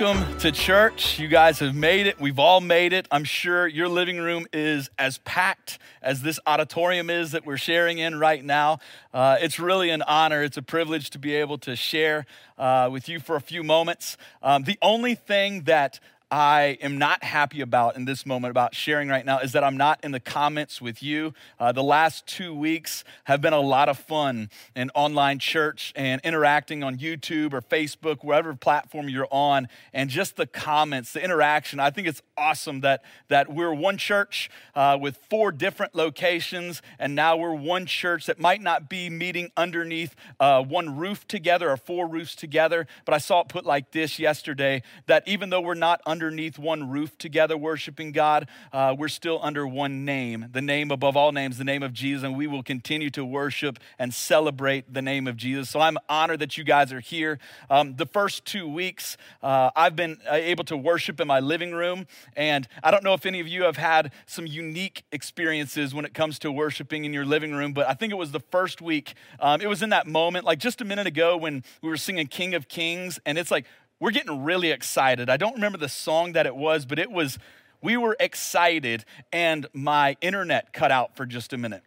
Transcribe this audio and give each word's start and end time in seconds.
welcome 0.00 0.38
to 0.38 0.50
church. 0.50 1.18
You 1.18 1.28
guys 1.28 1.58
have 1.58 1.74
made 1.74 2.06
it. 2.06 2.18
We've 2.18 2.38
all 2.38 2.62
made 2.62 2.94
it. 2.94 3.06
I'm 3.10 3.24
sure 3.24 3.66
your 3.66 3.86
living 3.86 4.18
room 4.18 4.46
is 4.50 4.88
as 4.98 5.18
packed 5.18 5.78
as 6.00 6.22
this 6.22 6.40
auditorium 6.46 7.10
is 7.10 7.32
that 7.32 7.44
we're 7.44 7.58
sharing 7.58 7.98
in 7.98 8.18
right 8.18 8.42
now. 8.42 8.78
Uh, 9.12 9.36
it's 9.40 9.58
really 9.58 9.90
an 9.90 10.00
honor. 10.02 10.42
It's 10.42 10.56
a 10.56 10.62
privilege 10.62 11.10
to 11.10 11.18
be 11.18 11.34
able 11.34 11.58
to 11.58 11.76
share 11.76 12.24
uh, 12.56 12.88
with 12.90 13.10
you 13.10 13.20
for 13.20 13.36
a 13.36 13.42
few 13.42 13.62
moments. 13.62 14.16
Um, 14.42 14.62
the 14.62 14.78
only 14.80 15.14
thing 15.14 15.64
that 15.64 16.00
I 16.30 16.78
am 16.80 16.96
not 16.96 17.24
happy 17.24 17.60
about 17.60 17.96
in 17.96 18.04
this 18.04 18.24
moment 18.24 18.52
about 18.52 18.72
sharing 18.72 19.08
right 19.08 19.26
now 19.26 19.40
is 19.40 19.50
that 19.52 19.64
I'm 19.64 19.76
not 19.76 19.98
in 20.04 20.12
the 20.12 20.20
comments 20.20 20.80
with 20.80 21.02
you. 21.02 21.34
Uh, 21.58 21.72
the 21.72 21.82
last 21.82 22.24
two 22.24 22.54
weeks 22.54 23.02
have 23.24 23.40
been 23.40 23.52
a 23.52 23.60
lot 23.60 23.88
of 23.88 23.98
fun 23.98 24.48
in 24.76 24.90
online 24.94 25.40
church 25.40 25.92
and 25.96 26.20
interacting 26.22 26.84
on 26.84 26.98
YouTube 26.98 27.52
or 27.52 27.60
Facebook, 27.60 28.22
wherever 28.22 28.54
platform 28.54 29.08
you're 29.08 29.26
on, 29.32 29.66
and 29.92 30.08
just 30.08 30.36
the 30.36 30.46
comments, 30.46 31.12
the 31.14 31.24
interaction. 31.24 31.80
I 31.80 31.90
think 31.90 32.06
it's 32.06 32.22
awesome 32.36 32.82
that, 32.82 33.02
that 33.26 33.52
we're 33.52 33.74
one 33.74 33.98
church 33.98 34.50
uh, 34.76 34.96
with 35.00 35.18
four 35.28 35.50
different 35.50 35.96
locations, 35.96 36.80
and 37.00 37.16
now 37.16 37.36
we're 37.36 37.54
one 37.54 37.86
church 37.86 38.26
that 38.26 38.38
might 38.38 38.60
not 38.60 38.88
be 38.88 39.10
meeting 39.10 39.50
underneath 39.56 40.14
uh, 40.38 40.62
one 40.62 40.96
roof 40.96 41.26
together 41.26 41.70
or 41.70 41.76
four 41.76 42.06
roofs 42.06 42.36
together. 42.36 42.86
But 43.04 43.14
I 43.14 43.18
saw 43.18 43.40
it 43.40 43.48
put 43.48 43.66
like 43.66 43.90
this 43.90 44.20
yesterday 44.20 44.84
that 45.06 45.26
even 45.26 45.50
though 45.50 45.60
we're 45.60 45.74
not 45.74 46.00
under 46.06 46.19
underneath 46.20 46.58
one 46.58 46.90
roof 46.90 47.16
together, 47.16 47.56
worshiping 47.56 48.12
God, 48.12 48.46
uh, 48.74 48.94
we're 48.96 49.08
still 49.08 49.40
under 49.42 49.66
one 49.66 50.04
name, 50.04 50.44
the 50.52 50.60
name 50.60 50.90
above 50.90 51.16
all 51.16 51.32
names, 51.32 51.56
the 51.56 51.64
name 51.64 51.82
of 51.82 51.94
Jesus, 51.94 52.22
and 52.22 52.36
we 52.36 52.46
will 52.46 52.62
continue 52.62 53.08
to 53.08 53.24
worship 53.24 53.78
and 53.98 54.12
celebrate 54.12 54.92
the 54.92 55.00
name 55.00 55.26
of 55.26 55.38
Jesus. 55.38 55.70
So 55.70 55.80
I'm 55.80 55.96
honored 56.10 56.40
that 56.40 56.58
you 56.58 56.64
guys 56.64 56.92
are 56.92 57.00
here. 57.00 57.38
Um, 57.70 57.96
the 57.96 58.04
first 58.04 58.44
two 58.44 58.68
weeks, 58.68 59.16
uh, 59.42 59.70
I've 59.74 59.96
been 59.96 60.18
uh, 60.30 60.34
able 60.34 60.64
to 60.64 60.76
worship 60.76 61.20
in 61.20 61.26
my 61.26 61.40
living 61.40 61.72
room, 61.72 62.06
and 62.36 62.68
I 62.84 62.90
don't 62.90 63.02
know 63.02 63.14
if 63.14 63.24
any 63.24 63.40
of 63.40 63.48
you 63.48 63.62
have 63.62 63.78
had 63.78 64.12
some 64.26 64.46
unique 64.46 65.04
experiences 65.12 65.94
when 65.94 66.04
it 66.04 66.12
comes 66.12 66.38
to 66.40 66.52
worshiping 66.52 67.06
in 67.06 67.14
your 67.14 67.24
living 67.24 67.54
room, 67.54 67.72
but 67.72 67.88
I 67.88 67.94
think 67.94 68.12
it 68.12 68.16
was 68.16 68.30
the 68.30 68.40
first 68.40 68.82
week. 68.82 69.14
Um, 69.40 69.62
it 69.62 69.68
was 69.68 69.82
in 69.82 69.88
that 69.88 70.06
moment, 70.06 70.44
like 70.44 70.58
just 70.58 70.82
a 70.82 70.84
minute 70.84 71.06
ago 71.06 71.38
when 71.38 71.64
we 71.80 71.88
were 71.88 71.96
singing 71.96 72.26
King 72.26 72.54
of 72.54 72.68
Kings, 72.68 73.18
and 73.24 73.38
it's 73.38 73.50
like, 73.50 73.64
we're 74.00 74.10
getting 74.10 74.42
really 74.42 74.70
excited. 74.70 75.30
I 75.30 75.36
don't 75.36 75.54
remember 75.54 75.78
the 75.78 75.88
song 75.88 76.32
that 76.32 76.46
it 76.46 76.56
was, 76.56 76.86
but 76.86 76.98
it 76.98 77.10
was, 77.10 77.38
we 77.82 77.96
were 77.96 78.16
excited, 78.18 79.04
and 79.32 79.66
my 79.72 80.16
internet 80.20 80.72
cut 80.72 80.90
out 80.90 81.14
for 81.14 81.26
just 81.26 81.52
a 81.52 81.58
minute. 81.58 81.82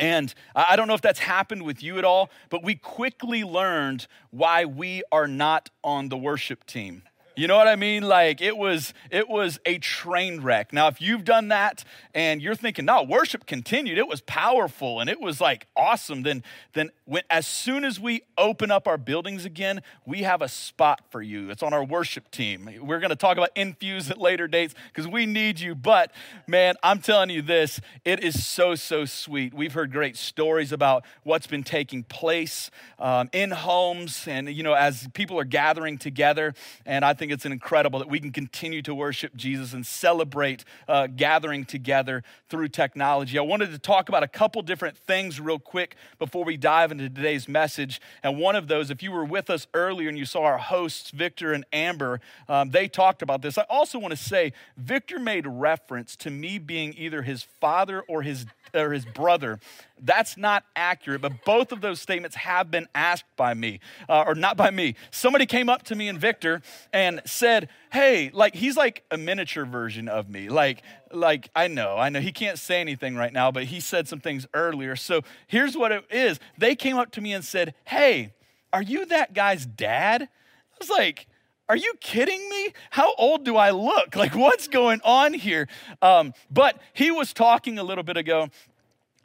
And 0.00 0.32
I 0.54 0.76
don't 0.76 0.86
know 0.86 0.94
if 0.94 1.00
that's 1.00 1.18
happened 1.18 1.62
with 1.62 1.82
you 1.82 1.98
at 1.98 2.04
all, 2.04 2.30
but 2.50 2.62
we 2.62 2.74
quickly 2.76 3.42
learned 3.42 4.06
why 4.30 4.64
we 4.64 5.02
are 5.10 5.26
not 5.26 5.70
on 5.82 6.08
the 6.08 6.16
worship 6.16 6.64
team. 6.66 7.02
You 7.38 7.46
know 7.46 7.56
what 7.56 7.68
I 7.68 7.76
mean? 7.76 8.02
Like 8.02 8.40
it 8.40 8.56
was 8.56 8.92
it 9.12 9.28
was 9.28 9.60
a 9.64 9.78
train 9.78 10.40
wreck. 10.40 10.72
Now, 10.72 10.88
if 10.88 11.00
you've 11.00 11.22
done 11.22 11.46
that 11.48 11.84
and 12.12 12.42
you're 12.42 12.56
thinking, 12.56 12.84
no, 12.84 13.04
worship 13.04 13.46
continued, 13.46 13.96
it 13.96 14.08
was 14.08 14.20
powerful 14.22 14.98
and 14.98 15.08
it 15.08 15.20
was 15.20 15.40
like 15.40 15.68
awesome, 15.76 16.24
then 16.24 16.42
then 16.72 16.90
when 17.04 17.22
as 17.30 17.46
soon 17.46 17.84
as 17.84 18.00
we 18.00 18.22
open 18.36 18.72
up 18.72 18.88
our 18.88 18.98
buildings 18.98 19.44
again, 19.44 19.82
we 20.04 20.22
have 20.22 20.42
a 20.42 20.48
spot 20.48 21.02
for 21.10 21.22
you. 21.22 21.48
It's 21.48 21.62
on 21.62 21.72
our 21.72 21.84
worship 21.84 22.28
team. 22.32 22.68
We're 22.82 22.98
gonna 22.98 23.14
talk 23.14 23.36
about 23.36 23.50
infuse 23.54 24.10
at 24.10 24.18
later 24.18 24.48
dates 24.48 24.74
because 24.92 25.06
we 25.06 25.24
need 25.24 25.60
you. 25.60 25.76
But 25.76 26.10
man, 26.48 26.74
I'm 26.82 26.98
telling 26.98 27.30
you 27.30 27.40
this, 27.40 27.80
it 28.04 28.24
is 28.24 28.44
so, 28.44 28.74
so 28.74 29.04
sweet. 29.04 29.54
We've 29.54 29.74
heard 29.74 29.92
great 29.92 30.16
stories 30.16 30.72
about 30.72 31.04
what's 31.22 31.46
been 31.46 31.62
taking 31.62 32.02
place 32.02 32.72
um, 32.98 33.30
in 33.32 33.52
homes 33.52 34.26
and 34.26 34.48
you 34.48 34.64
know, 34.64 34.74
as 34.74 35.06
people 35.14 35.38
are 35.38 35.44
gathering 35.44 35.98
together. 35.98 36.52
And 36.84 37.04
I 37.04 37.12
think 37.12 37.27
think 37.28 37.36
it's 37.36 37.44
incredible 37.44 37.98
that 37.98 38.08
we 38.08 38.18
can 38.18 38.32
continue 38.32 38.80
to 38.80 38.94
worship 38.94 39.36
Jesus 39.36 39.74
and 39.74 39.84
celebrate 39.84 40.64
uh, 40.88 41.06
gathering 41.08 41.66
together 41.66 42.22
through 42.48 42.68
technology. 42.68 43.38
I 43.38 43.42
wanted 43.42 43.70
to 43.72 43.78
talk 43.78 44.08
about 44.08 44.22
a 44.22 44.28
couple 44.28 44.62
different 44.62 44.96
things 44.96 45.38
real 45.38 45.58
quick 45.58 45.96
before 46.18 46.42
we 46.42 46.56
dive 46.56 46.90
into 46.90 47.10
today's 47.10 47.46
message. 47.46 48.00
And 48.22 48.38
one 48.38 48.56
of 48.56 48.66
those, 48.68 48.90
if 48.90 49.02
you 49.02 49.12
were 49.12 49.26
with 49.26 49.50
us 49.50 49.66
earlier 49.74 50.08
and 50.08 50.16
you 50.16 50.24
saw 50.24 50.44
our 50.44 50.56
hosts, 50.56 51.10
Victor 51.10 51.52
and 51.52 51.66
Amber, 51.70 52.22
um, 52.48 52.70
they 52.70 52.88
talked 52.88 53.20
about 53.20 53.42
this. 53.42 53.58
I 53.58 53.66
also 53.68 53.98
want 53.98 54.12
to 54.12 54.16
say, 54.16 54.54
Victor 54.78 55.18
made 55.18 55.46
reference 55.46 56.16
to 56.16 56.30
me 56.30 56.58
being 56.58 56.94
either 56.96 57.20
his 57.20 57.42
father 57.42 58.00
or 58.08 58.22
his 58.22 58.46
or 58.74 58.92
his 58.92 59.04
brother. 59.04 59.58
That's 60.00 60.36
not 60.36 60.64
accurate, 60.76 61.20
but 61.20 61.44
both 61.44 61.72
of 61.72 61.80
those 61.80 62.00
statements 62.00 62.36
have 62.36 62.70
been 62.70 62.86
asked 62.94 63.24
by 63.36 63.54
me, 63.54 63.80
uh, 64.08 64.24
or 64.26 64.34
not 64.34 64.56
by 64.56 64.70
me. 64.70 64.94
Somebody 65.10 65.46
came 65.46 65.68
up 65.68 65.82
to 65.84 65.94
me 65.94 66.08
and 66.08 66.18
Victor 66.18 66.62
and 66.92 67.20
said, 67.24 67.68
"Hey, 67.92 68.30
like 68.32 68.54
he's 68.54 68.76
like 68.76 69.04
a 69.10 69.16
miniature 69.16 69.64
version 69.64 70.08
of 70.08 70.28
me. 70.28 70.48
Like, 70.48 70.82
like 71.12 71.48
I 71.54 71.68
know, 71.68 71.96
I 71.96 72.08
know 72.08 72.20
he 72.20 72.32
can't 72.32 72.58
say 72.58 72.80
anything 72.80 73.16
right 73.16 73.32
now, 73.32 73.50
but 73.50 73.64
he 73.64 73.80
said 73.80 74.06
some 74.06 74.20
things 74.20 74.46
earlier. 74.54 74.94
So 74.96 75.22
here's 75.46 75.76
what 75.76 75.92
it 75.92 76.04
is: 76.10 76.38
They 76.56 76.74
came 76.76 76.96
up 76.96 77.10
to 77.12 77.20
me 77.20 77.32
and 77.32 77.44
said, 77.44 77.74
"Hey, 77.84 78.34
are 78.72 78.82
you 78.82 79.06
that 79.06 79.34
guy's 79.34 79.66
dad?" 79.66 80.22
I 80.22 80.76
was 80.78 80.90
like 80.90 81.26
are 81.68 81.76
you 81.76 81.92
kidding 82.00 82.48
me? 82.48 82.72
How 82.90 83.14
old 83.16 83.44
do 83.44 83.56
I 83.56 83.70
look? 83.70 84.16
Like, 84.16 84.34
what's 84.34 84.68
going 84.68 85.00
on 85.04 85.34
here? 85.34 85.68
Um, 86.02 86.32
but 86.50 86.80
he 86.92 87.10
was 87.10 87.32
talking 87.32 87.78
a 87.78 87.82
little 87.82 88.04
bit 88.04 88.16
ago 88.16 88.48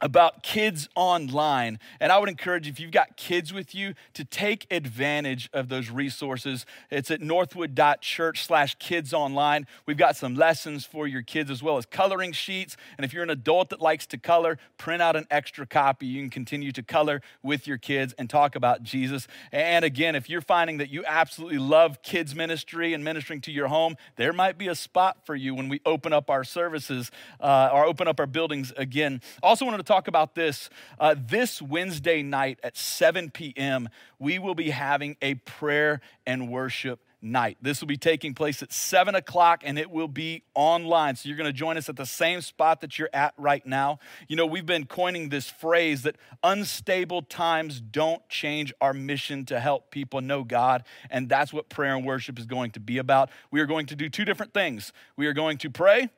about 0.00 0.42
kids 0.42 0.88
online. 0.94 1.78
And 2.00 2.12
I 2.12 2.18
would 2.18 2.28
encourage 2.28 2.68
if 2.68 2.78
you've 2.80 2.90
got 2.90 3.16
kids 3.16 3.52
with 3.52 3.74
you 3.74 3.94
to 4.14 4.24
take 4.24 4.66
advantage 4.70 5.48
of 5.52 5.68
those 5.68 5.90
resources. 5.90 6.66
It's 6.90 7.10
at 7.10 7.20
northwood.church 7.20 8.44
slash 8.44 8.74
kids 8.78 9.14
online. 9.14 9.66
We've 9.86 9.96
got 9.96 10.16
some 10.16 10.34
lessons 10.34 10.84
for 10.84 11.06
your 11.06 11.22
kids 11.22 11.50
as 11.50 11.62
well 11.62 11.78
as 11.78 11.86
coloring 11.86 12.32
sheets. 12.32 12.76
And 12.98 13.04
if 13.04 13.12
you're 13.12 13.22
an 13.22 13.30
adult 13.30 13.70
that 13.70 13.80
likes 13.80 14.06
to 14.08 14.18
color, 14.18 14.58
print 14.78 15.00
out 15.00 15.16
an 15.16 15.26
extra 15.30 15.66
copy. 15.66 16.06
You 16.06 16.22
can 16.22 16.30
continue 16.30 16.72
to 16.72 16.82
color 16.82 17.22
with 17.42 17.66
your 17.66 17.78
kids 17.78 18.14
and 18.18 18.28
talk 18.28 18.56
about 18.56 18.82
Jesus. 18.82 19.26
And 19.52 19.84
again, 19.84 20.16
if 20.16 20.28
you're 20.28 20.40
finding 20.40 20.78
that 20.78 20.90
you 20.90 21.04
absolutely 21.06 21.58
love 21.58 22.02
kids 22.02 22.34
ministry 22.34 22.92
and 22.94 23.04
ministering 23.04 23.40
to 23.42 23.52
your 23.52 23.68
home, 23.68 23.96
there 24.16 24.32
might 24.32 24.58
be 24.58 24.68
a 24.68 24.74
spot 24.74 25.24
for 25.24 25.34
you 25.34 25.54
when 25.54 25.68
we 25.68 25.80
open 25.86 26.12
up 26.12 26.30
our 26.30 26.44
services 26.44 27.10
uh, 27.40 27.70
or 27.72 27.84
open 27.84 28.08
up 28.08 28.18
our 28.20 28.26
buildings 28.26 28.72
again. 28.76 29.20
Also 29.42 29.64
wanted 29.64 29.78
to 29.78 29.83
talk 29.84 30.08
about 30.08 30.34
this. 30.34 30.70
Uh, 30.98 31.14
this 31.18 31.62
Wednesday 31.62 32.22
night 32.22 32.58
at 32.62 32.76
7 32.76 33.30
p.m., 33.30 33.88
we 34.18 34.38
will 34.38 34.54
be 34.54 34.70
having 34.70 35.16
a 35.22 35.34
prayer 35.34 36.00
and 36.26 36.50
worship 36.50 37.00
night. 37.24 37.56
This 37.62 37.80
will 37.80 37.88
be 37.88 37.96
taking 37.96 38.34
place 38.34 38.62
at 38.62 38.72
7 38.72 39.14
o'clock 39.14 39.62
and 39.64 39.78
it 39.78 39.90
will 39.90 40.08
be 40.08 40.42
online. 40.54 41.16
So 41.16 41.28
you're 41.28 41.38
going 41.38 41.48
to 41.48 41.52
join 41.52 41.76
us 41.76 41.88
at 41.88 41.96
the 41.96 42.06
same 42.06 42.40
spot 42.42 42.82
that 42.82 42.98
you're 42.98 43.10
at 43.12 43.34
right 43.38 43.64
now. 43.66 43.98
You 44.28 44.36
know, 44.36 44.46
we've 44.46 44.66
been 44.66 44.84
coining 44.84 45.30
this 45.30 45.48
phrase 45.48 46.02
that 46.02 46.16
unstable 46.42 47.22
times 47.22 47.80
don't 47.80 48.26
change 48.28 48.72
our 48.80 48.92
mission 48.92 49.46
to 49.46 49.58
help 49.58 49.90
people 49.90 50.20
know 50.20 50.44
God. 50.44 50.84
And 51.10 51.28
that's 51.28 51.52
what 51.52 51.68
prayer 51.68 51.96
and 51.96 52.04
worship 52.04 52.38
is 52.38 52.46
going 52.46 52.72
to 52.72 52.80
be 52.80 52.98
about. 52.98 53.30
We 53.50 53.60
are 53.60 53.66
going 53.66 53.86
to 53.86 53.96
do 53.96 54.08
two 54.08 54.24
different 54.24 54.52
things. 54.52 54.92
We 55.16 55.26
are 55.26 55.32
going 55.32 55.58
to 55.58 55.70
pray 55.70 56.10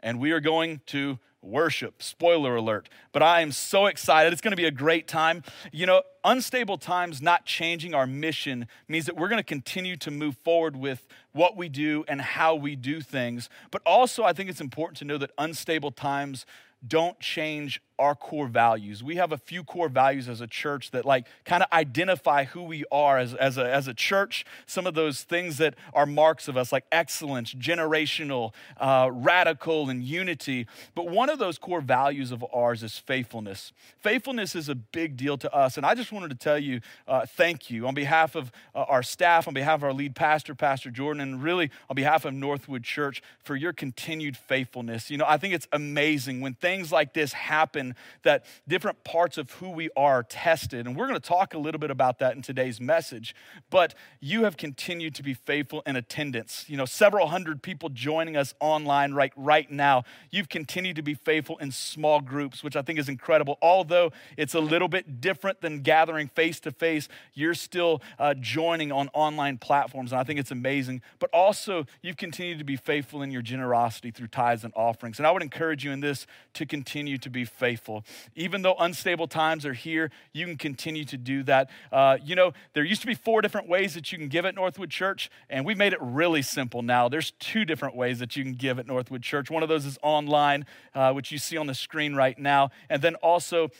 and 0.00 0.18
we 0.18 0.32
are 0.32 0.40
going 0.40 0.80
to 0.86 1.18
worship. 1.46 2.02
Spoiler 2.02 2.56
alert. 2.56 2.88
But 3.12 3.22
I 3.22 3.40
am 3.40 3.52
so 3.52 3.86
excited. 3.86 4.32
It's 4.32 4.42
going 4.42 4.52
to 4.52 4.56
be 4.56 4.64
a 4.64 4.70
great 4.70 5.06
time. 5.08 5.42
You 5.72 5.86
know, 5.86 6.02
unstable 6.24 6.78
times 6.78 7.22
not 7.22 7.46
changing 7.46 7.94
our 7.94 8.06
mission 8.06 8.66
means 8.88 9.06
that 9.06 9.16
we're 9.16 9.28
going 9.28 9.38
to 9.38 9.44
continue 9.44 9.96
to 9.96 10.10
move 10.10 10.36
forward 10.44 10.76
with 10.76 11.06
what 11.32 11.56
we 11.56 11.68
do 11.68 12.04
and 12.08 12.20
how 12.20 12.54
we 12.54 12.76
do 12.76 13.00
things. 13.00 13.48
But 13.70 13.82
also, 13.86 14.24
I 14.24 14.32
think 14.32 14.50
it's 14.50 14.60
important 14.60 14.98
to 14.98 15.04
know 15.04 15.18
that 15.18 15.30
unstable 15.38 15.92
times 15.92 16.46
don't 16.86 17.18
change 17.20 17.80
our 17.98 18.14
core 18.14 18.46
values. 18.46 19.02
We 19.02 19.16
have 19.16 19.32
a 19.32 19.38
few 19.38 19.64
core 19.64 19.88
values 19.88 20.28
as 20.28 20.40
a 20.40 20.46
church 20.46 20.90
that 20.90 21.04
like 21.04 21.26
kind 21.44 21.62
of 21.62 21.68
identify 21.72 22.44
who 22.44 22.62
we 22.62 22.84
are 22.92 23.18
as, 23.18 23.34
as, 23.34 23.56
a, 23.58 23.72
as 23.72 23.88
a 23.88 23.94
church. 23.94 24.44
Some 24.66 24.86
of 24.86 24.94
those 24.94 25.22
things 25.22 25.58
that 25.58 25.74
are 25.94 26.06
marks 26.06 26.48
of 26.48 26.56
us, 26.56 26.72
like 26.72 26.84
excellence, 26.92 27.54
generational, 27.54 28.52
uh, 28.76 29.10
radical, 29.12 29.88
and 29.88 30.02
unity. 30.02 30.66
But 30.94 31.08
one 31.08 31.30
of 31.30 31.38
those 31.38 31.58
core 31.58 31.80
values 31.80 32.32
of 32.32 32.44
ours 32.52 32.82
is 32.82 32.98
faithfulness. 32.98 33.72
Faithfulness 34.00 34.54
is 34.54 34.68
a 34.68 34.74
big 34.74 35.16
deal 35.16 35.38
to 35.38 35.52
us. 35.54 35.76
And 35.76 35.86
I 35.86 35.94
just 35.94 36.12
wanted 36.12 36.30
to 36.30 36.36
tell 36.36 36.58
you 36.58 36.80
uh, 37.08 37.24
thank 37.26 37.70
you 37.70 37.86
on 37.86 37.94
behalf 37.94 38.34
of 38.34 38.52
uh, 38.74 38.84
our 38.88 39.02
staff, 39.02 39.48
on 39.48 39.54
behalf 39.54 39.80
of 39.80 39.84
our 39.84 39.92
lead 39.92 40.14
pastor, 40.14 40.54
Pastor 40.54 40.90
Jordan, 40.90 41.22
and 41.22 41.42
really 41.42 41.70
on 41.88 41.96
behalf 41.96 42.24
of 42.24 42.34
Northwood 42.34 42.82
Church 42.82 43.22
for 43.42 43.56
your 43.56 43.72
continued 43.72 44.36
faithfulness. 44.36 45.10
You 45.10 45.18
know, 45.18 45.26
I 45.26 45.38
think 45.38 45.54
it's 45.54 45.68
amazing 45.72 46.40
when 46.40 46.54
things 46.54 46.92
like 46.92 47.14
this 47.14 47.32
happen 47.32 47.85
that 48.22 48.44
different 48.66 49.04
parts 49.04 49.38
of 49.38 49.50
who 49.52 49.70
we 49.70 49.90
are 49.96 50.22
tested. 50.22 50.86
And 50.86 50.96
we're 50.96 51.06
going 51.06 51.20
to 51.20 51.28
talk 51.28 51.54
a 51.54 51.58
little 51.58 51.78
bit 51.78 51.90
about 51.90 52.18
that 52.18 52.34
in 52.36 52.42
today's 52.42 52.80
message. 52.80 53.34
But 53.70 53.94
you 54.20 54.44
have 54.44 54.56
continued 54.56 55.14
to 55.16 55.22
be 55.22 55.34
faithful 55.34 55.82
in 55.86 55.96
attendance. 55.96 56.64
You 56.68 56.76
know, 56.76 56.84
several 56.84 57.28
hundred 57.28 57.62
people 57.62 57.88
joining 57.88 58.36
us 58.36 58.54
online 58.60 59.12
right, 59.12 59.32
right 59.36 59.70
now. 59.70 60.04
You've 60.30 60.48
continued 60.48 60.96
to 60.96 61.02
be 61.02 61.14
faithful 61.14 61.58
in 61.58 61.70
small 61.70 62.20
groups, 62.20 62.62
which 62.62 62.76
I 62.76 62.82
think 62.82 62.98
is 62.98 63.08
incredible. 63.08 63.58
Although 63.62 64.12
it's 64.36 64.54
a 64.54 64.60
little 64.60 64.88
bit 64.88 65.20
different 65.20 65.60
than 65.60 65.82
gathering 65.82 66.28
face 66.28 66.60
to 66.60 66.72
face, 66.72 67.08
you're 67.34 67.54
still 67.54 68.02
uh, 68.18 68.34
joining 68.34 68.92
on 68.92 69.08
online 69.12 69.58
platforms. 69.58 70.12
And 70.12 70.20
I 70.20 70.24
think 70.24 70.40
it's 70.40 70.50
amazing. 70.50 71.02
But 71.18 71.30
also, 71.32 71.86
you've 72.02 72.16
continued 72.16 72.58
to 72.58 72.64
be 72.64 72.76
faithful 72.76 73.22
in 73.22 73.30
your 73.30 73.42
generosity 73.42 74.10
through 74.10 74.28
tithes 74.28 74.64
and 74.64 74.72
offerings. 74.76 75.18
And 75.18 75.26
I 75.26 75.30
would 75.30 75.42
encourage 75.42 75.84
you 75.84 75.92
in 75.92 76.00
this 76.00 76.26
to 76.54 76.66
continue 76.66 77.18
to 77.18 77.30
be 77.30 77.44
faithful. 77.44 77.75
Even 78.34 78.62
though 78.62 78.74
unstable 78.78 79.26
times 79.26 79.64
are 79.66 79.72
here, 79.72 80.10
you 80.32 80.46
can 80.46 80.56
continue 80.56 81.04
to 81.04 81.16
do 81.16 81.42
that. 81.44 81.70
Uh, 81.92 82.18
you 82.22 82.34
know, 82.34 82.52
there 82.72 82.84
used 82.84 83.00
to 83.02 83.06
be 83.06 83.14
four 83.14 83.40
different 83.42 83.68
ways 83.68 83.94
that 83.94 84.12
you 84.12 84.18
can 84.18 84.28
give 84.28 84.44
at 84.44 84.54
Northwood 84.54 84.90
Church, 84.90 85.30
and 85.48 85.64
we've 85.64 85.78
made 85.78 85.92
it 85.92 85.98
really 86.00 86.42
simple 86.42 86.82
now. 86.82 87.08
There's 87.08 87.32
two 87.32 87.64
different 87.64 87.96
ways 87.96 88.18
that 88.18 88.36
you 88.36 88.42
can 88.42 88.54
give 88.54 88.78
at 88.78 88.86
Northwood 88.86 89.22
Church. 89.22 89.50
One 89.50 89.62
of 89.62 89.68
those 89.68 89.86
is 89.86 89.98
online, 90.02 90.66
uh, 90.94 91.12
which 91.12 91.30
you 91.30 91.38
see 91.38 91.56
on 91.56 91.66
the 91.66 91.74
screen 91.74 92.14
right 92.14 92.38
now. 92.38 92.70
And 92.88 93.02
then 93.02 93.14
also, 93.16 93.70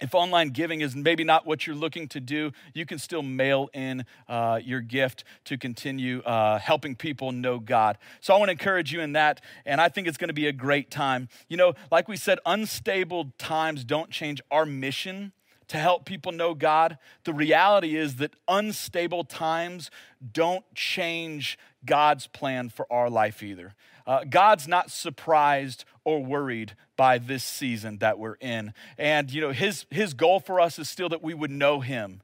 if 0.00 0.14
online 0.14 0.50
giving 0.50 0.80
is 0.80 0.96
maybe 0.96 1.24
not 1.24 1.46
what 1.46 1.66
you're 1.66 1.76
looking 1.76 2.08
to 2.08 2.20
do, 2.20 2.52
you 2.72 2.84
can 2.84 2.98
still 2.98 3.22
mail 3.22 3.68
in 3.72 4.04
uh, 4.28 4.60
your 4.62 4.80
gift 4.80 5.24
to 5.44 5.56
continue 5.56 6.20
uh, 6.22 6.58
helping 6.58 6.96
people 6.96 7.32
know 7.32 7.58
God. 7.58 7.98
So 8.20 8.34
I 8.34 8.38
want 8.38 8.48
to 8.48 8.52
encourage 8.52 8.92
you 8.92 9.00
in 9.00 9.12
that, 9.12 9.40
and 9.64 9.80
I 9.80 9.88
think 9.88 10.08
it's 10.08 10.16
going 10.16 10.28
to 10.28 10.34
be 10.34 10.48
a 10.48 10.52
great 10.52 10.90
time. 10.90 11.28
You 11.48 11.56
know, 11.56 11.74
like 11.90 12.08
we 12.08 12.16
said, 12.16 12.38
unstable 12.44 13.32
times 13.38 13.84
don't 13.84 14.10
change 14.10 14.40
our 14.50 14.66
mission 14.66 15.32
to 15.68 15.78
help 15.78 16.04
people 16.04 16.32
know 16.32 16.54
God. 16.54 16.98
The 17.24 17.32
reality 17.32 17.96
is 17.96 18.16
that 18.16 18.34
unstable 18.48 19.24
times 19.24 19.90
don't 20.32 20.64
change 20.74 21.58
God's 21.86 22.26
plan 22.26 22.68
for 22.68 22.90
our 22.92 23.08
life 23.08 23.42
either. 23.42 23.74
Uh, 24.06 24.24
God's 24.24 24.68
not 24.68 24.90
surprised 24.90 25.84
or 26.04 26.22
worried 26.22 26.74
by 26.96 27.18
this 27.18 27.42
season 27.42 27.98
that 27.98 28.18
we're 28.18 28.34
in. 28.34 28.72
And, 28.98 29.32
you 29.32 29.40
know, 29.40 29.52
his, 29.52 29.86
his 29.90 30.14
goal 30.14 30.40
for 30.40 30.60
us 30.60 30.78
is 30.78 30.88
still 30.88 31.08
that 31.08 31.22
we 31.22 31.34
would 31.34 31.50
know 31.50 31.80
him. 31.80 32.22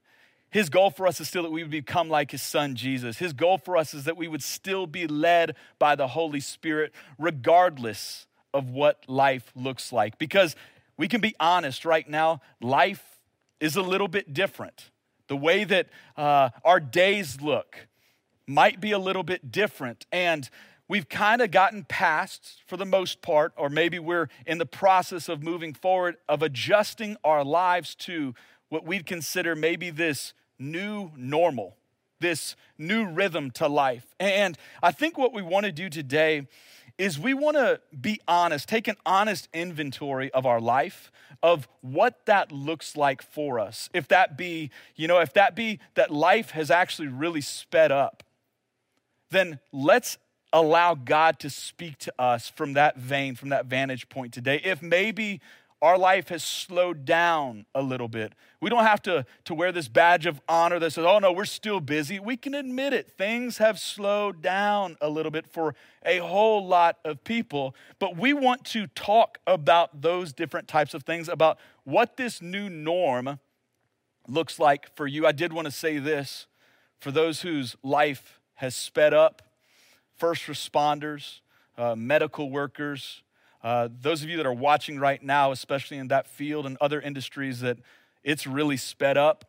His 0.50 0.68
goal 0.68 0.90
for 0.90 1.06
us 1.06 1.20
is 1.20 1.28
still 1.28 1.44
that 1.44 1.52
we 1.52 1.62
would 1.62 1.70
become 1.70 2.08
like 2.08 2.32
his 2.32 2.42
son 2.42 2.74
Jesus. 2.74 3.18
His 3.18 3.32
goal 3.32 3.56
for 3.56 3.76
us 3.76 3.94
is 3.94 4.04
that 4.04 4.16
we 4.16 4.28
would 4.28 4.42
still 4.42 4.86
be 4.86 5.06
led 5.06 5.54
by 5.78 5.94
the 5.94 6.08
Holy 6.08 6.40
Spirit, 6.40 6.92
regardless 7.18 8.26
of 8.52 8.68
what 8.68 9.04
life 9.08 9.52
looks 9.54 9.92
like. 9.92 10.18
Because 10.18 10.56
we 10.96 11.06
can 11.08 11.20
be 11.20 11.36
honest 11.38 11.84
right 11.84 12.08
now, 12.08 12.40
life 12.60 13.20
is 13.60 13.76
a 13.76 13.82
little 13.82 14.08
bit 14.08 14.34
different. 14.34 14.90
The 15.28 15.36
way 15.36 15.62
that 15.64 15.88
uh, 16.16 16.50
our 16.64 16.80
days 16.80 17.40
look 17.40 17.86
might 18.46 18.80
be 18.80 18.90
a 18.90 18.98
little 18.98 19.22
bit 19.22 19.52
different. 19.52 20.04
And 20.10 20.50
we've 20.90 21.08
kind 21.08 21.40
of 21.40 21.52
gotten 21.52 21.84
past, 21.84 22.64
for 22.66 22.76
the 22.76 22.84
most 22.84 23.22
part, 23.22 23.52
or 23.56 23.68
maybe 23.68 24.00
we're 24.00 24.28
in 24.44 24.58
the 24.58 24.66
process 24.66 25.28
of 25.28 25.40
moving 25.40 25.72
forward, 25.72 26.16
of 26.28 26.42
adjusting 26.42 27.16
our 27.22 27.44
lives 27.44 27.94
to 27.94 28.34
what 28.70 28.84
we'd 28.84 29.06
consider 29.06 29.54
maybe 29.54 29.90
this 29.90 30.34
new 30.58 31.12
normal, 31.16 31.76
this 32.18 32.56
new 32.76 33.06
rhythm 33.06 33.52
to 33.52 33.68
life. 33.68 34.16
And 34.18 34.58
I 34.82 34.90
think 34.90 35.16
what 35.16 35.32
we 35.32 35.42
want 35.42 35.64
to 35.64 35.70
do 35.70 35.88
today 35.88 36.48
is 36.98 37.20
we 37.20 37.34
want 37.34 37.56
to 37.56 37.80
be 37.98 38.20
honest, 38.26 38.68
take 38.68 38.88
an 38.88 38.96
honest 39.06 39.48
inventory 39.54 40.32
of 40.32 40.44
our 40.44 40.60
life, 40.60 41.12
of 41.40 41.68
what 41.82 42.26
that 42.26 42.50
looks 42.50 42.96
like 42.96 43.22
for 43.22 43.60
us. 43.60 43.88
If 43.94 44.08
that 44.08 44.36
be, 44.36 44.72
you 44.96 45.06
know, 45.06 45.20
if 45.20 45.32
that 45.34 45.54
be 45.54 45.78
that 45.94 46.10
life 46.10 46.50
has 46.50 46.68
actually 46.68 47.08
really 47.08 47.42
sped 47.42 47.92
up, 47.92 48.24
then 49.30 49.60
let's 49.72 50.18
allow 50.52 50.94
God 50.94 51.38
to 51.40 51.50
speak 51.50 51.98
to 51.98 52.12
us 52.18 52.48
from 52.48 52.72
that 52.74 52.96
vein, 52.96 53.34
from 53.34 53.50
that 53.50 53.66
vantage 53.66 54.08
point 54.08 54.32
today. 54.32 54.60
If 54.64 54.82
maybe 54.82 55.40
our 55.82 55.96
life 55.96 56.28
has 56.28 56.44
slowed 56.44 57.04
down 57.04 57.64
a 57.74 57.80
little 57.80 58.08
bit, 58.08 58.34
we 58.60 58.68
don't 58.68 58.84
have 58.84 59.00
to, 59.02 59.24
to 59.44 59.54
wear 59.54 59.72
this 59.72 59.88
badge 59.88 60.26
of 60.26 60.40
honor 60.48 60.78
that 60.78 60.90
says, 60.90 61.06
oh 61.06 61.18
no, 61.18 61.32
we're 61.32 61.46
still 61.46 61.80
busy. 61.80 62.18
We 62.20 62.36
can 62.36 62.54
admit 62.54 62.92
it. 62.92 63.10
Things 63.16 63.58
have 63.58 63.78
slowed 63.78 64.42
down 64.42 64.96
a 65.00 65.08
little 65.08 65.30
bit 65.30 65.46
for 65.46 65.74
a 66.04 66.18
whole 66.18 66.66
lot 66.66 66.98
of 67.04 67.24
people, 67.24 67.74
but 67.98 68.16
we 68.16 68.32
want 68.32 68.64
to 68.66 68.88
talk 68.88 69.38
about 69.46 70.02
those 70.02 70.32
different 70.32 70.68
types 70.68 70.92
of 70.92 71.04
things, 71.04 71.28
about 71.28 71.58
what 71.84 72.16
this 72.16 72.42
new 72.42 72.68
norm 72.68 73.38
looks 74.28 74.58
like 74.58 74.94
for 74.94 75.06
you. 75.06 75.26
I 75.26 75.32
did 75.32 75.52
want 75.52 75.64
to 75.64 75.72
say 75.72 75.98
this 75.98 76.46
for 76.98 77.10
those 77.10 77.40
whose 77.40 77.76
life 77.82 78.38
has 78.56 78.74
sped 78.74 79.14
up 79.14 79.42
first 80.20 80.44
responders, 80.44 81.40
uh, 81.78 81.96
medical 81.96 82.50
workers, 82.50 83.22
uh, 83.64 83.88
those 84.02 84.22
of 84.22 84.28
you 84.28 84.36
that 84.36 84.44
are 84.44 84.52
watching 84.52 84.98
right 84.98 85.22
now, 85.22 85.50
especially 85.50 85.96
in 85.96 86.08
that 86.08 86.26
field 86.26 86.66
and 86.66 86.76
other 86.78 87.00
industries 87.00 87.60
that 87.60 87.78
it's 88.22 88.46
really 88.46 88.76
sped 88.76 89.16
up, 89.16 89.46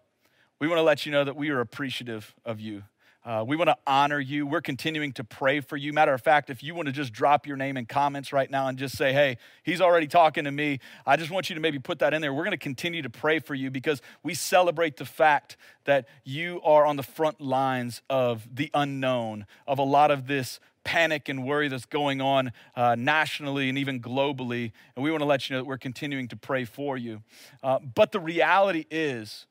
we 0.60 0.70
want 0.70 0.78
to 0.78 0.84
let 0.84 1.06
you 1.06 1.12
know 1.12 1.26
that 1.26 1.36
we 1.36 1.50
are 1.50 1.60
appreciative 1.60 2.34
of 2.46 2.62
you. 2.62 2.84
Uh, 3.24 3.44
we 3.48 3.56
want 3.56 3.70
to 3.70 3.78
honor 3.86 4.20
you. 4.20 4.48
We're 4.48 4.62
continuing 4.62 5.12
to 5.14 5.24
pray 5.24 5.60
for 5.60 5.78
you. 5.78 5.94
Matter 5.94 6.14
of 6.14 6.22
fact, 6.22 6.50
if 6.50 6.64
you 6.64 6.74
want 6.74 6.88
to 6.88 6.92
just 6.92 7.14
drop 7.14 7.46
your 7.46 7.56
name 7.56 7.78
in 7.78 7.86
comments 7.86 8.34
right 8.34 8.50
now 8.50 8.68
and 8.68 8.80
just 8.80 8.98
say, 8.98 9.14
hey, 9.14 9.38
he's 9.62 9.80
already 9.80 10.08
talking 10.08 10.46
to 10.46 10.52
me, 10.52 10.80
I 11.06 11.18
just 11.18 11.30
want 11.30 11.48
you 11.48 11.54
to 11.54 11.62
maybe 11.62 11.78
put 11.78 12.00
that 12.00 12.16
in 12.16 12.22
there. 12.22 12.34
We're 12.34 12.44
going 12.44 12.52
to 12.52 12.58
continue 12.58 13.04
to 13.04 13.12
pray 13.12 13.38
for 13.38 13.54
you 13.54 13.70
because 13.70 14.02
we 14.24 14.34
celebrate 14.34 14.98
the 14.98 15.06
fact 15.06 15.56
that 15.86 16.08
you 16.24 16.62
are 16.64 16.84
on 16.84 16.96
the 16.96 17.04
front 17.04 17.40
lines 17.40 18.02
of 18.10 18.48
the 18.52 18.72
unknown, 18.74 19.46
of 19.68 19.78
a 19.78 19.84
lot 19.84 20.10
of 20.10 20.26
this 20.26 20.60
panic 20.84 21.30
and 21.30 21.46
worry 21.46 21.68
that's 21.68 21.86
going 21.86 22.22
on 22.22 22.52
uh, 22.76 22.96
nationally 22.98 23.70
and 23.70 23.78
even 23.78 24.02
globally. 24.02 24.72
And 24.96 25.04
we 25.04 25.12
want 25.12 25.22
to 25.22 25.28
let 25.28 25.48
you 25.48 25.56
know 25.56 25.62
that 25.62 25.68
we're 25.68 25.78
continuing 25.78 26.28
to 26.30 26.36
pray 26.36 26.66
for 26.66 26.98
you. 26.98 27.22
Uh, 27.62 27.78
but 27.78 28.12
the 28.12 28.20
reality 28.20 28.86
is, 28.90 29.46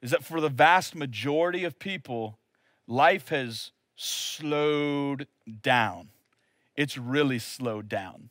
is 0.00 0.12
that 0.12 0.24
for 0.24 0.40
the 0.40 0.48
vast 0.48 0.94
majority 0.94 1.64
of 1.64 1.78
people, 1.78 2.38
life 2.86 3.28
has 3.28 3.72
slowed 3.96 5.26
down. 5.62 6.08
It's 6.76 6.96
really 6.96 7.38
slowed 7.38 7.88
down. 7.88 8.30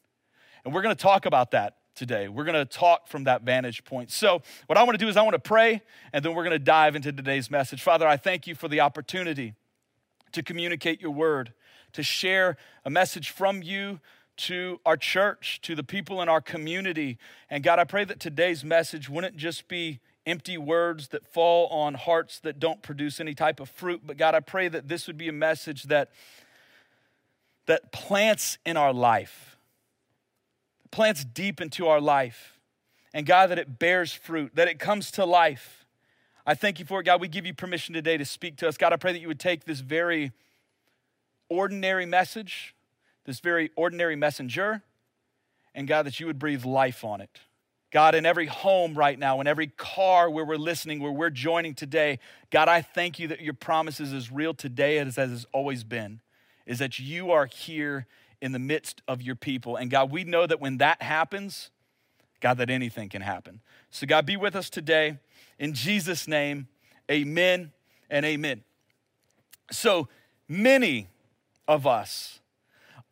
And 0.64 0.74
we're 0.74 0.82
going 0.82 0.96
to 0.96 1.02
talk 1.02 1.26
about 1.26 1.52
that 1.52 1.78
today. 1.96 2.28
We're 2.28 2.44
going 2.44 2.56
to 2.56 2.66
talk 2.66 3.08
from 3.08 3.26
that 3.26 3.44
vantage 3.44 3.84
point. 3.84 4.12
So, 4.12 4.42
what 4.68 4.78
I 4.78 4.84
want 4.84 4.98
to 4.98 5.04
do 5.04 5.10
is 5.10 5.18
I 5.18 5.22
want 5.22 5.34
to 5.34 5.40
pray, 5.40 5.82
and 6.14 6.24
then 6.24 6.34
we're 6.34 6.44
going 6.44 6.52
to 6.52 6.60
dive 6.60 6.96
into 6.96 7.12
today's 7.12 7.52
message. 7.52 7.82
Father, 7.82 8.08
I 8.08 8.18
thank 8.18 8.48
you 8.48 8.56
for 8.56 8.68
the 8.68 8.80
opportunity 8.80 9.54
to 10.32 10.44
communicate 10.44 11.02
your 11.02 11.12
word 11.12 11.54
to 11.94 12.04
share 12.04 12.58
a 12.86 12.90
message 12.90 13.30
from 13.30 13.62
you 13.62 14.00
to 14.38 14.80
our 14.86 14.98
church, 14.98 15.60
to 15.62 15.76
the 15.76 15.84
people 15.84 16.22
in 16.22 16.30
our 16.30 16.42
community. 16.42 17.18
And 17.50 17.64
God, 17.64 17.80
I 17.80 17.84
pray 17.84 18.06
that 18.06 18.20
today's 18.20 18.64
message 18.64 19.10
wouldn't 19.10 19.38
just 19.38 19.68
be 19.68 20.00
empty 20.26 20.58
words 20.58 21.10
that 21.10 21.26
fall 21.28 21.68
on 21.68 21.96
hearts 21.96 22.40
that 22.40 22.60
don't 22.60 22.82
produce 22.82 23.20
any 23.20 23.34
type 23.34 23.60
of 23.60 23.70
fruit, 23.70 24.02
but 24.06 24.18
God, 24.18 24.36
I 24.36 24.40
pray 24.40 24.68
that 24.68 24.88
this 24.88 25.08
would 25.08 25.18
be 25.18 25.28
a 25.28 25.34
message 25.34 25.84
that 25.84 26.12
that 27.68 27.92
plants 27.92 28.58
in 28.66 28.76
our 28.76 28.92
life. 28.92 29.56
Plants 30.90 31.24
deep 31.24 31.62
into 31.62 31.88
our 31.88 32.02
life. 32.02 32.58
And 33.14 33.26
God, 33.26 33.48
that 33.52 33.60
it 33.60 33.80
bears 33.80 34.14
fruit, 34.14 34.52
that 34.56 34.68
it 34.68 34.80
comes 34.80 35.12
to 35.12 35.26
life. 35.26 35.86
I 36.46 36.56
thank 36.56 36.80
you 36.80 36.86
for 36.86 37.00
it, 37.00 37.04
God. 37.04 37.22
We 37.22 37.28
give 37.28 37.46
you 37.46 37.54
permission 37.54 37.94
today 37.94 38.18
to 38.18 38.26
speak 38.26 38.58
to 38.58 38.68
us. 38.68 38.78
God, 38.78 38.94
I 38.94 38.96
pray 38.96 39.14
that 39.14 39.20
you 39.20 39.28
would 39.28 39.40
take 39.40 39.66
this 39.66 39.80
very 39.80 40.32
ordinary 41.50 42.06
message, 42.06 42.76
this 43.26 43.40
very 43.40 43.70
ordinary 43.76 44.16
messenger, 44.16 44.82
and 45.76 45.88
God, 45.88 46.06
that 46.06 46.20
you 46.20 46.26
would 46.26 46.40
breathe 46.40 46.66
life 46.66 47.04
on 47.04 47.22
it. 47.22 47.40
God, 47.92 48.16
in 48.16 48.26
every 48.26 48.46
home 48.46 48.94
right 48.94 49.20
now, 49.20 49.42
in 49.42 49.48
every 49.48 49.68
car 49.68 50.30
where 50.30 50.46
we're 50.46 50.56
listening, 50.56 51.02
where 51.02 51.12
we're 51.12 51.30
joining 51.30 51.76
today, 51.76 52.20
God, 52.50 52.70
I 52.70 52.82
thank 52.82 53.20
you 53.20 53.28
that 53.28 53.42
your 53.42 53.54
promise 53.54 54.00
is 54.00 54.14
as 54.14 54.32
real 54.32 54.54
today 54.54 54.98
as 54.98 55.18
it 55.18 55.30
has 55.30 55.46
always 55.52 55.84
been, 55.84 56.22
is 56.66 56.80
that 56.80 57.00
you 57.00 57.32
are 57.32 57.46
here 57.46 58.08
in 58.42 58.54
the 58.54 58.60
midst 58.60 59.02
of 59.08 59.22
your 59.22 59.36
people. 59.36 59.76
And 59.76 59.92
God, 59.92 60.10
we 60.10 60.24
know 60.24 60.48
that 60.48 60.62
when 60.62 60.78
that 60.78 61.02
happens, 61.02 61.70
God, 62.40 62.58
that 62.58 62.70
anything 62.70 63.10
can 63.10 63.22
happen. 63.22 63.62
So, 63.92 64.08
God, 64.08 64.26
be 64.26 64.38
with 64.38 64.56
us 64.56 64.70
today. 64.70 65.20
In 65.60 65.74
Jesus' 65.74 66.28
name, 66.28 66.68
amen 67.10 67.72
and 68.10 68.26
amen. 68.26 68.64
So 69.70 70.08
many 70.48 71.08
of 71.68 71.86
us 71.86 72.41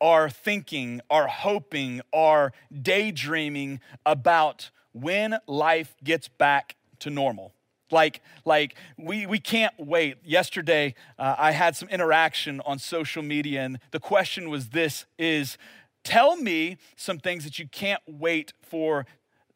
are 0.02 0.30
thinking, 0.30 1.02
are 1.10 1.28
hoping, 1.28 2.02
are 2.14 2.54
daydreaming 2.82 3.80
about 4.06 4.70
when 4.94 5.38
life 5.48 5.96
gets 6.04 6.28
back 6.28 6.76
to 7.00 7.10
normal. 7.10 7.54
Like, 7.92 8.22
like 8.46 8.76
we, 8.98 9.26
we 9.26 9.40
can't 9.40 9.74
wait. 9.78 10.18
Yesterday, 10.24 10.96
uh, 11.18 11.36
I 11.38 11.52
had 11.52 11.76
some 11.76 11.90
interaction 11.90 12.62
on 12.66 12.80
social 12.80 13.24
media, 13.24 13.62
and 13.62 13.80
the 13.92 14.00
question 14.00 14.50
was 14.50 14.70
this 14.70 15.06
is 15.18 15.58
tell 16.04 16.36
me 16.36 16.78
some 16.96 17.20
things 17.20 17.44
that 17.44 17.60
you 17.60 17.68
can't 17.68 18.02
wait 18.08 18.54
for 18.62 19.06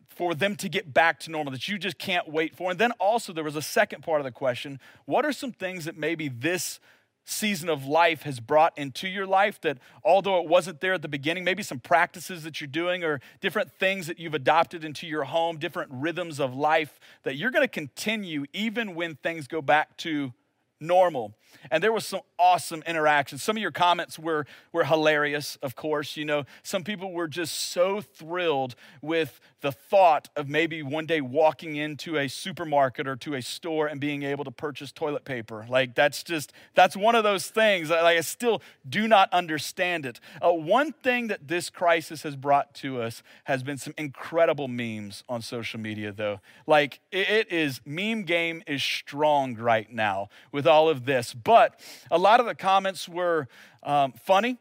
for 0.07 0.35
them 0.35 0.55
to 0.55 0.69
get 0.69 0.93
back 0.93 1.19
to 1.19 1.31
normal 1.31 1.51
that 1.51 1.67
you 1.67 1.79
just 1.79 1.97
can't 1.97 2.29
wait 2.29 2.55
for? 2.55 2.69
And 2.69 2.79
then 2.79 2.91
also, 2.99 3.33
there 3.33 3.43
was 3.43 3.55
a 3.55 3.63
second 3.63 4.03
part 4.03 4.21
of 4.21 4.25
the 4.25 4.31
question 4.31 4.79
what 5.05 5.25
are 5.25 5.33
some 5.33 5.51
things 5.51 5.85
that 5.85 5.97
maybe 5.97 6.27
this 6.27 6.79
season 7.25 7.69
of 7.69 7.85
life 7.85 8.23
has 8.23 8.39
brought 8.39 8.77
into 8.77 9.07
your 9.07 9.25
life 9.25 9.59
that 9.61 9.77
although 10.03 10.39
it 10.39 10.47
wasn't 10.47 10.81
there 10.81 10.93
at 10.93 11.01
the 11.01 11.07
beginning, 11.07 11.43
maybe 11.43 11.63
some 11.63 11.79
practices 11.79 12.43
that 12.43 12.59
you're 12.59 12.67
doing 12.67 13.03
or 13.03 13.21
different 13.41 13.71
things 13.71 14.07
that 14.07 14.19
you've 14.19 14.33
adopted 14.33 14.83
into 14.83 15.07
your 15.07 15.23
home, 15.23 15.57
different 15.57 15.89
rhythms 15.93 16.39
of 16.39 16.55
life 16.55 16.99
that 17.23 17.35
you're 17.35 17.51
going 17.51 17.63
to 17.63 17.67
continue 17.67 18.45
even 18.53 18.95
when 18.95 19.15
things 19.15 19.47
go 19.47 19.61
back 19.61 19.95
to 19.97 20.33
normal. 20.83 21.33
And 21.71 21.83
there 21.83 21.93
was 21.93 22.05
some 22.05 22.21
awesome 22.37 22.83
interactions. 22.85 23.41
Some 23.41 23.55
of 23.55 23.61
your 23.61 23.71
comments 23.71 24.19
were, 24.19 24.45
were 24.71 24.83
hilarious, 24.83 25.57
of 25.61 25.75
course. 25.75 26.17
You 26.17 26.25
know, 26.25 26.45
some 26.61 26.83
people 26.83 27.11
were 27.13 27.27
just 27.27 27.71
so 27.71 28.01
thrilled 28.01 28.75
with 29.01 29.39
the 29.61 29.71
thought 29.71 30.29
of 30.35 30.49
maybe 30.49 30.83
one 30.83 31.05
day 31.05 31.21
walking 31.21 31.75
into 31.75 32.17
a 32.17 32.27
supermarket 32.27 33.07
or 33.07 33.15
to 33.17 33.35
a 33.35 33.41
store 33.41 33.87
and 33.87 34.01
being 34.01 34.23
able 34.23 34.43
to 34.43 34.51
purchase 34.51 34.91
toilet 34.91 35.23
paper. 35.23 35.65
Like, 35.69 35.95
that's 35.95 36.21
just, 36.23 36.51
that's 36.75 36.97
one 36.97 37.15
of 37.15 37.23
those 37.23 37.47
things. 37.47 37.89
Like, 37.89 38.17
I 38.17 38.21
still 38.21 38.61
do 38.87 39.07
not 39.07 39.31
understand 39.31 40.05
it. 40.05 40.19
Uh, 40.41 40.51
one 40.51 40.91
thing 40.91 41.27
that 41.27 41.47
this 41.47 41.69
crisis 41.69 42.23
has 42.23 42.35
brought 42.35 42.73
to 42.75 43.01
us 43.01 43.23
has 43.45 43.63
been 43.63 43.77
some 43.77 43.93
incredible 43.97 44.67
memes 44.67 45.23
on 45.29 45.41
social 45.41 45.79
media, 45.79 46.11
though. 46.11 46.41
Like, 46.67 46.99
it, 47.11 47.29
it 47.29 47.51
is, 47.51 47.79
meme 47.85 48.23
game 48.23 48.63
is 48.67 48.83
strong 48.83 49.55
right 49.55 49.89
now 49.89 50.27
with 50.51 50.67
all 50.73 50.89
of 50.89 51.05
this. 51.05 51.35
But 51.35 51.79
a 52.09 52.17
lot 52.17 52.39
of 52.39 52.47
the 52.47 52.55
comments 52.55 53.07
were 53.07 53.47
um, 53.83 54.11
funny, 54.13 54.57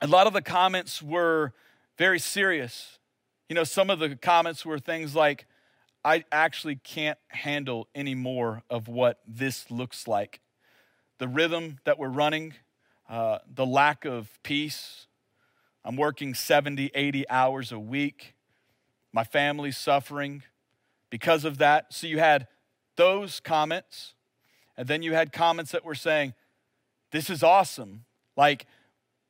a 0.00 0.06
lot 0.06 0.26
of 0.26 0.32
the 0.32 0.40
comments 0.40 1.02
were 1.02 1.52
very 1.98 2.18
serious. 2.18 2.98
You 3.50 3.54
know, 3.54 3.64
some 3.64 3.90
of 3.90 3.98
the 3.98 4.16
comments 4.16 4.64
were 4.64 4.78
things 4.78 5.14
like, 5.14 5.46
I 6.02 6.24
actually 6.32 6.76
can't 6.76 7.18
handle 7.28 7.88
any 7.94 8.14
more 8.14 8.62
of 8.70 8.88
what 8.88 9.20
this 9.28 9.70
looks 9.70 10.08
like. 10.08 10.40
The 11.18 11.28
rhythm 11.28 11.80
that 11.84 11.98
we're 11.98 12.08
running, 12.08 12.54
uh, 13.06 13.40
the 13.46 13.66
lack 13.66 14.06
of 14.06 14.38
peace. 14.42 15.06
I'm 15.84 15.96
working 15.96 16.32
70, 16.32 16.92
80 16.94 17.28
hours 17.28 17.72
a 17.72 17.78
week. 17.78 18.34
My 19.12 19.24
family's 19.24 19.76
suffering 19.76 20.44
because 21.10 21.44
of 21.44 21.58
that. 21.58 21.92
So 21.92 22.06
you 22.06 22.18
had 22.18 22.46
those 22.96 23.38
comments. 23.40 24.14
And 24.80 24.88
then 24.88 25.02
you 25.02 25.12
had 25.12 25.30
comments 25.30 25.72
that 25.72 25.84
were 25.84 25.94
saying, 25.94 26.32
This 27.12 27.28
is 27.28 27.42
awesome. 27.42 28.06
Like, 28.34 28.64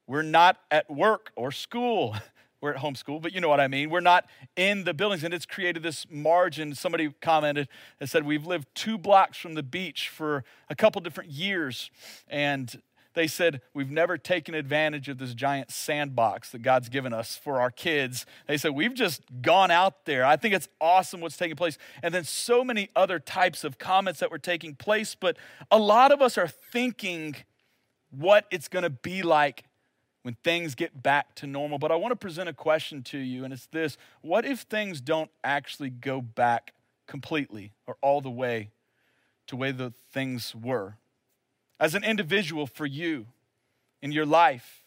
we're 0.06 0.22
not 0.22 0.58
at 0.70 0.88
work 0.88 1.32
or 1.34 1.50
school. 1.50 2.14
We're 2.62 2.74
at 2.74 2.82
homeschool, 2.82 3.22
but 3.22 3.32
you 3.32 3.40
know 3.40 3.48
what 3.48 3.58
I 3.58 3.68
mean. 3.68 3.88
We're 3.88 4.00
not 4.00 4.28
in 4.54 4.84
the 4.84 4.92
buildings, 4.92 5.24
and 5.24 5.32
it's 5.32 5.46
created 5.46 5.82
this 5.82 6.04
margin. 6.10 6.74
Somebody 6.74 7.10
commented 7.22 7.68
and 7.98 8.10
said, 8.10 8.26
We've 8.26 8.44
lived 8.44 8.68
two 8.74 8.98
blocks 8.98 9.38
from 9.38 9.54
the 9.54 9.62
beach 9.62 10.10
for 10.10 10.44
a 10.68 10.74
couple 10.74 11.00
different 11.00 11.30
years, 11.30 11.90
and 12.28 12.82
they 13.14 13.26
said, 13.26 13.60
We've 13.74 13.90
never 13.90 14.16
taken 14.16 14.54
advantage 14.54 15.08
of 15.08 15.18
this 15.18 15.34
giant 15.34 15.70
sandbox 15.70 16.50
that 16.50 16.62
God's 16.62 16.88
given 16.88 17.12
us 17.12 17.36
for 17.36 17.60
our 17.60 17.70
kids. 17.70 18.26
They 18.46 18.56
said, 18.56 18.72
We've 18.72 18.94
just 18.94 19.22
gone 19.42 19.70
out 19.70 20.04
there. 20.04 20.24
I 20.24 20.36
think 20.36 20.54
it's 20.54 20.68
awesome 20.80 21.20
what's 21.20 21.36
taking 21.36 21.56
place. 21.56 21.78
And 22.02 22.14
then 22.14 22.24
so 22.24 22.62
many 22.62 22.90
other 22.94 23.18
types 23.18 23.64
of 23.64 23.78
comments 23.78 24.20
that 24.20 24.30
were 24.30 24.38
taking 24.38 24.74
place. 24.74 25.14
But 25.14 25.36
a 25.70 25.78
lot 25.78 26.12
of 26.12 26.22
us 26.22 26.38
are 26.38 26.48
thinking 26.48 27.36
what 28.10 28.46
it's 28.50 28.68
going 28.68 28.82
to 28.82 28.90
be 28.90 29.22
like 29.22 29.64
when 30.22 30.36
things 30.44 30.74
get 30.74 31.02
back 31.02 31.34
to 31.36 31.46
normal. 31.46 31.78
But 31.78 31.92
I 31.92 31.96
want 31.96 32.12
to 32.12 32.16
present 32.16 32.48
a 32.48 32.52
question 32.52 33.02
to 33.04 33.18
you, 33.18 33.44
and 33.44 33.52
it's 33.52 33.66
this 33.66 33.96
What 34.20 34.44
if 34.44 34.60
things 34.60 35.00
don't 35.00 35.30
actually 35.42 35.90
go 35.90 36.20
back 36.20 36.74
completely 37.06 37.72
or 37.86 37.96
all 38.02 38.20
the 38.20 38.30
way 38.30 38.70
to 39.48 39.56
the 39.56 39.56
way 39.56 39.72
the 39.72 39.92
things 40.12 40.54
were? 40.54 40.96
As 41.80 41.94
an 41.94 42.04
individual 42.04 42.66
for 42.66 42.86
you 42.86 43.26
in 44.02 44.12
your 44.12 44.26
life, 44.26 44.84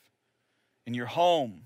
in 0.85 0.93
your 0.93 1.07
home, 1.07 1.63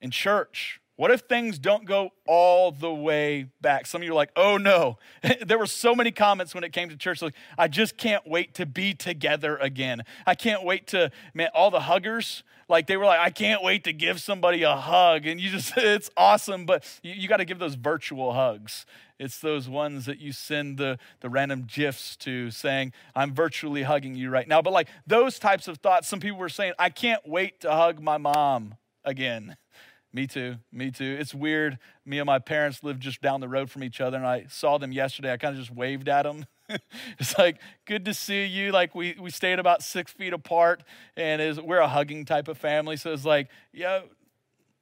in 0.00 0.10
church? 0.10 0.80
What 0.96 1.12
if 1.12 1.20
things 1.20 1.60
don't 1.60 1.84
go 1.84 2.10
all 2.26 2.72
the 2.72 2.92
way 2.92 3.46
back? 3.60 3.86
Some 3.86 4.02
of 4.02 4.04
you 4.04 4.10
are 4.10 4.16
like, 4.16 4.32
oh 4.34 4.56
no. 4.56 4.98
there 5.46 5.56
were 5.56 5.66
so 5.66 5.94
many 5.94 6.10
comments 6.10 6.56
when 6.56 6.64
it 6.64 6.72
came 6.72 6.88
to 6.88 6.96
church. 6.96 7.22
Like, 7.22 7.34
I 7.56 7.68
just 7.68 7.96
can't 7.96 8.26
wait 8.26 8.54
to 8.54 8.66
be 8.66 8.94
together 8.94 9.56
again. 9.58 10.02
I 10.26 10.34
can't 10.34 10.64
wait 10.64 10.88
to, 10.88 11.12
man, 11.34 11.50
all 11.54 11.70
the 11.70 11.80
huggers, 11.80 12.42
like 12.68 12.88
they 12.88 12.96
were 12.96 13.04
like, 13.04 13.20
I 13.20 13.30
can't 13.30 13.62
wait 13.62 13.84
to 13.84 13.92
give 13.92 14.20
somebody 14.20 14.64
a 14.64 14.74
hug. 14.74 15.24
And 15.24 15.40
you 15.40 15.50
just, 15.50 15.72
it's 15.76 16.10
awesome, 16.16 16.66
but 16.66 16.84
you, 17.04 17.14
you 17.14 17.28
got 17.28 17.36
to 17.36 17.44
give 17.44 17.60
those 17.60 17.76
virtual 17.76 18.32
hugs. 18.32 18.84
It's 19.18 19.40
those 19.40 19.68
ones 19.68 20.06
that 20.06 20.20
you 20.20 20.32
send 20.32 20.78
the, 20.78 20.98
the 21.20 21.28
random 21.28 21.66
GIFs 21.66 22.16
to 22.18 22.50
saying, 22.50 22.92
I'm 23.14 23.34
virtually 23.34 23.82
hugging 23.82 24.14
you 24.14 24.30
right 24.30 24.46
now. 24.46 24.62
But 24.62 24.72
like 24.72 24.88
those 25.06 25.38
types 25.38 25.68
of 25.68 25.78
thoughts, 25.78 26.08
some 26.08 26.20
people 26.20 26.38
were 26.38 26.48
saying, 26.48 26.74
I 26.78 26.90
can't 26.90 27.26
wait 27.26 27.60
to 27.60 27.72
hug 27.72 28.00
my 28.00 28.16
mom 28.16 28.76
again. 29.04 29.56
Me 30.12 30.26
too. 30.26 30.56
Me 30.72 30.90
too. 30.90 31.16
It's 31.20 31.34
weird. 31.34 31.78
Me 32.06 32.18
and 32.18 32.26
my 32.26 32.38
parents 32.38 32.82
live 32.82 32.98
just 32.98 33.20
down 33.20 33.40
the 33.40 33.48
road 33.48 33.70
from 33.70 33.84
each 33.84 34.00
other, 34.00 34.16
and 34.16 34.26
I 34.26 34.46
saw 34.48 34.78
them 34.78 34.90
yesterday. 34.90 35.30
I 35.30 35.36
kind 35.36 35.54
of 35.54 35.60
just 35.60 35.74
waved 35.74 36.08
at 36.08 36.22
them. 36.22 36.46
it's 37.18 37.36
like 37.36 37.58
good 37.84 38.06
to 38.06 38.14
see 38.14 38.46
you. 38.46 38.72
Like 38.72 38.94
we 38.94 39.16
we 39.20 39.30
stayed 39.30 39.58
about 39.58 39.82
six 39.82 40.12
feet 40.12 40.32
apart, 40.32 40.82
and 41.14 41.42
is 41.42 41.60
we're 41.60 41.80
a 41.80 41.88
hugging 41.88 42.24
type 42.24 42.48
of 42.48 42.56
family. 42.56 42.96
So 42.96 43.12
it's 43.12 43.26
like, 43.26 43.48
yo, 43.70 44.04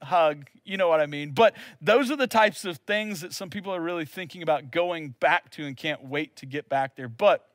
hug. 0.03 0.47
You 0.65 0.77
know 0.77 0.89
what 0.89 1.01
I 1.01 1.07
mean? 1.07 1.33
But 1.33 1.55
those 1.81 2.11
are 2.11 2.17
the 2.17 2.27
types 2.27 2.65
of 2.65 2.79
things 2.79 3.21
that 3.21 3.33
some 3.33 3.51
people 3.51 3.75
are 3.75 3.81
really 3.81 4.05
thinking 4.05 4.43
about 4.43 4.71
going 4.71 5.15
back 5.21 5.51
to 5.53 5.65
and 5.65 5.77
can't 5.77 6.05
wait 6.05 6.37
to 6.37 6.47
get 6.47 6.69
back 6.69 6.97
there. 6.97 7.09
But 7.09 7.49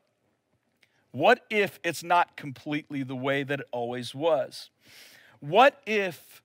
what 1.12 1.44
if 1.50 1.78
it's 1.84 2.02
not 2.02 2.36
completely 2.36 3.02
the 3.02 3.16
way 3.16 3.42
that 3.42 3.60
it 3.60 3.66
always 3.70 4.14
was? 4.14 4.70
What 5.40 5.80
if 5.86 6.42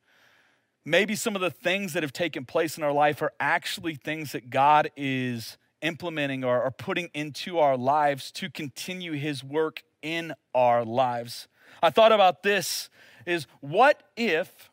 maybe 0.84 1.16
some 1.16 1.36
of 1.36 1.42
the 1.42 1.52
things 1.52 1.94
that 1.94 2.04
have 2.04 2.14
taken 2.14 2.46
place 2.46 2.78
in 2.78 2.84
our 2.84 2.92
life 2.92 3.22
are 3.22 3.34
actually 3.40 3.96
things 3.96 4.34
that 4.34 4.50
God 4.50 4.90
is 4.98 5.58
implementing 5.82 6.44
or, 6.44 6.62
or 6.62 6.72
putting 6.72 7.10
into 7.14 7.60
our 7.60 7.78
lives 7.78 8.32
to 8.32 8.50
continue 8.50 9.14
his 9.14 9.44
work 9.44 9.84
in 10.02 10.34
our 10.54 10.84
lives? 10.84 11.48
I 11.82 11.90
thought 11.90 12.12
about 12.12 12.44
this 12.44 12.90
is 13.26 13.48
what 13.62 14.04
if 14.16 14.70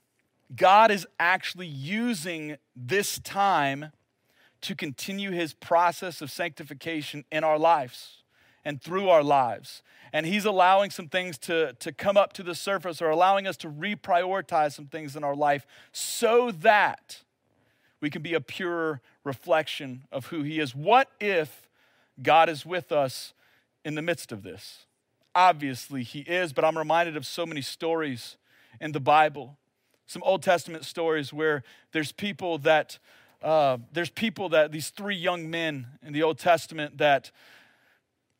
God 0.56 0.90
is 0.90 1.06
actually 1.18 1.66
using 1.66 2.56
this 2.76 3.18
time 3.18 3.92
to 4.62 4.75
continue 4.75 5.30
his 5.30 5.54
process 5.54 6.23
of 6.23 6.30
sanctification 6.30 7.25
in 7.30 7.44
our 7.44 7.58
lives 7.58 8.23
and 8.64 8.80
through 8.80 9.08
our 9.08 9.23
lives. 9.23 9.82
And 10.12 10.26
he's 10.26 10.44
allowing 10.44 10.90
some 10.90 11.08
things 11.08 11.38
to, 11.38 11.75
to 11.75 11.92
come 11.92 12.16
up 12.16 12.32
to 12.34 12.42
the 12.42 12.54
surface 12.54 13.02
or 13.02 13.11
allowing 13.11 13.46
us 13.46 13.56
to 13.58 13.68
reprioritize 13.68 14.73
some 14.73 14.87
things 14.87 15.16
in 15.16 15.25
our 15.25 15.34
life 15.34 15.66
so 15.92 16.50
that 16.50 17.23
we 18.00 18.11
can 18.11 18.23
be 18.23 18.34
a 18.34 18.40
pure 18.40 19.00
reflection 19.25 20.04
of 20.12 20.26
who 20.26 20.42
he 20.42 20.61
is. 20.61 20.75
What 20.75 21.11
if 21.20 21.68
God 22.23 22.49
is 22.49 22.64
with 22.64 22.92
us 22.92 23.34
in 23.84 23.94
the 23.96 24.02
midst 24.02 24.30
of 24.30 24.42
this? 24.42 24.87
Obviously, 25.34 26.04
he 26.04 26.20
is, 26.20 26.52
but 26.52 26.64
I'm 26.64 26.78
reminded 26.78 27.16
of 27.16 27.26
so 27.26 27.44
many 27.44 27.61
stories 27.61 28.37
in 28.80 28.92
the 28.92 29.00
Bible 29.00 29.58
some 30.06 30.23
Old 30.23 30.42
Testament 30.42 30.84
stories 30.84 31.32
where 31.32 31.62
there's 31.92 32.12
people 32.12 32.58
that 32.58 32.99
uh, 33.42 33.76
there's 33.92 34.11
people 34.11 34.49
that 34.49 34.73
these 34.73 34.88
three 34.88 35.16
young 35.16 35.50
men 35.50 35.87
in 36.02 36.14
the 36.14 36.23
Old 36.23 36.38
Testament 36.38 36.96
that 36.96 37.30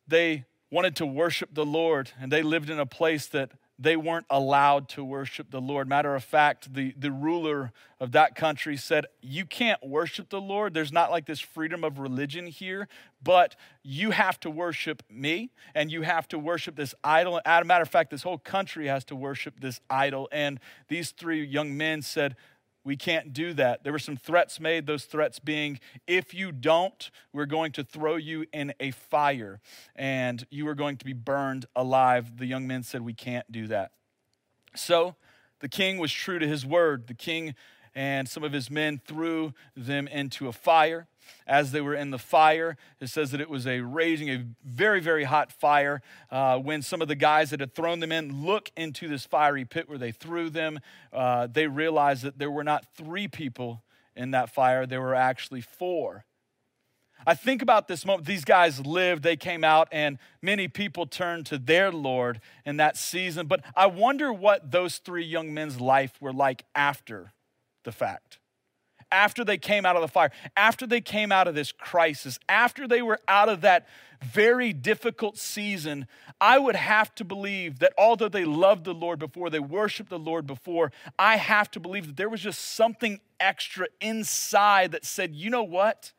they 0.07 0.45
wanted 0.71 0.95
to 0.95 1.05
worship 1.05 1.49
the 1.53 1.65
Lord 1.65 2.11
and 2.19 2.31
they 2.31 2.41
lived 2.41 2.71
in 2.71 2.79
a 2.79 2.87
place 2.87 3.27
that 3.27 3.51
they 3.77 3.97
weren't 3.97 4.25
allowed 4.29 4.87
to 4.89 5.03
worship 5.03 5.51
the 5.51 5.59
Lord. 5.59 5.87
Matter 5.87 6.15
of 6.15 6.23
fact, 6.23 6.73
the, 6.73 6.93
the 6.97 7.11
ruler 7.11 7.73
of 7.99 8.13
that 8.13 8.33
country 8.33 8.77
said, 8.77 9.05
You 9.21 9.45
can't 9.45 9.85
worship 9.85 10.29
the 10.29 10.39
Lord. 10.39 10.73
There's 10.73 10.93
not 10.93 11.11
like 11.11 11.25
this 11.25 11.41
freedom 11.41 11.83
of 11.83 11.99
religion 11.99 12.47
here, 12.47 12.87
but 13.21 13.55
you 13.83 14.11
have 14.11 14.39
to 14.41 14.49
worship 14.49 15.03
me 15.09 15.51
and 15.73 15.91
you 15.91 16.03
have 16.03 16.27
to 16.29 16.39
worship 16.39 16.77
this 16.77 16.95
idol. 17.03 17.41
As 17.45 17.61
a 17.61 17.65
matter 17.65 17.83
of 17.83 17.89
fact, 17.89 18.11
this 18.11 18.23
whole 18.23 18.37
country 18.37 18.87
has 18.87 19.03
to 19.05 19.15
worship 19.15 19.59
this 19.59 19.81
idol. 19.89 20.29
And 20.31 20.59
these 20.87 21.11
three 21.11 21.43
young 21.43 21.75
men 21.75 22.01
said, 22.01 22.37
we 22.85 22.95
can't 22.95 23.33
do 23.33 23.53
that. 23.55 23.83
There 23.83 23.91
were 23.91 23.99
some 23.99 24.15
threats 24.15 24.59
made, 24.59 24.85
those 24.85 25.05
threats 25.05 25.39
being, 25.39 25.79
if 26.05 26.33
you 26.35 26.51
don't, 26.51 27.09
we're 27.33 27.47
going 27.47 27.71
to 27.73 27.83
throw 27.83 28.15
you 28.15 28.45
in 28.53 28.73
a 28.79 28.91
fire 28.91 29.59
and 29.95 30.45
you 30.51 30.67
are 30.67 30.75
going 30.75 30.97
to 30.97 31.05
be 31.05 31.13
burned 31.13 31.65
alive. 31.75 32.37
The 32.37 32.45
young 32.45 32.67
men 32.67 32.83
said, 32.83 33.01
We 33.01 33.13
can't 33.13 33.51
do 33.51 33.67
that. 33.67 33.91
So 34.75 35.15
the 35.59 35.67
king 35.67 35.97
was 35.97 36.13
true 36.13 36.37
to 36.37 36.47
his 36.47 36.63
word. 36.63 37.07
The 37.07 37.15
king 37.15 37.55
and 37.95 38.29
some 38.29 38.43
of 38.43 38.53
his 38.53 38.69
men 38.69 39.01
threw 39.03 39.53
them 39.75 40.07
into 40.07 40.47
a 40.47 40.53
fire. 40.53 41.07
As 41.47 41.71
they 41.71 41.81
were 41.81 41.95
in 41.95 42.11
the 42.11 42.19
fire, 42.19 42.77
it 42.99 43.07
says 43.07 43.31
that 43.31 43.41
it 43.41 43.49
was 43.49 43.67
a 43.67 43.81
raging, 43.81 44.29
a 44.29 44.45
very, 44.63 44.99
very 44.99 45.23
hot 45.23 45.51
fire. 45.51 46.01
Uh, 46.29 46.57
when 46.57 46.81
some 46.81 47.01
of 47.01 47.07
the 47.07 47.15
guys 47.15 47.51
that 47.51 47.59
had 47.59 47.73
thrown 47.73 47.99
them 47.99 48.11
in 48.11 48.45
look 48.45 48.71
into 48.75 49.07
this 49.07 49.25
fiery 49.25 49.65
pit 49.65 49.87
where 49.87 49.97
they 49.97 50.11
threw 50.11 50.49
them, 50.49 50.79
uh, 51.13 51.47
they 51.47 51.67
realized 51.67 52.23
that 52.23 52.39
there 52.39 52.51
were 52.51 52.63
not 52.63 52.85
three 52.95 53.27
people 53.27 53.83
in 54.15 54.31
that 54.31 54.49
fire, 54.49 54.85
there 54.85 55.01
were 55.01 55.15
actually 55.15 55.61
four. 55.61 56.25
I 57.27 57.33
think 57.33 57.61
about 57.61 57.87
this 57.87 58.05
moment. 58.05 58.27
These 58.27 58.45
guys 58.45 58.85
lived, 58.85 59.23
they 59.23 59.35
came 59.35 59.63
out, 59.63 59.87
and 59.91 60.19
many 60.41 60.67
people 60.67 61.07
turned 61.07 61.45
to 61.47 61.57
their 61.57 61.91
Lord 61.91 62.39
in 62.65 62.77
that 62.77 62.97
season. 62.97 63.47
But 63.47 63.61
I 63.75 63.87
wonder 63.87 64.31
what 64.31 64.71
those 64.71 64.97
three 64.97 65.25
young 65.25 65.53
men's 65.53 65.79
life 65.81 66.13
were 66.21 66.33
like 66.33 66.65
after 66.75 67.33
the 67.83 67.91
fact. 67.91 68.39
After 69.15 69.45
they 69.45 69.57
came 69.57 69.85
out 69.85 69.95
of 69.95 70.01
the 70.01 70.09
fire, 70.09 70.29
after 70.57 70.85
they 70.85 70.99
came 70.99 71.31
out 71.31 71.47
of 71.47 71.55
this 71.55 71.71
crisis, 71.71 72.37
after 72.49 72.85
they 72.85 73.01
were 73.01 73.17
out 73.29 73.47
of 73.47 73.61
that 73.61 73.87
very 74.21 74.73
difficult 74.73 75.37
season, 75.37 76.05
I 76.41 76.57
would 76.59 76.75
have 76.75 77.15
to 77.15 77.23
believe 77.23 77.79
that 77.79 77.93
although 77.97 78.27
they 78.27 78.43
loved 78.43 78.83
the 78.83 78.93
Lord 78.93 79.19
before, 79.19 79.49
they 79.49 79.59
worshiped 79.59 80.09
the 80.09 80.19
Lord 80.19 80.45
before, 80.45 80.91
I 81.17 81.37
have 81.37 81.71
to 81.71 81.79
believe 81.79 82.07
that 82.07 82.17
there 82.17 82.27
was 82.27 82.41
just 82.41 82.75
something 82.75 83.21
extra 83.39 83.87
inside 84.01 84.91
that 84.91 85.05
said, 85.05 85.33
you 85.33 85.49
know 85.49 85.63
what? 85.63 86.11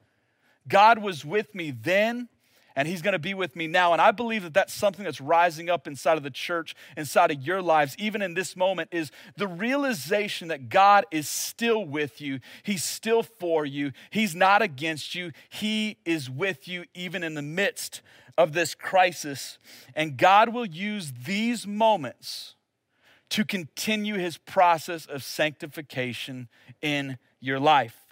God 0.67 0.99
was 0.99 1.23
with 1.23 1.55
me 1.55 1.73
then, 1.73 2.31
and 2.77 2.87
He's 2.87 3.03
going 3.03 3.13
to 3.13 3.19
be 3.19 3.35
with 3.35 3.57
me 3.57 3.67
now. 3.67 3.93
And 3.93 4.03
I 4.03 4.13
believe 4.13 4.43
that 4.43 4.55
that's 4.55 4.75
something 4.75 5.05
that's 5.05 5.21
rising 5.21 5.71
up 5.71 5.87
inside 5.87 6.19
of 6.19 6.23
the 6.23 6.31
church, 6.31 6.75
inside 6.97 7.31
of 7.31 7.43
your 7.43 7.63
lives, 7.63 7.97
even 7.99 8.21
in 8.21 8.35
this 8.35 8.55
moment, 8.55 8.91
is 8.93 9.11
the 9.37 9.49
realization 9.49 10.49
that 10.49 10.69
God 10.69 11.07
is 11.11 11.29
still 11.29 11.85
with 11.85 12.21
you. 12.21 12.39
He's 12.63 12.85
still 12.85 13.23
for 13.23 13.65
you. 13.65 13.93
He's 14.11 14.35
not 14.35 14.61
against 14.61 15.15
you. 15.15 15.33
He 15.49 15.97
is 16.05 16.29
with 16.29 16.69
you, 16.69 16.85
even 16.95 17.23
in 17.23 17.35
the 17.35 17.43
midst 17.43 18.03
of 18.37 18.53
this 18.53 18.75
crisis. 18.75 19.59
And 19.95 20.19
God 20.19 20.51
will 20.51 20.67
use 20.67 21.13
these 21.25 21.67
moments 21.67 22.55
to 23.31 23.45
continue 23.45 24.15
His 24.15 24.37
process 24.37 25.07
of 25.07 25.25
sanctification 25.25 26.49
in 26.83 27.19
your 27.41 27.59
life. 27.59 28.06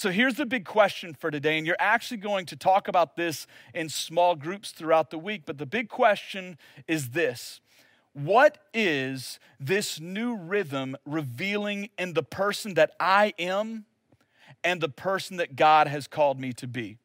So 0.00 0.10
here's 0.10 0.36
the 0.36 0.46
big 0.46 0.64
question 0.64 1.12
for 1.12 1.30
today, 1.30 1.58
and 1.58 1.66
you're 1.66 1.76
actually 1.78 2.16
going 2.16 2.46
to 2.46 2.56
talk 2.56 2.88
about 2.88 3.16
this 3.16 3.46
in 3.74 3.90
small 3.90 4.34
groups 4.34 4.70
throughout 4.70 5.10
the 5.10 5.18
week. 5.18 5.42
But 5.44 5.58
the 5.58 5.66
big 5.66 5.90
question 5.90 6.56
is 6.88 7.10
this 7.10 7.60
What 8.14 8.56
is 8.72 9.38
this 9.58 10.00
new 10.00 10.34
rhythm 10.34 10.96
revealing 11.04 11.90
in 11.98 12.14
the 12.14 12.22
person 12.22 12.72
that 12.74 12.92
I 12.98 13.34
am 13.38 13.84
and 14.64 14.80
the 14.80 14.88
person 14.88 15.36
that 15.36 15.54
God 15.54 15.86
has 15.86 16.06
called 16.06 16.40
me 16.40 16.54
to 16.54 16.66
be? 16.66 16.96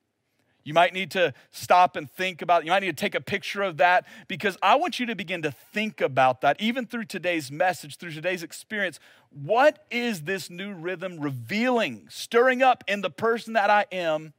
You 0.65 0.73
might 0.73 0.93
need 0.93 1.11
to 1.11 1.31
stop 1.51 1.95
and 1.95 2.09
think 2.09 2.41
about, 2.41 2.65
you 2.65 2.71
might 2.71 2.81
need 2.81 2.97
to 2.97 3.01
take 3.01 3.13
a 3.13 3.21
picture 3.21 3.61
of 3.61 3.77
that 3.77 4.07
because 4.27 4.57
I 4.63 4.75
want 4.75 4.99
you 4.99 5.05
to 5.05 5.15
begin 5.15 5.43
to 5.43 5.51
think 5.51 6.01
about 6.01 6.41
that, 6.41 6.59
even 6.59 6.87
through 6.87 7.05
today's 7.05 7.51
message, 7.51 7.97
through 7.97 8.11
today's 8.11 8.41
experience. 8.41 8.99
What 9.29 9.85
is 9.91 10.23
this 10.23 10.49
new 10.49 10.73
rhythm 10.73 11.19
revealing, 11.19 12.07
stirring 12.09 12.63
up 12.63 12.83
in 12.87 13.01
the 13.01 13.11
person 13.11 13.53
that 13.53 13.69
I 13.69 13.85
am 13.91 14.33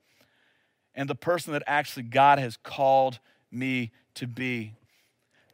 and 0.97 1.09
the 1.09 1.15
person 1.15 1.53
that 1.53 1.63
actually 1.65 2.03
God 2.03 2.41
has 2.41 2.57
called 2.57 3.21
me 3.53 3.93
to 4.15 4.27
be? 4.27 4.75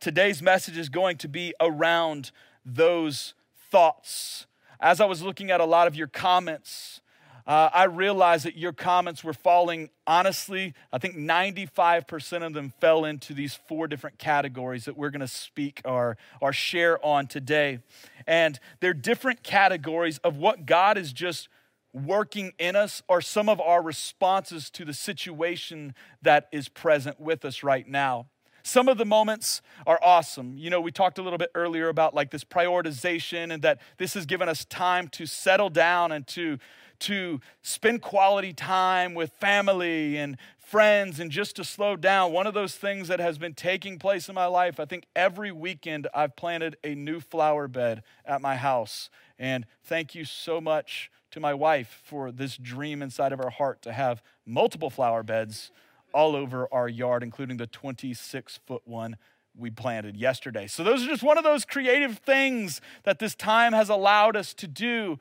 Today's 0.00 0.40
message 0.40 0.78
is 0.78 0.88
going 0.88 1.18
to 1.18 1.28
be 1.28 1.52
around 1.60 2.30
those 2.64 3.34
thoughts. 3.70 4.46
As 4.80 5.02
I 5.02 5.04
was 5.04 5.20
looking 5.20 5.50
at 5.50 5.60
a 5.60 5.66
lot 5.66 5.86
of 5.86 5.94
your 5.94 6.06
comments, 6.06 7.01
uh, 7.46 7.70
I 7.72 7.84
realized 7.84 8.44
that 8.44 8.56
your 8.56 8.72
comments 8.72 9.24
were 9.24 9.32
falling, 9.32 9.90
honestly, 10.06 10.74
I 10.92 10.98
think 10.98 11.16
95% 11.16 12.46
of 12.46 12.52
them 12.52 12.72
fell 12.80 13.04
into 13.04 13.34
these 13.34 13.54
four 13.54 13.88
different 13.88 14.18
categories 14.18 14.84
that 14.84 14.96
we're 14.96 15.10
going 15.10 15.20
to 15.20 15.28
speak 15.28 15.80
or, 15.84 16.16
or 16.40 16.52
share 16.52 17.04
on 17.04 17.26
today. 17.26 17.80
And 18.26 18.60
they're 18.80 18.94
different 18.94 19.42
categories 19.42 20.18
of 20.18 20.36
what 20.36 20.66
God 20.66 20.96
is 20.96 21.12
just 21.12 21.48
working 21.92 22.52
in 22.58 22.76
us 22.76 23.02
or 23.08 23.20
some 23.20 23.48
of 23.48 23.60
our 23.60 23.82
responses 23.82 24.70
to 24.70 24.84
the 24.84 24.94
situation 24.94 25.94
that 26.22 26.48
is 26.52 26.68
present 26.68 27.20
with 27.20 27.44
us 27.44 27.62
right 27.62 27.86
now. 27.86 28.26
Some 28.62 28.88
of 28.88 28.98
the 28.98 29.04
moments 29.04 29.62
are 29.86 29.98
awesome. 30.02 30.56
You 30.56 30.70
know, 30.70 30.80
we 30.80 30.92
talked 30.92 31.18
a 31.18 31.22
little 31.22 31.38
bit 31.38 31.50
earlier 31.54 31.88
about 31.88 32.14
like 32.14 32.30
this 32.30 32.44
prioritization 32.44 33.52
and 33.52 33.62
that 33.62 33.80
this 33.98 34.14
has 34.14 34.26
given 34.26 34.48
us 34.48 34.64
time 34.64 35.08
to 35.08 35.26
settle 35.26 35.70
down 35.70 36.12
and 36.12 36.26
to 36.28 36.58
to 37.00 37.40
spend 37.62 38.00
quality 38.00 38.52
time 38.52 39.12
with 39.14 39.32
family 39.40 40.16
and 40.16 40.36
friends 40.56 41.18
and 41.18 41.32
just 41.32 41.56
to 41.56 41.64
slow 41.64 41.96
down. 41.96 42.32
One 42.32 42.46
of 42.46 42.54
those 42.54 42.76
things 42.76 43.08
that 43.08 43.18
has 43.18 43.38
been 43.38 43.54
taking 43.54 43.98
place 43.98 44.28
in 44.28 44.36
my 44.36 44.46
life, 44.46 44.78
I 44.78 44.84
think 44.84 45.06
every 45.16 45.50
weekend 45.50 46.06
I've 46.14 46.36
planted 46.36 46.76
a 46.84 46.94
new 46.94 47.18
flower 47.18 47.66
bed 47.66 48.04
at 48.24 48.40
my 48.40 48.54
house. 48.54 49.10
And 49.36 49.66
thank 49.82 50.14
you 50.14 50.24
so 50.24 50.60
much 50.60 51.10
to 51.32 51.40
my 51.40 51.52
wife 51.52 52.00
for 52.04 52.30
this 52.30 52.56
dream 52.56 53.02
inside 53.02 53.32
of 53.32 53.40
our 53.40 53.50
heart 53.50 53.82
to 53.82 53.92
have 53.92 54.22
multiple 54.46 54.90
flower 54.90 55.24
beds 55.24 55.72
all 56.12 56.36
over 56.36 56.68
our 56.72 56.88
yard, 56.88 57.22
including 57.22 57.56
the 57.56 57.66
26 57.66 58.60
foot 58.66 58.82
one 58.84 59.16
we 59.56 59.70
planted 59.70 60.16
yesterday. 60.16 60.66
So, 60.66 60.82
those 60.82 61.04
are 61.04 61.06
just 61.06 61.22
one 61.22 61.38
of 61.38 61.44
those 61.44 61.64
creative 61.64 62.18
things 62.18 62.80
that 63.04 63.18
this 63.18 63.34
time 63.34 63.72
has 63.72 63.88
allowed 63.88 64.36
us 64.36 64.54
to 64.54 64.66
do. 64.66 65.18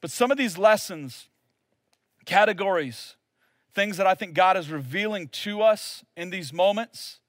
But 0.00 0.10
some 0.10 0.30
of 0.30 0.38
these 0.38 0.56
lessons, 0.56 1.28
categories, 2.24 3.16
things 3.74 3.96
that 3.96 4.06
I 4.06 4.14
think 4.14 4.34
God 4.34 4.56
is 4.56 4.70
revealing 4.70 5.28
to 5.28 5.62
us 5.62 6.04
in 6.16 6.30
these 6.30 6.52
moments 6.52 7.20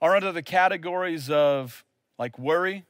are 0.00 0.14
under 0.16 0.32
the 0.32 0.42
categories 0.42 1.30
of 1.30 1.84
like 2.18 2.38
worry, 2.38 2.84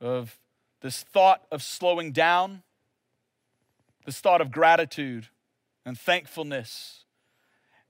of 0.00 0.38
this 0.80 1.02
thought 1.02 1.46
of 1.50 1.62
slowing 1.62 2.12
down, 2.12 2.62
this 4.04 4.18
thought 4.18 4.40
of 4.40 4.50
gratitude 4.50 5.28
and 5.86 5.98
thankfulness. 5.98 7.01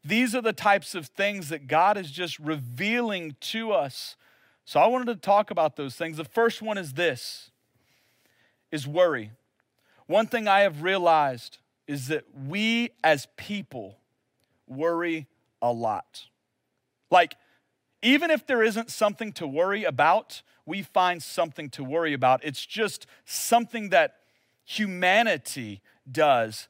These 0.04 0.34
are 0.34 0.42
the 0.42 0.52
types 0.52 0.94
of 0.94 1.06
things 1.06 1.48
that 1.50 1.66
God 1.66 1.96
is 1.96 2.10
just 2.10 2.38
revealing 2.38 3.36
to 3.40 3.72
us. 3.72 4.16
So 4.64 4.80
I 4.80 4.86
wanted 4.86 5.06
to 5.06 5.16
talk 5.16 5.50
about 5.50 5.76
those 5.76 5.94
things. 5.94 6.16
The 6.16 6.24
first 6.24 6.62
one 6.62 6.78
is 6.78 6.94
this 6.94 7.50
is 8.70 8.86
worry. 8.86 9.30
One 10.06 10.26
thing 10.26 10.48
I 10.48 10.60
have 10.60 10.82
realized 10.82 11.58
is 11.86 12.08
that 12.08 12.24
we 12.48 12.90
as 13.04 13.28
people 13.36 13.98
worry 14.66 15.26
a 15.60 15.72
lot. 15.72 16.24
Like, 17.10 17.36
even 18.02 18.30
if 18.30 18.46
there 18.46 18.62
isn't 18.62 18.90
something 18.90 19.32
to 19.34 19.46
worry 19.46 19.84
about, 19.84 20.42
we 20.64 20.82
find 20.82 21.22
something 21.22 21.70
to 21.70 21.84
worry 21.84 22.12
about. 22.12 22.44
It's 22.44 22.64
just 22.64 23.06
something 23.24 23.90
that 23.90 24.16
humanity 24.64 25.82
does. 26.10 26.68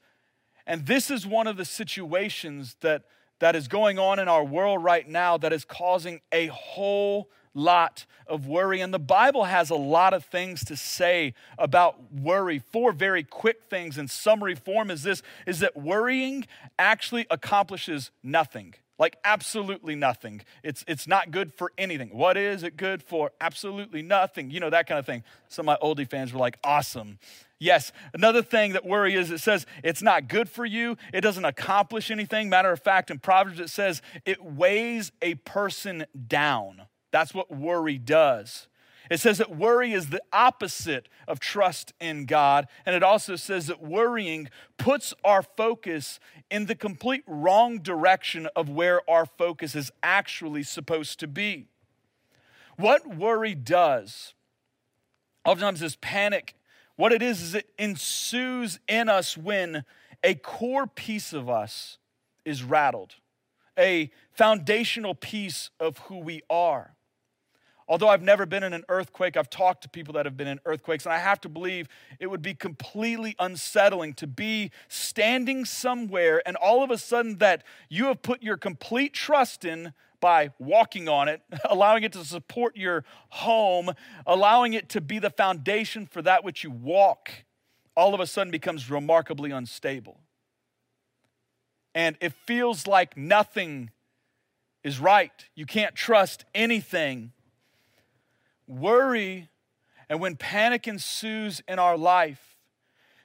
And 0.67 0.85
this 0.85 1.09
is 1.09 1.25
one 1.25 1.47
of 1.47 1.57
the 1.57 1.65
situations 1.65 2.75
that, 2.81 3.03
that 3.43 3.57
is 3.57 3.67
going 3.67 3.99
on 3.99 4.19
in 4.19 4.29
our 4.29 4.45
world 4.45 4.81
right 4.81 5.05
now 5.05 5.37
that 5.37 5.51
is 5.51 5.65
causing 5.65 6.21
a 6.31 6.47
whole 6.47 7.29
lot 7.53 8.05
of 8.25 8.47
worry. 8.47 8.79
And 8.79 8.93
the 8.93 8.99
Bible 8.99 9.43
has 9.43 9.69
a 9.69 9.75
lot 9.75 10.13
of 10.13 10.23
things 10.23 10.63
to 10.63 10.77
say 10.77 11.33
about 11.59 12.13
worry. 12.13 12.59
Four 12.59 12.93
very 12.93 13.21
quick 13.21 13.63
things 13.69 13.97
in 13.97 14.07
summary 14.07 14.55
form 14.55 14.89
is 14.89 15.03
this 15.03 15.21
is 15.45 15.59
that 15.59 15.75
worrying 15.75 16.47
actually 16.79 17.27
accomplishes 17.29 18.11
nothing. 18.23 18.75
Like 18.99 19.17
absolutely 19.23 19.95
nothing. 19.95 20.43
It's 20.63 20.85
it's 20.87 21.07
not 21.07 21.31
good 21.31 21.53
for 21.53 21.71
anything. 21.77 22.09
What 22.09 22.37
is 22.37 22.63
it 22.63 22.77
good 22.77 23.01
for? 23.01 23.31
Absolutely 23.41 24.01
nothing. 24.03 24.51
You 24.51 24.59
know 24.59 24.69
that 24.69 24.87
kind 24.87 24.99
of 24.99 25.05
thing. 25.05 25.23
Some 25.47 25.67
of 25.67 25.77
my 25.81 25.87
oldie 25.87 26.09
fans 26.09 26.31
were 26.31 26.39
like, 26.39 26.59
awesome. 26.63 27.17
Yes, 27.59 27.91
another 28.13 28.41
thing 28.43 28.73
that 28.73 28.85
worry 28.85 29.15
is 29.15 29.31
it 29.31 29.39
says 29.39 29.65
it's 29.83 30.01
not 30.01 30.27
good 30.27 30.49
for 30.49 30.65
you. 30.65 30.97
It 31.13 31.21
doesn't 31.21 31.45
accomplish 31.45 32.11
anything. 32.11 32.49
Matter 32.49 32.71
of 32.71 32.81
fact, 32.81 33.09
in 33.09 33.19
Proverbs 33.19 33.59
it 33.59 33.69
says 33.69 34.01
it 34.25 34.43
weighs 34.43 35.11
a 35.21 35.35
person 35.35 36.05
down. 36.27 36.83
That's 37.11 37.33
what 37.33 37.55
worry 37.55 37.97
does. 37.97 38.67
It 39.13 39.19
says 39.19 39.37
that 39.37 39.55
worry 39.55 39.93
is 39.93 40.09
the 40.09 40.23
opposite 40.33 41.07
of 41.27 41.39
trust 41.39 41.93
in 42.01 42.25
God. 42.25 42.67
And 42.83 42.95
it 42.95 43.03
also 43.03 43.35
says 43.35 43.67
that 43.67 43.79
worrying 43.79 44.49
puts 44.79 45.13
our 45.23 45.43
focus 45.43 46.19
in 46.49 46.65
the 46.65 46.73
complete 46.73 47.23
wrong 47.27 47.77
direction 47.77 48.47
of 48.55 48.69
where 48.69 49.07
our 49.07 49.27
focus 49.27 49.75
is 49.75 49.91
actually 50.01 50.63
supposed 50.63 51.19
to 51.19 51.27
be. 51.27 51.67
What 52.75 53.15
worry 53.15 53.53
does, 53.53 54.33
oftentimes, 55.45 55.83
is 55.83 55.95
panic. 55.97 56.55
What 56.95 57.13
it 57.13 57.21
is, 57.21 57.39
is 57.39 57.53
it 57.53 57.69
ensues 57.77 58.79
in 58.87 59.09
us 59.09 59.37
when 59.37 59.85
a 60.23 60.33
core 60.33 60.87
piece 60.87 61.33
of 61.33 61.51
us 61.51 61.99
is 62.45 62.63
rattled, 62.63 63.13
a 63.77 64.09
foundational 64.31 65.13
piece 65.13 65.69
of 65.79 65.99
who 65.99 66.17
we 66.17 66.41
are. 66.49 66.95
Although 67.87 68.09
I've 68.09 68.21
never 68.21 68.45
been 68.45 68.63
in 68.63 68.73
an 68.73 68.83
earthquake, 68.89 69.35
I've 69.35 69.49
talked 69.49 69.83
to 69.83 69.89
people 69.89 70.13
that 70.13 70.25
have 70.25 70.37
been 70.37 70.47
in 70.47 70.59
earthquakes, 70.65 71.05
and 71.05 71.13
I 71.13 71.19
have 71.19 71.41
to 71.41 71.49
believe 71.49 71.87
it 72.19 72.27
would 72.27 72.41
be 72.41 72.53
completely 72.53 73.35
unsettling 73.39 74.13
to 74.15 74.27
be 74.27 74.71
standing 74.87 75.65
somewhere 75.65 76.41
and 76.45 76.55
all 76.55 76.83
of 76.83 76.91
a 76.91 76.97
sudden 76.97 77.37
that 77.39 77.63
you 77.89 78.05
have 78.05 78.21
put 78.21 78.41
your 78.41 78.57
complete 78.57 79.13
trust 79.13 79.65
in 79.65 79.93
by 80.19 80.51
walking 80.57 81.09
on 81.09 81.27
it, 81.27 81.41
allowing 81.69 82.03
it 82.03 82.13
to 82.13 82.23
support 82.23 82.77
your 82.77 83.03
home, 83.29 83.91
allowing 84.25 84.73
it 84.73 84.87
to 84.89 85.01
be 85.01 85.19
the 85.19 85.29
foundation 85.29 86.05
for 86.05 86.21
that 86.21 86.43
which 86.43 86.63
you 86.63 86.71
walk 86.71 87.31
all 87.95 88.13
of 88.13 88.19
a 88.19 88.27
sudden 88.27 88.49
becomes 88.49 88.89
remarkably 88.89 89.51
unstable. 89.51 90.19
And 91.93 92.17
it 92.21 92.33
feels 92.33 92.87
like 92.87 93.15
nothing 93.15 93.91
is 94.83 94.99
right. 94.99 95.31
You 95.55 95.65
can't 95.65 95.95
trust 95.95 96.45
anything. 96.55 97.33
Worry, 98.67 99.49
and 100.09 100.19
when 100.19 100.35
panic 100.35 100.87
ensues 100.87 101.61
in 101.67 101.79
our 101.79 101.97
life, 101.97 102.57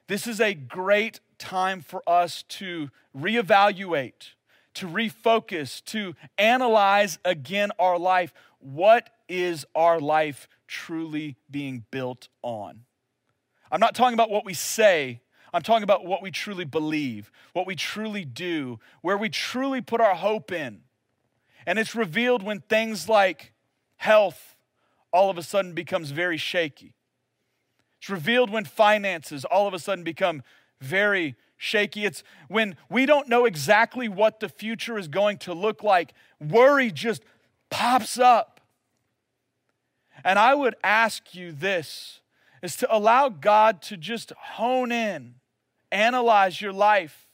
this 0.09 0.27
is 0.27 0.40
a 0.40 0.55
great 0.55 1.20
time 1.38 1.81
for 1.81 2.03
us 2.07 2.42
to 2.44 2.90
reevaluate, 3.16 4.33
to 4.74 4.87
refocus, 4.87 5.85
to 5.85 6.14
analyze 6.37 7.18
again 7.24 7.70
our 7.79 7.98
life. 7.98 8.33
What 8.59 9.11
is 9.29 9.64
our 9.74 10.01
life 10.01 10.48
truly 10.66 11.37
being 11.51 11.85
built 11.90 12.29
on? 12.42 12.85
I'm 13.70 13.81
not 13.81 13.94
talking 13.94 14.14
about 14.14 14.31
what 14.31 14.44
we 14.44 14.55
say, 14.55 15.20
I'm 15.53 15.62
talking 15.62 15.83
about 15.83 16.05
what 16.05 16.22
we 16.22 16.31
truly 16.31 16.64
believe, 16.64 17.31
what 17.53 17.66
we 17.66 17.74
truly 17.74 18.24
do, 18.24 18.81
where 19.01 19.16
we 19.16 19.29
truly 19.29 19.81
put 19.81 20.01
our 20.01 20.14
hope 20.14 20.53
in. 20.53 20.81
And 21.66 21.79
it's 21.79 21.94
revealed 21.94 22.42
when 22.42 22.61
things 22.61 23.09
like 23.09 23.53
health 23.96 24.57
all 25.12 25.31
of 25.31 25.38
a 25.38 25.42
sudden 25.42 25.73
becomes 25.73 26.11
very 26.11 26.37
shaky. 26.37 26.94
It's 28.01 28.11
revealed 28.11 28.51
when 28.51 28.64
finances 28.64 29.44
all 29.44 29.66
of 29.66 29.75
a 29.75 29.79
sudden 29.79 30.05
become 30.05 30.42
very 30.81 31.37
shaky. 31.57 32.05
It's 32.05 32.23
when 32.49 32.77
we 32.88 33.07
don't 33.07 33.29
know 33.29 33.44
exactly 33.44 34.09
what 34.09 34.40
the 34.40 34.49
future 34.49 34.99
is 34.99 35.09
going 35.09 35.38
to 35.38 35.55
look 35.55 35.83
like. 35.83 36.14
Worry 36.40 36.90
just 36.90 37.23
pops 37.71 38.18
up. 38.18 38.61
And 40.25 40.38
I 40.38 40.55
would 40.55 40.75
ask 40.83 41.35
you 41.35 41.53
this 41.53 42.21
is 42.62 42.77
to 42.77 42.94
allow 42.94 43.29
God 43.29 43.83
to 43.83 43.97
just 43.97 44.33
hone 44.33 44.90
in, 44.90 45.35
analyze 45.92 46.61
your 46.61 46.73
life 46.73 47.29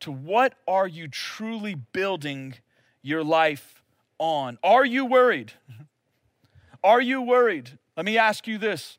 to 0.00 0.12
what 0.12 0.54
are 0.68 0.86
you 0.86 1.08
truly 1.08 1.74
building 1.74 2.54
your 3.02 3.24
life 3.24 3.82
on? 4.18 4.58
Are 4.62 4.84
you 4.84 5.06
worried? 5.06 5.52
Mm-hmm. 5.70 5.82
Are 6.84 7.00
you 7.00 7.22
worried? 7.22 7.78
Let 7.96 8.04
me 8.04 8.18
ask 8.18 8.46
you 8.46 8.58
this. 8.58 8.98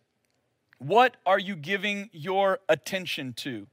What 0.79 1.17
are 1.23 1.37
you 1.37 1.55
giving 1.55 2.09
your 2.11 2.59
attention 2.67 3.33
to? 3.33 3.67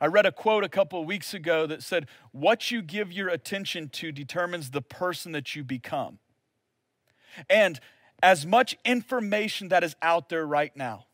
I 0.00 0.06
read 0.06 0.26
a 0.26 0.32
quote 0.32 0.62
a 0.62 0.68
couple 0.68 1.00
of 1.00 1.06
weeks 1.06 1.34
ago 1.34 1.66
that 1.66 1.82
said, 1.82 2.06
What 2.30 2.70
you 2.70 2.82
give 2.82 3.10
your 3.10 3.28
attention 3.28 3.88
to 3.90 4.12
determines 4.12 4.70
the 4.70 4.80
person 4.80 5.32
that 5.32 5.56
you 5.56 5.64
become. 5.64 6.20
And 7.50 7.80
as 8.22 8.46
much 8.46 8.76
information 8.84 9.68
that 9.68 9.82
is 9.82 9.96
out 10.00 10.28
there 10.28 10.46
right 10.46 10.74
now. 10.76 11.06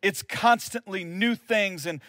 It's 0.00 0.22
constantly 0.22 1.04
new 1.04 1.34
things 1.34 1.86
and 1.86 2.00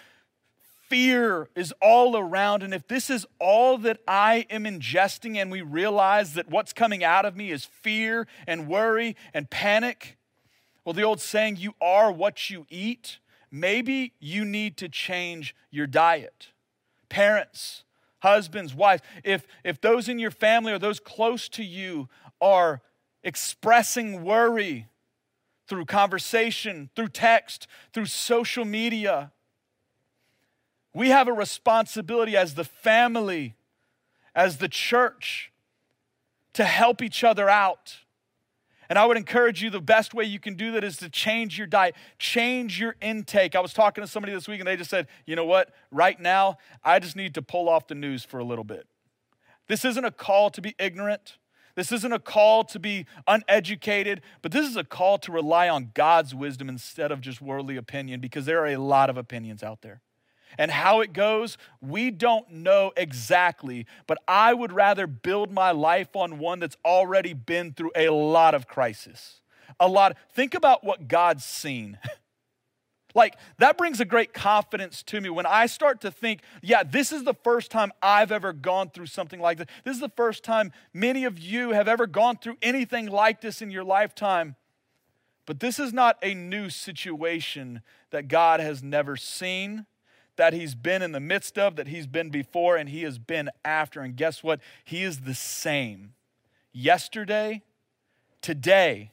fear 0.90 1.50
is 1.56 1.74
all 1.82 2.18
around. 2.18 2.64
And 2.64 2.74
if 2.74 2.88
this 2.88 3.10
is 3.10 3.26
all 3.40 3.78
that 3.80 4.00
I 4.08 4.46
am 4.50 4.64
ingesting, 4.64 5.38
and 5.38 5.52
we 5.52 5.62
realize 5.62 6.34
that 6.34 6.50
what's 6.50 6.74
coming 6.74 7.04
out 7.04 7.26
of 7.26 7.36
me 7.36 7.52
is 7.52 7.66
fear 7.66 8.28
and 8.48 8.68
worry 8.68 9.16
and 9.34 9.50
panic, 9.50 10.18
well, 10.86 10.94
the 10.94 11.04
old 11.04 11.22
saying, 11.22 11.58
you 11.58 11.74
are 11.82 12.12
what 12.12 12.50
you 12.50 12.66
eat, 12.70 13.20
maybe 13.52 14.14
you 14.20 14.46
need 14.46 14.78
to 14.78 14.90
change 14.90 15.56
your 15.72 15.88
diet. 15.88 16.50
Parents, 17.10 17.84
husbands, 18.20 18.74
wives, 18.74 19.02
if, 19.24 19.48
if 19.64 19.80
those 19.80 20.10
in 20.10 20.20
your 20.20 20.32
family 20.32 20.74
or 20.74 20.80
those 20.80 21.00
close 21.00 21.48
to 21.50 21.64
you 21.64 22.10
are 22.42 22.82
expressing 23.24 24.24
worry 24.24 24.88
through 25.68 25.86
conversation, 25.86 26.90
through 26.96 27.08
text, 27.08 27.68
through 27.94 28.06
social 28.06 28.66
media. 28.66 29.32
We 30.94 31.10
have 31.10 31.28
a 31.28 31.34
responsibility 31.34 32.38
as 32.38 32.54
the 32.56 32.64
family, 32.64 33.56
as 34.36 34.58
the 34.58 34.70
church, 34.70 35.52
to 36.54 36.64
help 36.64 37.02
each 37.02 37.24
other 37.24 37.50
out. 37.50 37.98
And 38.90 39.00
I 39.00 39.06
would 39.06 39.18
encourage 39.18 39.64
you 39.64 39.70
the 39.70 39.82
best 39.82 40.14
way 40.14 40.26
you 40.26 40.40
can 40.40 40.56
do 40.56 40.72
that 40.74 40.84
is 40.84 40.98
to 40.98 41.10
change 41.10 41.58
your 41.58 41.66
diet, 41.66 41.96
change 42.20 42.80
your 42.80 42.96
intake. 43.02 43.56
I 43.56 43.60
was 43.60 43.74
talking 43.74 44.04
to 44.04 44.08
somebody 44.08 44.34
this 44.34 44.48
week 44.48 44.60
and 44.60 44.68
they 44.68 44.76
just 44.76 44.90
said, 44.90 45.08
you 45.26 45.36
know 45.36 45.46
what? 45.46 45.74
Right 45.90 46.20
now, 46.20 46.58
I 46.84 47.00
just 47.00 47.16
need 47.16 47.34
to 47.36 47.42
pull 47.42 47.70
off 47.70 47.88
the 47.88 47.96
news 47.96 48.24
for 48.24 48.40
a 48.40 48.44
little 48.44 48.64
bit. 48.64 48.86
This 49.68 49.84
isn't 49.86 50.06
a 50.06 50.12
call 50.12 50.50
to 50.52 50.62
be 50.62 50.76
ignorant. 50.78 51.38
This 51.76 51.92
isn't 51.92 52.12
a 52.12 52.20
call 52.20 52.64
to 52.66 52.80
be 52.80 53.08
uneducated, 53.26 54.22
but 54.44 54.52
this 54.52 54.68
is 54.68 54.78
a 54.78 54.84
call 54.84 55.18
to 55.20 55.32
rely 55.32 55.70
on 55.70 55.90
God's 55.96 56.36
wisdom 56.36 56.70
instead 56.70 57.12
of 57.12 57.20
just 57.20 57.42
worldly 57.42 57.78
opinion 57.78 58.20
because 58.20 58.46
there 58.46 58.60
are 58.60 58.68
a 58.68 58.78
lot 58.78 59.10
of 59.10 59.18
opinions 59.18 59.64
out 59.64 59.82
there. 59.82 60.02
And 60.58 60.72
how 60.72 61.02
it 61.02 61.14
goes, 61.14 61.58
we 61.82 62.12
don't 62.12 62.50
know 62.50 62.92
exactly, 62.96 63.86
but 64.08 64.18
I 64.28 64.54
would 64.54 64.72
rather 64.72 65.08
build 65.08 65.52
my 65.52 65.72
life 65.72 66.16
on 66.16 66.40
one 66.40 66.60
that's 66.60 66.78
already 66.86 67.34
been 67.34 67.74
through 67.74 67.92
a 67.96 68.10
lot 68.10 68.56
of 68.56 68.68
crisis. 68.68 69.42
A 69.80 69.88
lot. 69.88 70.18
Think 70.34 70.54
about 70.54 70.84
what 70.84 71.08
God's 71.08 71.46
seen. 71.46 71.98
Like, 73.16 73.38
that 73.60 73.78
brings 73.78 74.00
a 74.00 74.06
great 74.06 74.34
confidence 74.34 75.04
to 75.04 75.22
me 75.22 75.30
when 75.30 75.46
I 75.46 75.68
start 75.68 76.02
to 76.02 76.12
think, 76.12 76.42
yeah, 76.62 76.84
this 76.84 77.12
is 77.12 77.24
the 77.24 77.36
first 77.36 77.70
time 77.70 77.92
I've 78.02 78.32
ever 78.32 78.54
gone 78.54 78.90
through 78.90 79.06
something 79.06 79.40
like 79.40 79.60
this. 79.60 79.68
This 79.84 79.96
is 79.96 80.02
the 80.02 80.10
first 80.10 80.44
time 80.44 80.72
many 80.94 81.24
of 81.26 81.38
you 81.38 81.72
have 81.72 81.88
ever 81.88 82.08
gone 82.08 82.38
through 82.38 82.58
anything 82.62 83.08
like 83.08 83.42
this 83.42 83.62
in 83.62 83.70
your 83.70 83.84
lifetime. 83.84 84.56
But 85.46 85.60
this 85.60 85.78
is 85.78 85.94
not 85.94 86.18
a 86.24 86.34
new 86.34 86.70
situation 86.70 87.82
that 88.12 88.28
God 88.28 88.60
has 88.60 88.82
never 88.82 89.16
seen, 89.16 89.86
that 90.36 90.54
He's 90.54 90.76
been 90.76 91.02
in 91.02 91.12
the 91.12 91.20
midst 91.20 91.58
of, 91.58 91.76
that 91.76 91.88
He's 91.88 92.08
been 92.08 92.30
before, 92.30 92.78
and 92.78 92.90
He 92.90 93.04
has 93.04 93.18
been 93.18 93.50
after. 93.64 94.02
And 94.02 94.16
guess 94.16 94.44
what? 94.44 94.60
He 94.84 95.04
is 95.04 95.22
the 95.22 95.36
same 95.36 96.14
yesterday, 96.72 97.64
today, 98.42 99.12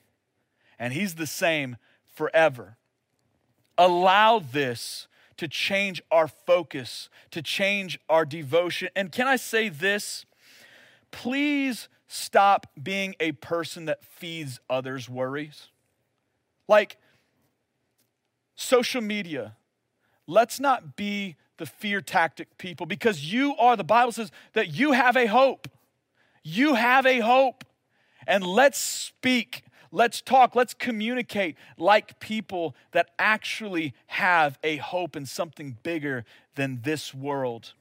and 0.78 0.92
He's 0.92 1.14
the 1.14 1.26
same 1.26 1.76
forever 2.06 2.76
allow 3.80 4.38
this 4.38 5.09
to 5.38 5.48
change 5.48 6.02
our 6.11 6.28
focus, 6.28 7.09
to 7.30 7.40
change 7.40 7.98
our 8.11 8.26
devotion. 8.26 8.90
And 8.94 9.11
can 9.11 9.26
I 9.26 9.37
say 9.37 9.70
this? 9.70 10.26
Please 11.11 11.88
stop 12.06 12.66
being 12.80 13.14
a 13.18 13.33
person 13.33 13.87
that 13.87 14.04
feeds 14.04 14.61
others' 14.68 15.09
worries. 15.09 15.68
Like 16.68 16.98
social 18.54 19.00
media, 19.00 19.56
let's 20.30 20.60
not 20.60 20.96
be 20.96 21.36
the 21.58 21.66
fear 21.66 22.00
tactic 22.00 22.56
people 22.58 22.86
because 22.86 23.32
you 23.32 23.54
are, 23.56 23.76
the 23.76 23.84
Bible 23.84 24.12
says 24.12 24.30
that 24.54 24.74
you 24.74 24.92
have 24.92 25.16
a 25.16 25.26
hope. 25.26 25.68
You 26.42 26.74
have 26.74 27.04
a 27.04 27.20
hope. 27.20 27.64
And 28.26 28.44
let's 28.44 28.78
speak 28.78 29.64
Let's 29.92 30.20
talk, 30.20 30.54
let's 30.54 30.72
communicate 30.72 31.56
like 31.76 32.20
people 32.20 32.76
that 32.92 33.10
actually 33.18 33.94
have 34.06 34.58
a 34.62 34.76
hope 34.76 35.16
in 35.16 35.26
something 35.26 35.78
bigger 35.82 36.24
than 36.54 36.82
this 36.82 37.12
world. 37.12 37.72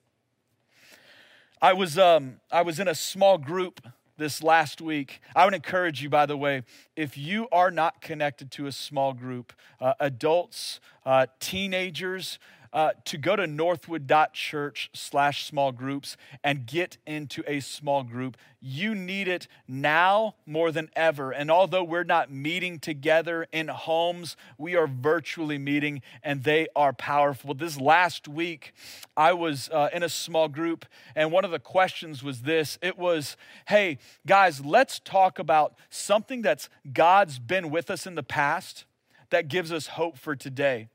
I 1.62 1.73
was, 1.73 1.99
um, 1.99 2.39
I 2.51 2.63
was 2.63 2.79
in 2.79 2.88
a 2.88 2.95
small 2.95 3.38
group 3.38 3.81
this 4.19 4.43
last 4.43 4.82
week. 4.82 5.21
I 5.36 5.45
would 5.45 5.53
encourage 5.55 6.03
you, 6.03 6.10
by 6.10 6.25
the 6.27 6.38
way, 6.38 6.63
if 6.95 7.17
you 7.17 7.47
are 7.51 7.71
not 7.71 8.01
connected 8.01 8.51
to 8.51 8.67
a 8.67 8.71
small 8.71 9.13
group, 9.13 9.53
uh, 9.79 9.93
adults, 9.99 10.79
uh, 11.05 11.25
teenagers, 11.39 12.38
uh, 12.73 12.91
to 13.05 13.17
go 13.17 13.36
to 13.36 13.47
northwood.church 13.47 14.89
slash 14.93 15.45
small 15.45 15.71
groups 15.71 16.17
and 16.43 16.65
get 16.65 16.97
into 17.05 17.43
a 17.47 17.60
small 17.60 18.03
group. 18.03 18.38
You 18.62 18.93
need 18.93 19.27
it 19.27 19.47
now 19.67 20.36
more 20.45 20.71
than 20.71 20.89
ever. 20.95 21.32
And 21.32 21.49
although 21.49 21.84
we're 21.84 22.03
not 22.03 22.32
meeting 22.32 22.79
together 22.79 23.47
in 23.51 23.69
homes, 23.69 24.36
we 24.58 24.75
are 24.75 24.88
virtually 24.88 25.58
meeting 25.58 26.01
and 26.23 26.43
they 26.43 26.67
are 26.75 26.91
powerful. 26.93 27.53
This 27.53 27.79
last 27.79 28.27
week, 28.27 28.73
I 29.15 29.34
was 29.34 29.69
uh, 29.71 29.89
in 29.93 30.03
a 30.03 30.10
small 30.10 30.49
group 30.49 30.86
and 31.15 31.32
one 31.32 31.45
of 31.45 31.51
the 31.51 31.60
questions 31.60 32.21
was 32.21 32.41
this 32.41 32.77
it 32.82 32.97
was, 32.97 33.38
hey, 33.67 33.97
guys, 34.27 34.63
let's 34.63 34.99
talk 34.99 35.39
about 35.39 35.75
something 35.89 36.41
that's 36.41 36.69
God's 36.91 37.39
been 37.39 37.69
with 37.69 37.89
us 37.89 38.05
in 38.05 38.15
the 38.15 38.23
past 38.23 38.86
that 39.29 39.47
gives 39.47 39.71
us 39.71 39.88
hope 39.88 40.17
for 40.17 40.36
today. 40.36 40.89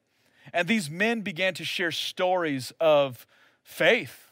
And 0.52 0.68
these 0.68 0.90
men 0.90 1.22
began 1.22 1.54
to 1.54 1.64
share 1.64 1.90
stories 1.90 2.72
of 2.80 3.26
faith, 3.62 4.23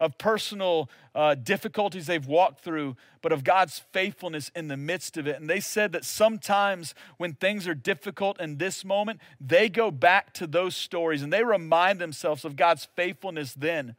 of 0.00 0.16
personal 0.16 0.88
uh, 1.14 1.34
difficulties 1.34 2.06
they've 2.06 2.26
walked 2.26 2.64
through, 2.64 2.96
but 3.20 3.32
of 3.32 3.44
God's 3.44 3.82
faithfulness 3.92 4.50
in 4.56 4.68
the 4.68 4.76
midst 4.76 5.18
of 5.18 5.26
it. 5.26 5.38
And 5.38 5.48
they 5.48 5.60
said 5.60 5.92
that 5.92 6.04
sometimes 6.04 6.94
when 7.18 7.34
things 7.34 7.68
are 7.68 7.74
difficult 7.74 8.40
in 8.40 8.56
this 8.56 8.84
moment, 8.84 9.20
they 9.40 9.68
go 9.68 9.90
back 9.90 10.32
to 10.34 10.46
those 10.46 10.74
stories 10.74 11.22
and 11.22 11.32
they 11.32 11.44
remind 11.44 11.98
themselves 11.98 12.44
of 12.44 12.56
God's 12.56 12.88
faithfulness 12.96 13.52
then. 13.52 13.94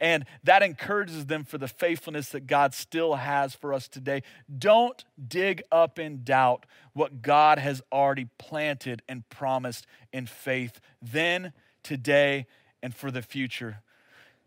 And 0.00 0.24
that 0.42 0.62
encourages 0.62 1.26
them 1.26 1.44
for 1.44 1.56
the 1.56 1.68
faithfulness 1.68 2.30
that 2.30 2.48
God 2.48 2.74
still 2.74 3.14
has 3.14 3.54
for 3.54 3.72
us 3.72 3.86
today. 3.86 4.22
Don't 4.58 5.04
dig 5.28 5.62
up 5.70 6.00
in 6.00 6.24
doubt 6.24 6.66
what 6.94 7.22
God 7.22 7.58
has 7.58 7.80
already 7.92 8.28
planted 8.38 9.02
and 9.08 9.28
promised 9.28 9.86
in 10.12 10.26
faith 10.26 10.80
then, 11.00 11.52
today, 11.84 12.46
and 12.82 12.94
for 12.94 13.12
the 13.12 13.22
future. 13.22 13.82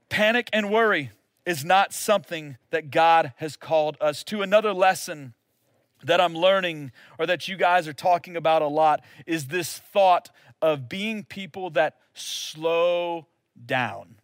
Panic 0.10 0.50
and 0.54 0.72
worry 0.72 1.12
is 1.46 1.63
not 1.63 1.93
something 1.93 2.58
that 2.72 2.91
God 2.91 3.34
has 3.38 3.56
called 3.56 3.98
us 4.02 4.24
to. 4.26 4.41
Another 4.41 4.74
lesson 4.74 5.34
that 6.04 6.22
I'm 6.22 6.36
learning 6.36 6.91
or 7.17 7.26
that 7.26 7.48
you 7.48 7.56
guys 7.56 7.88
are 7.88 7.93
talking 7.93 8.36
about 8.36 8.62
a 8.62 8.67
lot 8.67 9.04
is 9.26 9.48
this 9.48 9.78
thought 9.78 10.30
of 10.62 10.89
being 10.89 11.24
people 11.24 11.70
that 11.72 11.98
slow 12.13 13.28
down. 13.65 14.15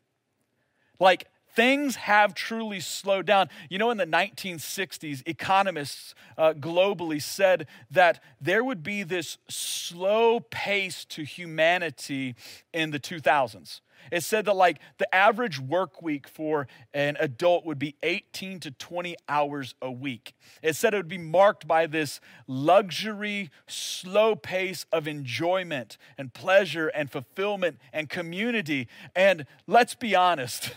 Like 0.99 1.27
things 1.55 1.95
have 1.95 2.33
truly 2.33 2.79
slowed 2.79 3.25
down. 3.25 3.49
You 3.69 3.77
know, 3.77 3.91
in 3.91 3.97
the 3.97 4.05
1960s, 4.05 5.23
economists 5.25 6.15
uh, 6.37 6.53
globally 6.53 7.21
said 7.21 7.67
that 7.91 8.21
there 8.41 8.63
would 8.63 8.83
be 8.83 9.03
this 9.03 9.37
slow 9.49 10.39
pace 10.39 11.05
to 11.05 11.23
humanity 11.23 12.35
in 12.73 12.91
the 12.91 12.99
2000s. 12.99 13.81
It 14.11 14.23
said 14.23 14.45
that, 14.45 14.55
like, 14.55 14.79
the 14.97 15.13
average 15.13 15.59
work 15.59 16.01
week 16.01 16.27
for 16.27 16.67
an 16.93 17.17
adult 17.19 17.65
would 17.65 17.79
be 17.79 17.95
18 18.03 18.59
to 18.61 18.71
20 18.71 19.15
hours 19.27 19.75
a 19.81 19.91
week. 19.91 20.33
It 20.61 20.75
said 20.75 20.93
it 20.93 20.97
would 20.97 21.07
be 21.07 21.17
marked 21.17 21.67
by 21.67 21.87
this 21.87 22.19
luxury, 22.47 23.49
slow 23.67 24.35
pace 24.35 24.85
of 24.91 25.07
enjoyment 25.07 25.97
and 26.17 26.33
pleasure 26.33 26.87
and 26.89 27.11
fulfillment 27.11 27.79
and 27.91 28.09
community. 28.09 28.87
And 29.15 29.45
let's 29.67 29.95
be 29.95 30.15
honest, 30.15 30.71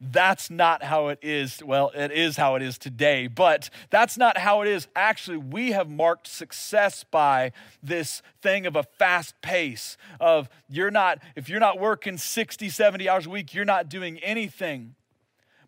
that's 0.00 0.50
not 0.50 0.82
how 0.82 1.08
it 1.08 1.18
is. 1.22 1.62
Well, 1.64 1.90
it 1.94 2.12
is 2.12 2.36
how 2.36 2.56
it 2.56 2.62
is 2.62 2.78
today, 2.78 3.26
but 3.26 3.70
that's 3.90 4.18
not 4.18 4.38
how 4.38 4.62
it 4.62 4.68
is. 4.68 4.88
Actually, 4.94 5.38
we 5.38 5.72
have 5.72 5.88
marked 5.88 6.26
success 6.26 7.04
by 7.10 7.52
this 7.82 8.22
thing 8.42 8.66
of 8.66 8.76
a 8.76 8.82
fast 8.82 9.34
pace 9.40 9.96
of 10.20 10.48
you're 10.68 10.90
not 10.90 11.18
if 11.36 11.48
you're 11.48 11.60
not 11.60 11.78
working 11.78 12.18
60, 12.18 12.68
70 12.68 13.08
hours 13.08 13.26
a 13.26 13.30
week, 13.30 13.54
you're 13.54 13.64
not 13.64 13.88
doing 13.88 14.18
anything. 14.18 14.94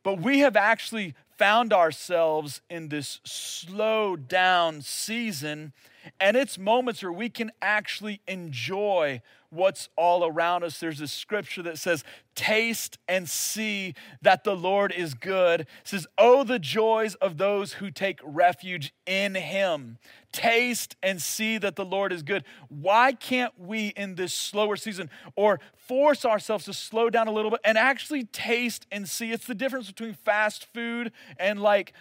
But 0.02 0.20
we 0.20 0.40
have 0.40 0.56
actually 0.56 1.14
found 1.38 1.72
ourselves 1.72 2.60
in 2.70 2.88
this 2.88 3.20
slow 3.24 4.16
down 4.16 4.80
season 4.82 5.72
and 6.20 6.36
it's 6.36 6.58
moments 6.58 7.02
where 7.02 7.12
we 7.12 7.28
can 7.28 7.50
actually 7.60 8.20
enjoy 8.26 9.20
what's 9.56 9.88
all 9.96 10.24
around 10.24 10.62
us. 10.62 10.78
There's 10.78 11.00
a 11.00 11.08
scripture 11.08 11.62
that 11.62 11.78
says, 11.78 12.04
Taste 12.34 12.98
and 13.08 13.28
see 13.28 13.94
that 14.20 14.44
the 14.44 14.54
Lord 14.54 14.92
is 14.92 15.14
good. 15.14 15.62
It 15.62 15.68
says, 15.84 16.06
Oh, 16.18 16.44
the 16.44 16.58
joys 16.58 17.14
of 17.16 17.38
those 17.38 17.74
who 17.74 17.90
take 17.90 18.20
refuge 18.22 18.92
in 19.06 19.34
him. 19.34 19.98
Taste 20.32 20.96
and 21.02 21.20
see 21.20 21.56
that 21.58 21.76
the 21.76 21.84
Lord 21.84 22.12
is 22.12 22.22
good. 22.22 22.44
Why 22.68 23.12
can't 23.12 23.58
we 23.58 23.88
in 23.88 24.16
this 24.16 24.34
slower 24.34 24.76
season 24.76 25.08
or 25.34 25.60
force 25.74 26.24
ourselves 26.24 26.66
to 26.66 26.74
slow 26.74 27.08
down 27.08 27.26
a 27.26 27.32
little 27.32 27.50
bit 27.50 27.60
and 27.64 27.78
actually 27.78 28.24
taste 28.24 28.86
and 28.92 29.08
see? 29.08 29.32
It's 29.32 29.46
the 29.46 29.54
difference 29.54 29.86
between 29.86 30.12
fast 30.12 30.66
food 30.74 31.12
and 31.38 31.60
like 31.60 31.94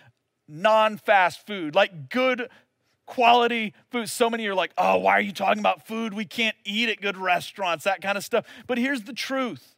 non 0.47 0.97
fast 0.97 1.45
food, 1.47 1.75
like 1.75 2.09
good 2.09 2.49
quality 3.05 3.73
food. 3.89 4.09
So 4.09 4.29
many 4.29 4.47
are 4.47 4.55
like, 4.55 4.71
oh, 4.77 4.97
why 4.97 5.13
are 5.13 5.21
you 5.21 5.31
talking 5.31 5.59
about 5.59 5.87
food? 5.87 6.13
We 6.13 6.25
can't 6.25 6.55
eat 6.63 6.89
at 6.89 7.01
good 7.01 7.17
restaurants, 7.17 7.83
that 7.83 8.01
kind 8.01 8.17
of 8.17 8.23
stuff. 8.23 8.45
But 8.67 8.77
here's 8.77 9.03
the 9.03 9.13
truth. 9.13 9.75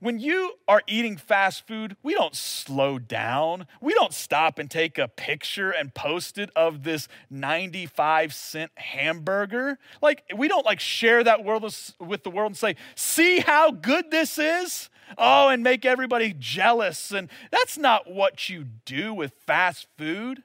When 0.00 0.20
you 0.20 0.52
are 0.68 0.82
eating 0.86 1.16
fast 1.16 1.66
food, 1.66 1.96
we 2.04 2.14
don't 2.14 2.36
slow 2.36 3.00
down. 3.00 3.66
We 3.80 3.94
don't 3.94 4.14
stop 4.14 4.60
and 4.60 4.70
take 4.70 4.96
a 4.96 5.08
picture 5.08 5.72
and 5.72 5.92
post 5.92 6.38
it 6.38 6.50
of 6.54 6.84
this 6.84 7.08
95 7.30 8.32
cent 8.32 8.70
hamburger. 8.76 9.76
Like, 10.00 10.22
we 10.36 10.46
don't 10.46 10.64
like 10.64 10.78
share 10.78 11.24
that 11.24 11.44
world 11.44 11.64
with 11.98 12.22
the 12.22 12.30
world 12.30 12.50
and 12.50 12.56
say, 12.56 12.76
see 12.94 13.40
how 13.40 13.72
good 13.72 14.12
this 14.12 14.38
is? 14.38 14.88
Oh, 15.16 15.48
and 15.48 15.64
make 15.64 15.84
everybody 15.84 16.32
jealous. 16.38 17.10
And 17.10 17.28
that's 17.50 17.76
not 17.76 18.08
what 18.08 18.48
you 18.48 18.66
do 18.84 19.12
with 19.12 19.32
fast 19.46 19.88
food. 19.96 20.44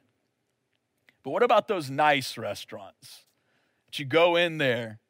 But 1.24 1.30
what 1.30 1.42
about 1.42 1.66
those 1.66 1.90
nice 1.90 2.38
restaurants? 2.38 3.24
That 3.86 3.98
you 3.98 4.04
go 4.04 4.36
in 4.36 4.58
there, 4.58 5.00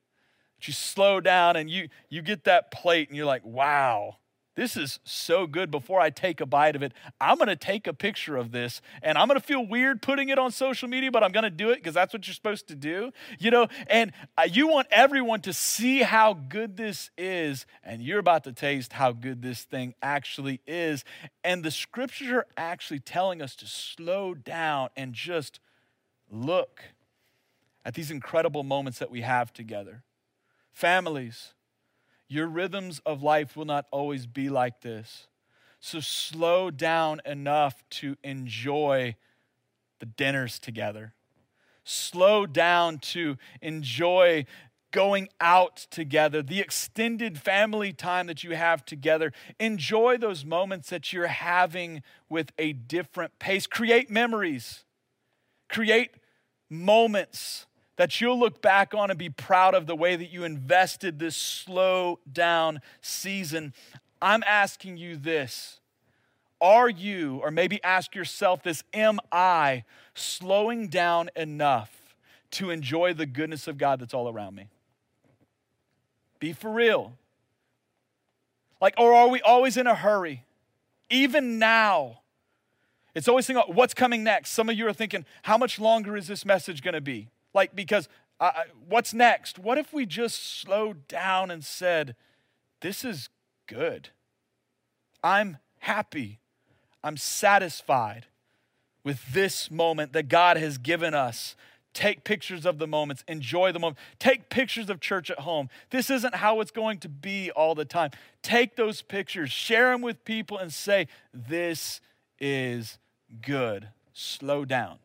that 0.57 0.68
you 0.68 0.72
slow 0.72 1.20
down 1.20 1.57
and 1.57 1.68
you, 1.68 1.88
you 2.09 2.22
get 2.22 2.44
that 2.44 2.70
plate 2.70 3.09
and 3.09 3.16
you're 3.16 3.27
like, 3.27 3.44
wow, 3.44 4.16
this 4.57 4.77
is 4.77 5.00
so 5.03 5.48
good. 5.48 5.72
Before 5.72 6.00
I 6.00 6.11
take 6.11 6.40
a 6.40 6.46
bite 6.46 6.77
of 6.77 6.83
it, 6.83 6.92
I'm 7.20 7.38
to 7.38 7.57
take 7.57 7.88
a 7.88 7.92
picture 7.92 8.37
of 8.37 8.53
this 8.53 8.81
and 9.03 9.18
I'm 9.18 9.29
to 9.29 9.40
feel 9.40 9.66
weird 9.66 10.00
putting 10.00 10.29
it 10.29 10.38
on 10.38 10.53
social 10.53 10.88
media, 10.88 11.11
but 11.11 11.24
I'm 11.24 11.33
to 11.33 11.50
do 11.50 11.70
it 11.70 11.77
because 11.77 11.94
that's 11.94 12.12
what 12.12 12.27
you're 12.29 12.35
supposed 12.35 12.68
to 12.68 12.77
do. 12.77 13.11
You 13.40 13.50
know, 13.50 13.66
and 13.88 14.12
uh, 14.38 14.46
you 14.48 14.68
want 14.68 14.87
everyone 14.92 15.40
to 15.42 15.53
see 15.53 16.03
how 16.03 16.35
good 16.35 16.77
this 16.77 17.11
is, 17.18 17.66
and 17.83 18.00
you're 18.00 18.20
about 18.20 18.44
to 18.44 18.53
taste 18.53 18.92
how 18.92 19.11
good 19.11 19.42
this 19.42 19.64
thing 19.64 19.94
actually 20.00 20.61
is. 20.66 21.05
And 21.42 21.64
the 21.64 21.72
scriptures 21.72 22.29
are 22.29 22.46
actually 22.57 23.00
telling 23.00 23.42
us 23.42 23.57
to 23.57 23.66
slow 23.66 24.35
down 24.35 24.90
and 24.96 25.14
just 25.14 25.59
look 26.31 26.81
at 27.85 27.95
these 27.95 28.11
incredible 28.11 28.63
moments 28.63 28.99
that 28.99 29.11
we 29.11 29.21
have 29.21 29.53
together. 29.53 30.03
Families, 30.73 31.55
your 32.29 32.47
rhythms 32.47 33.01
of 33.05 33.23
life 33.23 33.57
will 33.57 33.65
not 33.65 33.87
always 33.91 34.27
be 34.27 34.49
like 34.49 34.81
this. 34.81 35.29
So 35.81 36.01
slow 36.01 36.71
down 36.71 37.21
enough 37.27 37.85
to 37.91 38.17
enjoy 38.25 39.17
the 39.99 40.07
dinners 40.07 40.59
together. 40.59 41.13
Slow 41.85 42.47
down 42.47 42.99
to 43.01 43.37
enjoy 43.61 44.47
going 44.91 45.29
out 45.41 45.77
together, 45.91 46.41
the 46.41 46.61
extended 46.61 47.37
family 47.37 47.93
time 47.93 48.29
that 48.29 48.45
you 48.45 48.55
have 48.55 48.85
together. 48.85 49.33
Enjoy 49.59 50.17
those 50.17 50.45
moments 50.45 50.89
that 50.89 51.13
you're 51.13 51.27
having 51.27 52.03
with 52.29 52.53
a 52.59 52.73
different 52.73 53.39
pace. 53.39 53.67
Create 53.67 54.09
memories. 54.09 54.84
Create 55.68 56.11
moments 56.70 57.66
that 57.96 58.20
you'll 58.20 58.38
look 58.38 58.61
back 58.61 58.94
on 58.94 59.11
and 59.11 59.18
be 59.18 59.31
proud 59.31 59.74
of 59.74 59.87
the 59.87 59.94
way 59.94 60.16
that 60.16 60.31
you 60.31 60.44
invested 60.44 61.18
this 61.18 61.37
slow 61.37 62.18
down 62.31 62.81
season. 63.00 63.72
I'm 64.20 64.42
asking 64.44 64.96
you 64.96 65.16
this. 65.16 65.81
Are 66.61 66.88
you, 66.88 67.40
or 67.42 67.50
maybe 67.50 67.83
ask 67.85 68.14
yourself 68.14 68.62
this, 68.62 68.83
am 68.92 69.20
I 69.31 69.85
slowing 70.14 70.88
down 70.88 71.29
enough 71.37 72.16
to 72.53 72.70
enjoy 72.70 73.12
the 73.12 73.27
goodness 73.27 73.68
of 73.68 73.77
God 73.77 74.00
that's 74.00 74.14
all 74.14 74.29
around 74.29 74.55
me? 74.55 74.68
Be 76.38 76.53
for 76.53 76.70
real. 76.70 77.12
Like, 78.81 78.94
or 78.98 79.14
are 79.14 79.29
we 79.29 79.40
always 79.40 79.77
in 79.77 79.87
a 79.87 79.94
hurry? 79.94 80.44
Even 81.11 81.59
now, 81.59 82.20
it's 83.14 83.29
always 83.29 83.46
thinking, 83.46 83.62
what's 83.74 83.94
coming 83.94 84.24
next? 84.24 84.50
Some 84.50 84.68
of 84.68 84.77
you 84.77 84.87
are 84.88 84.92
thinking, 84.92 85.24
how 85.42 85.57
much 85.57 85.79
longer 85.79 86.16
is 86.16 86.27
this 86.27 86.44
message 86.44 86.83
going 86.83 86.94
to 86.94 87.00
be? 87.00 87.29
Like, 87.53 87.77
because 87.77 88.09
uh, 88.40 88.50
what's 88.88 89.14
next? 89.14 89.59
What 89.59 89.79
if 89.79 89.92
we 89.92 90.05
just 90.05 90.61
slowed 90.61 91.07
down 91.07 91.50
and 91.50 91.64
said, 91.64 92.16
this 92.81 93.05
is 93.05 93.29
good? 93.66 94.11
I'm 95.22 95.59
happy. 95.79 96.40
I'm 97.03 97.16
satisfied 97.16 98.27
with 99.05 99.33
this 99.33 99.70
moment 99.70 100.12
that 100.14 100.29
God 100.29 100.57
has 100.57 100.79
given 100.79 101.14
us. 101.14 101.55
Take 101.92 102.24
pictures 102.24 102.66
of 102.66 102.79
the 102.79 102.88
moments, 102.88 103.22
enjoy 103.29 103.70
the 103.70 103.79
moment. 103.79 103.98
Take 104.18 104.50
pictures 104.50 104.90
of 104.90 104.98
church 104.98 105.31
at 105.31 105.40
home. 105.40 105.68
This 105.90 106.11
isn't 106.11 106.35
how 106.35 106.61
it's 106.61 106.72
going 106.72 106.98
to 106.98 107.09
be 107.09 107.53
all 107.53 107.77
the 107.77 107.85
time. 107.85 108.11
Take 108.42 108.74
those 108.74 109.00
pictures, 109.00 109.53
share 109.53 109.92
them 109.92 110.03
with 110.03 110.24
people, 110.24 110.59
and 110.59 110.72
say, 110.72 111.07
This 111.33 112.00
is 112.40 112.98
good. 113.43 113.89
Slow 114.13 114.65
down. 114.65 114.99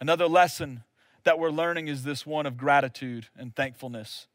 Another 0.00 0.26
lesson 0.26 0.84
that 1.24 1.38
we're 1.38 1.50
learning 1.50 1.88
is 1.88 2.04
this 2.04 2.26
one 2.26 2.46
of 2.46 2.56
gratitude 2.56 3.28
and 3.36 3.54
thankfulness. 3.54 4.26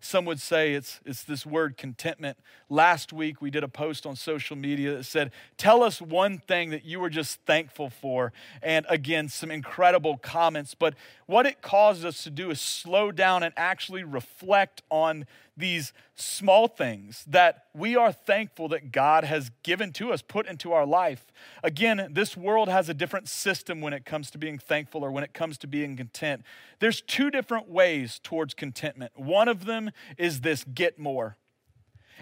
Some 0.00 0.24
would 0.26 0.40
say 0.40 0.74
it's, 0.74 1.00
it's 1.04 1.24
this 1.24 1.44
word 1.44 1.76
contentment. 1.76 2.38
Last 2.68 3.12
week, 3.12 3.42
we 3.42 3.50
did 3.50 3.64
a 3.64 3.68
post 3.68 4.06
on 4.06 4.14
social 4.14 4.54
media 4.54 4.96
that 4.96 5.04
said, 5.04 5.32
Tell 5.56 5.82
us 5.82 6.00
one 6.00 6.38
thing 6.38 6.70
that 6.70 6.84
you 6.84 7.00
were 7.00 7.10
just 7.10 7.40
thankful 7.46 7.90
for. 7.90 8.32
And 8.62 8.86
again, 8.88 9.28
some 9.28 9.50
incredible 9.50 10.16
comments. 10.16 10.76
But 10.76 10.94
what 11.26 11.46
it 11.46 11.62
causes 11.62 12.04
us 12.04 12.22
to 12.24 12.30
do 12.30 12.50
is 12.50 12.60
slow 12.60 13.10
down 13.10 13.42
and 13.42 13.52
actually 13.56 14.04
reflect 14.04 14.82
on 14.88 15.26
these 15.58 15.92
small 16.14 16.68
things 16.68 17.24
that 17.26 17.64
we 17.74 17.96
are 17.96 18.12
thankful 18.12 18.68
that 18.68 18.92
God 18.92 19.24
has 19.24 19.50
given 19.62 19.92
to 19.94 20.12
us, 20.12 20.22
put 20.22 20.46
into 20.46 20.72
our 20.72 20.86
life. 20.86 21.26
Again, 21.62 22.08
this 22.12 22.36
world 22.36 22.68
has 22.68 22.88
a 22.88 22.94
different 22.94 23.28
system 23.28 23.80
when 23.80 23.92
it 23.92 24.04
comes 24.04 24.30
to 24.30 24.38
being 24.38 24.58
thankful 24.58 25.04
or 25.04 25.10
when 25.10 25.24
it 25.24 25.34
comes 25.34 25.58
to 25.58 25.66
being 25.66 25.96
content. 25.96 26.42
There's 26.78 27.00
two 27.00 27.30
different 27.30 27.68
ways 27.68 28.20
towards 28.22 28.54
contentment. 28.54 29.12
One 29.16 29.48
of 29.48 29.64
them 29.64 29.90
is 30.16 30.40
this 30.40 30.64
get 30.64 30.98
more. 30.98 31.36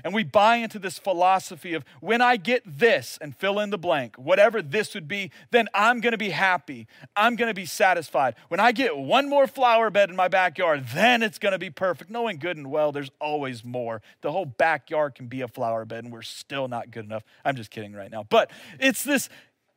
And 0.05 0.15
we 0.15 0.25
buy 0.25 0.57
into 0.57 0.79
this 0.79 0.99
philosophy 0.99 1.75
of 1.75 1.85
when 2.01 2.21
I 2.21 2.37
get 2.37 2.63
this 2.67 3.19
and 3.21 3.37
fill 3.37 3.59
in 3.59 3.71
the 3.71 3.79
blank, 3.79 4.17
whatever 4.17 4.63
this 4.63 4.95
would 4.95 5.09
be, 5.09 5.31
then 5.51 5.69
I'm 5.75 6.01
gonna 6.01 6.17
be 6.17 6.31
happy. 6.31 6.87
I'm 7.15 7.37
gonna 7.37 7.55
be 7.55 7.67
satisfied. 7.67 8.35
When 8.49 8.61
I 8.61 8.73
get 8.73 8.97
one 8.97 9.29
more 9.29 9.47
flower 9.47 9.91
bed 9.91 10.11
in 10.11 10.17
my 10.17 10.29
backyard, 10.29 10.87
then 10.95 11.23
it's 11.23 11.39
gonna 11.39 11.59
be 11.59 11.71
perfect. 11.71 12.11
Knowing 12.11 12.39
good 12.39 12.57
and 12.57 12.71
well, 12.71 12.93
there's 12.93 13.11
always 13.21 13.65
more. 13.65 14.03
The 14.21 14.33
whole 14.33 14.47
backyard 14.47 15.15
can 15.15 15.27
be 15.27 15.41
a 15.41 15.49
flower 15.49 15.85
bed 15.85 16.05
and 16.05 16.13
we're 16.13 16.23
still 16.23 16.69
not 16.69 16.91
good 16.91 17.05
enough. 17.05 17.25
I'm 17.45 17.57
just 17.57 17.71
kidding 17.71 17.93
right 17.93 18.11
now. 18.11 18.25
But 18.29 18.51
it's 18.79 19.05
this 19.05 19.29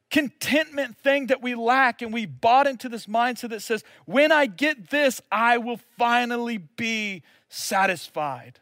contentment 0.09 0.97
thing 0.97 1.27
that 1.27 1.41
we 1.41 1.55
lack, 1.55 2.01
and 2.01 2.11
we 2.11 2.25
bought 2.25 2.67
into 2.67 2.89
this 2.89 3.05
mindset 3.05 3.49
that 3.49 3.61
says, 3.61 3.83
when 4.05 4.31
I 4.31 4.47
get 4.47 4.89
this, 4.89 5.21
I 5.31 5.57
will 5.57 5.79
finally 5.97 6.57
be 6.57 7.23
satisfied 7.49 8.59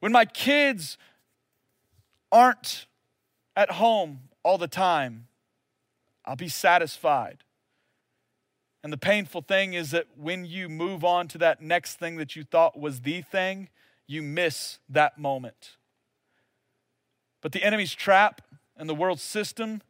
when 0.00 0.12
my 0.12 0.24
kids 0.24 0.98
aren't 2.32 2.86
at 3.54 3.72
home 3.72 4.20
all 4.42 4.58
the 4.58 4.68
time, 4.68 5.28
I'll 6.24 6.36
be 6.36 6.48
satisfied. 6.48 7.44
And 8.82 8.92
the 8.92 8.98
painful 8.98 9.42
thing 9.42 9.74
is 9.74 9.90
that 9.90 10.06
when 10.16 10.46
you 10.46 10.68
move 10.68 11.04
on 11.04 11.28
to 11.28 11.38
that 11.38 11.60
next 11.60 11.96
thing 11.96 12.16
that 12.16 12.34
you 12.34 12.44
thought 12.44 12.78
was 12.78 13.00
the 13.02 13.20
thing, 13.20 13.68
you 14.06 14.22
miss 14.22 14.78
that 14.88 15.18
moment. 15.18 15.76
But 17.42 17.52
the 17.52 17.62
enemy's 17.62 17.94
trap 17.94 18.42
and 18.76 18.88
the 18.88 18.94
world's 18.94 19.22
system 19.22 19.82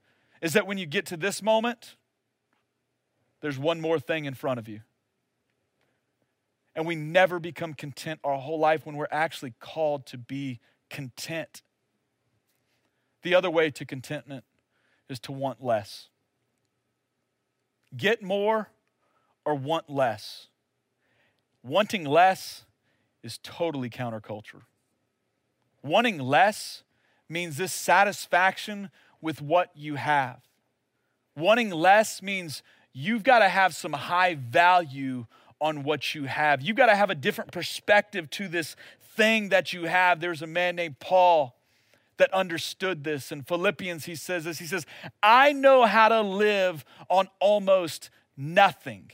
is 0.43 0.53
that 0.55 0.67
when 0.67 0.79
you 0.79 0.87
get 0.87 1.07
to 1.07 1.17
this 1.17 1.43
moment, 1.43 1.97
there's 3.41 3.59
one 3.59 3.81
more 3.81 3.99
thing 3.99 4.25
in 4.25 4.35
front 4.35 4.59
of 4.59 4.69
you 4.69 4.81
and 6.81 6.87
we 6.87 6.95
never 6.95 7.39
become 7.39 7.75
content 7.75 8.21
our 8.25 8.39
whole 8.39 8.59
life 8.59 8.87
when 8.87 8.97
we're 8.97 9.07
actually 9.11 9.53
called 9.61 10.07
to 10.07 10.17
be 10.17 10.61
content. 10.89 11.61
The 13.21 13.35
other 13.35 13.51
way 13.51 13.71
to 13.73 13.85
contentment 13.85 14.45
is 15.07 15.21
to 15.21 15.33
want 15.33 15.63
less. 15.63 16.09
Get 17.95 18.23
more 18.23 18.71
or 19.45 19.57
want 19.57 19.91
less. 19.91 20.47
Wanting 21.63 22.07
less 22.07 22.65
is 23.23 23.39
totally 23.43 23.91
counterculture. 23.91 24.63
Wanting 25.83 26.19
less 26.19 26.83
means 27.29 27.59
this 27.59 27.75
satisfaction 27.75 28.89
with 29.21 29.43
what 29.43 29.71
you 29.75 29.97
have. 29.97 30.41
Wanting 31.37 31.69
less 31.73 32.23
means 32.23 32.63
you've 32.95 33.23
got 33.23 33.41
to 33.41 33.51
have 33.51 33.75
some 33.75 33.93
high 33.93 34.35
value 34.35 35.27
on 35.61 35.83
what 35.83 36.15
you 36.15 36.25
have. 36.25 36.63
You 36.63 36.75
got 36.75 36.87
to 36.87 36.97
have 36.97 37.11
a 37.11 37.15
different 37.15 37.53
perspective 37.53 38.31
to 38.31 38.49
this 38.49 38.77
thing 39.17 39.51
that 39.51 39.73
you 39.73 39.85
have. 39.85 40.21
There's 40.21 40.43
a 40.43 40.47
man 40.47 40.77
named 40.77 40.99
Paul 40.99 41.57
that 42.17 42.33
understood 42.33 43.05
this. 43.05 43.33
In 43.33 43.43
Philippians, 43.43 44.05
he 44.05 44.15
says 44.15 44.45
this 44.45 44.59
He 44.59 44.67
says, 44.67 44.87
I 45.23 45.53
know 45.53 45.87
how 45.87 46.09
to 46.09 46.21
live 46.21 46.85
on 47.09 47.29
almost 47.41 48.11
nothing. 48.37 49.11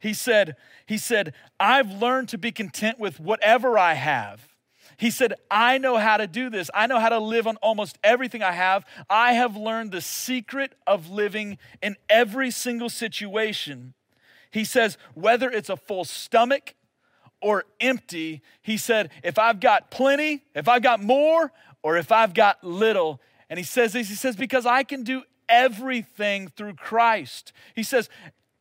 He 0.00 0.14
said, 0.14 0.56
he 0.86 0.96
said, 0.96 1.34
I've 1.58 1.90
learned 1.90 2.28
to 2.30 2.38
be 2.38 2.52
content 2.52 2.98
with 2.98 3.18
whatever 3.18 3.78
I 3.78 3.94
have. 3.94 4.48
He 4.96 5.10
said, 5.10 5.34
I 5.50 5.78
know 5.78 5.96
how 5.96 6.16
to 6.16 6.26
do 6.26 6.50
this. 6.50 6.70
I 6.74 6.86
know 6.86 6.98
how 6.98 7.08
to 7.08 7.18
live 7.18 7.46
on 7.46 7.56
almost 7.56 7.98
everything 8.02 8.42
I 8.42 8.52
have. 8.52 8.84
I 9.08 9.34
have 9.34 9.56
learned 9.56 9.92
the 9.92 10.00
secret 10.00 10.74
of 10.86 11.08
living 11.08 11.58
in 11.80 11.96
every 12.08 12.50
single 12.50 12.88
situation. 12.88 13.94
He 14.50 14.64
says, 14.64 14.98
whether 15.14 15.50
it's 15.50 15.68
a 15.68 15.76
full 15.76 16.04
stomach 16.04 16.74
or 17.40 17.64
empty, 17.80 18.42
he 18.62 18.76
said, 18.76 19.10
if 19.22 19.38
I've 19.38 19.60
got 19.60 19.90
plenty, 19.90 20.44
if 20.54 20.68
I've 20.68 20.82
got 20.82 21.02
more, 21.02 21.52
or 21.82 21.96
if 21.96 22.10
I've 22.10 22.34
got 22.34 22.62
little. 22.64 23.20
And 23.48 23.58
he 23.58 23.64
says 23.64 23.92
this, 23.92 24.08
he 24.08 24.14
says, 24.14 24.36
because 24.36 24.66
I 24.66 24.82
can 24.82 25.04
do 25.04 25.22
everything 25.48 26.48
through 26.48 26.74
Christ. 26.74 27.52
He 27.74 27.82
says, 27.82 28.08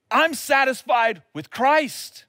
I'm 0.10 0.34
satisfied 0.34 1.24
with 1.34 1.50
Christ. 1.50 2.26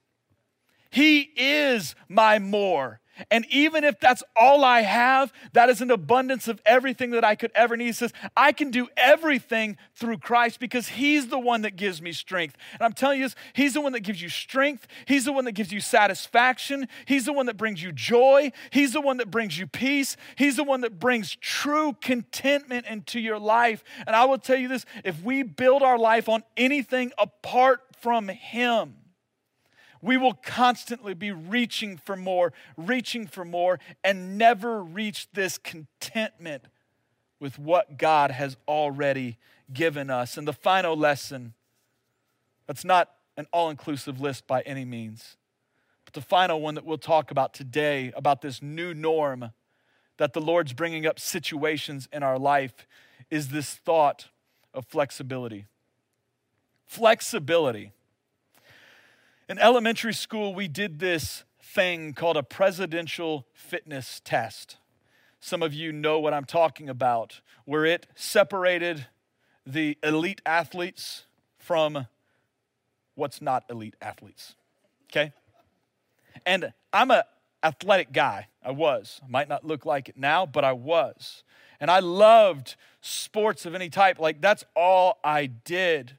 He 0.89 1.31
is 1.35 1.95
my 2.07 2.39
more. 2.39 2.98
And 3.31 3.45
even 3.49 3.83
if 3.83 3.99
that's 3.99 4.23
all 4.35 4.63
I 4.63 4.81
have, 4.81 5.33
that 5.53 5.69
is 5.69 5.81
an 5.81 5.91
abundance 5.91 6.47
of 6.47 6.61
everything 6.65 7.11
that 7.11 7.23
I 7.23 7.35
could 7.35 7.51
ever 7.55 7.75
need. 7.75 7.85
He 7.85 7.91
says, 7.93 8.13
I 8.35 8.51
can 8.51 8.71
do 8.71 8.87
everything 8.97 9.77
through 9.95 10.17
Christ 10.19 10.59
because 10.59 10.89
He's 10.89 11.27
the 11.27 11.39
one 11.39 11.61
that 11.63 11.75
gives 11.75 12.01
me 12.01 12.11
strength. 12.11 12.57
And 12.73 12.81
I'm 12.81 12.93
telling 12.93 13.19
you 13.19 13.25
this, 13.25 13.35
He's 13.53 13.73
the 13.73 13.81
one 13.81 13.93
that 13.93 14.01
gives 14.01 14.21
you 14.21 14.29
strength. 14.29 14.87
He's 15.05 15.25
the 15.25 15.33
one 15.33 15.45
that 15.45 15.53
gives 15.53 15.71
you 15.71 15.79
satisfaction. 15.79 16.87
He's 17.05 17.25
the 17.25 17.33
one 17.33 17.45
that 17.47 17.57
brings 17.57 17.81
you 17.81 17.91
joy. 17.91 18.51
He's 18.71 18.93
the 18.93 19.01
one 19.01 19.17
that 19.17 19.31
brings 19.31 19.57
you 19.57 19.67
peace. 19.67 20.17
He's 20.35 20.55
the 20.55 20.63
one 20.63 20.81
that 20.81 20.99
brings 20.99 21.35
true 21.35 21.95
contentment 22.01 22.85
into 22.85 23.19
your 23.19 23.39
life. 23.39 23.83
And 24.05 24.15
I 24.15 24.25
will 24.25 24.37
tell 24.37 24.57
you 24.57 24.67
this 24.67 24.85
if 25.03 25.21
we 25.23 25.43
build 25.43 25.83
our 25.83 25.97
life 25.97 26.29
on 26.29 26.43
anything 26.57 27.11
apart 27.17 27.81
from 27.99 28.27
Him, 28.27 28.95
we 30.01 30.17
will 30.17 30.33
constantly 30.33 31.13
be 31.13 31.31
reaching 31.31 31.97
for 31.97 32.15
more, 32.15 32.53
reaching 32.77 33.27
for 33.27 33.43
more, 33.43 33.79
and 34.03 34.37
never 34.37 34.81
reach 34.83 35.27
this 35.33 35.57
contentment 35.57 36.63
with 37.39 37.57
what 37.57 37.97
God 37.97 38.31
has 38.31 38.57
already 38.67 39.37
given 39.71 40.09
us. 40.09 40.37
And 40.37 40.47
the 40.47 40.53
final 40.53 40.95
lesson 40.95 41.53
that's 42.67 42.85
not 42.85 43.09
an 43.37 43.47
all 43.51 43.69
inclusive 43.69 44.19
list 44.19 44.45
by 44.45 44.61
any 44.61 44.85
means, 44.85 45.37
but 46.05 46.13
the 46.13 46.21
final 46.21 46.61
one 46.61 46.75
that 46.75 46.85
we'll 46.85 46.97
talk 46.97 47.31
about 47.31 47.53
today 47.53 48.11
about 48.15 48.41
this 48.41 48.61
new 48.61 48.93
norm 48.93 49.51
that 50.17 50.33
the 50.33 50.41
Lord's 50.41 50.73
bringing 50.73 51.05
up 51.05 51.19
situations 51.19 52.09
in 52.11 52.23
our 52.23 52.37
life 52.37 52.85
is 53.31 53.49
this 53.49 53.73
thought 53.73 54.27
of 54.73 54.85
flexibility. 54.85 55.65
Flexibility 56.85 57.93
in 59.49 59.57
elementary 59.57 60.13
school, 60.13 60.53
we 60.53 60.67
did 60.67 60.99
this 60.99 61.43
thing 61.61 62.13
called 62.13 62.37
a 62.37 62.43
presidential 62.43 63.47
fitness 63.51 64.21
test. 64.23 64.77
Some 65.39 65.63
of 65.63 65.73
you 65.73 65.91
know 65.91 66.19
what 66.19 66.33
I'm 66.33 66.45
talking 66.45 66.87
about, 66.87 67.41
where 67.65 67.83
it 67.83 68.05
separated 68.13 69.07
the 69.65 69.97
elite 70.03 70.41
athletes 70.45 71.25
from 71.57 72.05
what's 73.15 73.41
not 73.41 73.63
elite 73.69 73.95
athletes. 74.01 74.55
Okay? 75.11 75.33
And 76.45 76.71
I'm 76.93 77.09
a 77.09 77.23
athletic 77.63 78.11
guy. 78.13 78.47
I 78.63 78.71
was. 78.71 79.19
I 79.23 79.29
might 79.29 79.49
not 79.49 79.65
look 79.65 79.85
like 79.85 80.09
it 80.09 80.17
now, 80.17 80.45
but 80.45 80.63
I 80.63 80.73
was. 80.73 81.43
And 81.79 81.89
I 81.89 81.99
loved 81.99 82.75
sports 83.01 83.65
of 83.65 83.73
any 83.73 83.89
type. 83.89 84.19
Like 84.19 84.41
that's 84.41 84.63
all 84.75 85.17
I 85.23 85.47
did. 85.47 86.17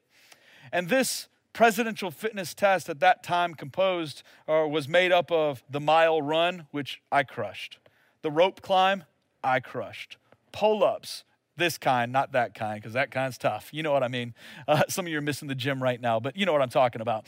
And 0.73 0.89
this 0.89 1.29
presidential 1.53 2.11
fitness 2.11 2.55
test 2.55 2.89
at 2.89 3.01
that 3.01 3.23
time 3.23 3.55
composed 3.55 4.23
or 4.47 4.69
was 4.69 4.89
made 4.89 5.13
up 5.13 5.31
of 5.31 5.63
the 5.69 5.81
mile 5.81 6.23
run, 6.23 6.67
which 6.71 7.03
I 7.11 7.23
crushed, 7.23 7.79
the 8.23 8.31
rope 8.31 8.63
climb, 8.63 9.05
I 9.43 9.61
crushed, 9.61 10.17
pull 10.53 10.85
ups, 10.85 11.25
this 11.57 11.79
kind, 11.79 12.11
not 12.13 12.33
that 12.33 12.55
kind, 12.55 12.81
because 12.81 12.95
that 12.95 13.11
kind's 13.11 13.39
tough. 13.39 13.69
You 13.73 13.83
know 13.83 13.93
what 13.93 14.03
I 14.03 14.09
mean. 14.09 14.35
Uh, 14.67 14.85
some 14.89 15.07
of 15.07 15.13
you 15.13 15.19
are 15.19 15.23
missing 15.23 15.49
the 15.49 15.55
gym 15.55 15.83
right 15.83 16.01
now, 16.01 16.19
but 16.21 16.37
you 16.37 16.47
know 16.47 16.53
what 16.53 16.63
I'm 16.63 16.71
talking 16.71 17.01
about. 17.01 17.27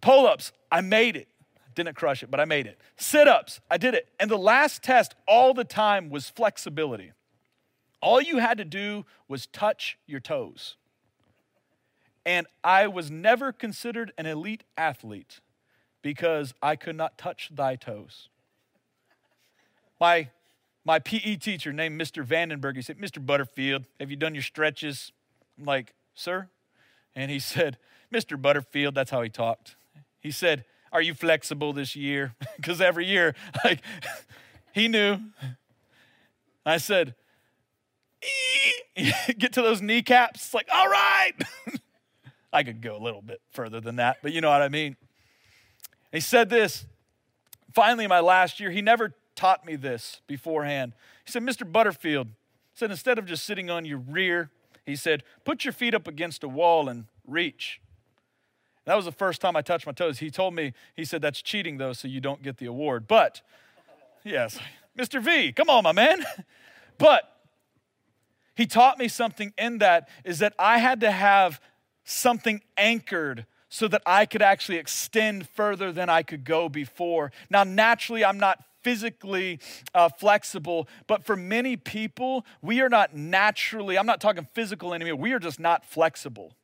Pull 0.00 0.26
ups, 0.26 0.52
I 0.70 0.80
made 0.80 1.16
it. 1.16 1.28
Didn't 1.74 1.94
crush 1.94 2.22
it, 2.22 2.30
but 2.30 2.40
I 2.40 2.44
made 2.44 2.66
it. 2.66 2.80
Sit 2.96 3.28
ups, 3.28 3.60
I 3.70 3.76
did 3.76 3.94
it. 3.94 4.08
And 4.18 4.30
the 4.30 4.38
last 4.38 4.82
test 4.82 5.14
all 5.28 5.54
the 5.54 5.64
time 5.64 6.10
was 6.10 6.28
flexibility. 6.28 7.12
All 8.00 8.20
you 8.20 8.38
had 8.38 8.58
to 8.58 8.64
do 8.64 9.06
was 9.28 9.46
touch 9.46 9.98
your 10.06 10.20
toes. 10.20 10.76
And 12.28 12.46
I 12.62 12.88
was 12.88 13.10
never 13.10 13.52
considered 13.52 14.12
an 14.18 14.26
elite 14.26 14.62
athlete 14.76 15.40
because 16.02 16.52
I 16.62 16.76
could 16.76 16.94
not 16.94 17.16
touch 17.16 17.48
thy 17.54 17.74
toes. 17.74 18.28
My, 19.98 20.28
my 20.84 20.98
PE 20.98 21.36
teacher 21.36 21.72
named 21.72 21.98
Mr. 21.98 22.22
Vandenberg, 22.22 22.76
he 22.76 22.82
said, 22.82 22.98
Mr. 22.98 23.24
Butterfield, 23.24 23.86
have 23.98 24.10
you 24.10 24.16
done 24.18 24.34
your 24.34 24.42
stretches? 24.42 25.10
I'm 25.58 25.64
like, 25.64 25.94
sir? 26.14 26.50
And 27.16 27.30
he 27.30 27.38
said, 27.38 27.78
Mr. 28.12 28.40
Butterfield, 28.40 28.94
that's 28.94 29.10
how 29.10 29.22
he 29.22 29.30
talked. 29.30 29.76
He 30.20 30.30
said, 30.30 30.66
Are 30.92 31.00
you 31.00 31.14
flexible 31.14 31.72
this 31.72 31.96
year? 31.96 32.34
Because 32.56 32.82
every 32.82 33.06
year, 33.06 33.34
like, 33.64 33.80
he 34.72 34.86
knew. 34.86 35.18
I 36.66 36.76
said, 36.76 37.14
get 39.38 39.54
to 39.54 39.62
those 39.62 39.80
kneecaps. 39.80 40.52
Like, 40.52 40.68
all 40.70 40.88
right. 40.88 41.32
I 42.52 42.62
could 42.62 42.80
go 42.80 42.96
a 42.96 43.02
little 43.02 43.22
bit 43.22 43.40
further 43.50 43.80
than 43.80 43.96
that, 43.96 44.18
but 44.22 44.32
you 44.32 44.40
know 44.40 44.50
what 44.50 44.62
I 44.62 44.68
mean. 44.68 44.96
He 46.12 46.20
said 46.20 46.48
this 46.48 46.86
finally, 47.74 48.06
my 48.06 48.20
last 48.20 48.60
year, 48.60 48.70
he 48.70 48.82
never 48.82 49.14
taught 49.34 49.64
me 49.64 49.76
this 49.76 50.20
beforehand. 50.26 50.94
He 51.24 51.30
said, 51.30 51.42
Mr. 51.42 51.70
Butterfield, 51.70 52.28
said, 52.74 52.90
instead 52.90 53.18
of 53.18 53.26
just 53.26 53.44
sitting 53.44 53.70
on 53.70 53.84
your 53.84 53.98
rear, 53.98 54.50
he 54.84 54.96
said, 54.96 55.22
put 55.44 55.64
your 55.64 55.72
feet 55.72 55.94
up 55.94 56.08
against 56.08 56.42
a 56.42 56.48
wall 56.48 56.88
and 56.88 57.04
reach. 57.26 57.80
That 58.84 58.96
was 58.96 59.04
the 59.04 59.12
first 59.12 59.40
time 59.40 59.54
I 59.54 59.62
touched 59.62 59.86
my 59.86 59.92
toes. 59.92 60.18
He 60.18 60.30
told 60.30 60.54
me, 60.54 60.72
he 60.96 61.04
said, 61.04 61.20
that's 61.20 61.42
cheating 61.42 61.76
though, 61.76 61.92
so 61.92 62.08
you 62.08 62.20
don't 62.20 62.42
get 62.42 62.56
the 62.56 62.66
award. 62.66 63.06
But, 63.06 63.42
yes, 64.24 64.58
Mr. 64.98 65.22
V, 65.22 65.52
come 65.52 65.68
on, 65.68 65.84
my 65.84 65.92
man. 65.92 66.24
But 66.98 67.32
he 68.56 68.66
taught 68.66 68.98
me 68.98 69.06
something 69.06 69.52
in 69.56 69.78
that 69.78 70.08
is 70.24 70.40
that 70.40 70.52
I 70.58 70.78
had 70.78 70.98
to 71.02 71.12
have 71.12 71.60
something 72.08 72.62
anchored 72.76 73.46
so 73.68 73.86
that 73.88 74.02
I 74.06 74.24
could 74.24 74.42
actually 74.42 74.78
extend 74.78 75.48
further 75.48 75.92
than 75.92 76.08
I 76.08 76.22
could 76.22 76.44
go 76.44 76.68
before. 76.68 77.32
Now, 77.50 77.64
naturally, 77.64 78.24
I'm 78.24 78.38
not 78.38 78.64
physically 78.82 79.60
uh, 79.94 80.08
flexible, 80.08 80.88
but 81.06 81.24
for 81.24 81.36
many 81.36 81.76
people, 81.76 82.46
we 82.62 82.80
are 82.80 82.88
not 82.88 83.14
naturally, 83.14 83.98
I'm 83.98 84.06
not 84.06 84.20
talking 84.20 84.48
physical 84.54 84.94
anymore, 84.94 85.16
we 85.16 85.32
are 85.32 85.38
just 85.38 85.60
not 85.60 85.84
flexible. 85.84 86.54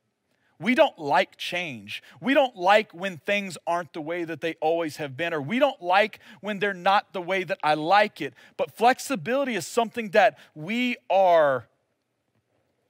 We 0.57 0.73
don't 0.73 0.97
like 0.97 1.35
change. 1.35 2.01
We 2.21 2.33
don't 2.33 2.55
like 2.55 2.93
when 2.93 3.17
things 3.17 3.57
aren't 3.67 3.91
the 3.91 3.99
way 3.99 4.23
that 4.23 4.39
they 4.39 4.55
always 4.61 4.97
have 4.97 5.17
been, 5.17 5.33
or 5.33 5.41
we 5.41 5.59
don't 5.59 5.81
like 5.81 6.19
when 6.39 6.59
they're 6.59 6.73
not 6.73 7.11
the 7.11 7.21
way 7.21 7.43
that 7.43 7.59
I 7.61 7.73
like 7.73 8.21
it. 8.21 8.33
But 8.55 8.71
flexibility 8.71 9.55
is 9.55 9.67
something 9.67 10.11
that 10.11 10.37
we 10.55 10.95
are 11.09 11.67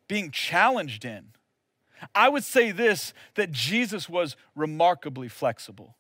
being 0.07 0.29
challenged 0.29 1.05
in. 1.05 1.31
I 2.13 2.29
would 2.29 2.43
say 2.43 2.71
this 2.71 3.13
that 3.35 3.51
Jesus 3.51 4.09
was 4.09 4.35
remarkably 4.55 5.27
flexible. 5.27 5.95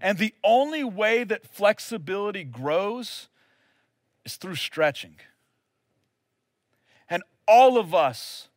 And 0.00 0.18
the 0.18 0.34
only 0.44 0.84
way 0.84 1.24
that 1.24 1.46
flexibility 1.46 2.44
grows 2.44 3.28
is 4.24 4.36
through 4.36 4.56
stretching. 4.56 5.16
And 7.08 7.22
all 7.48 7.78
of 7.78 7.94
us 7.94 8.48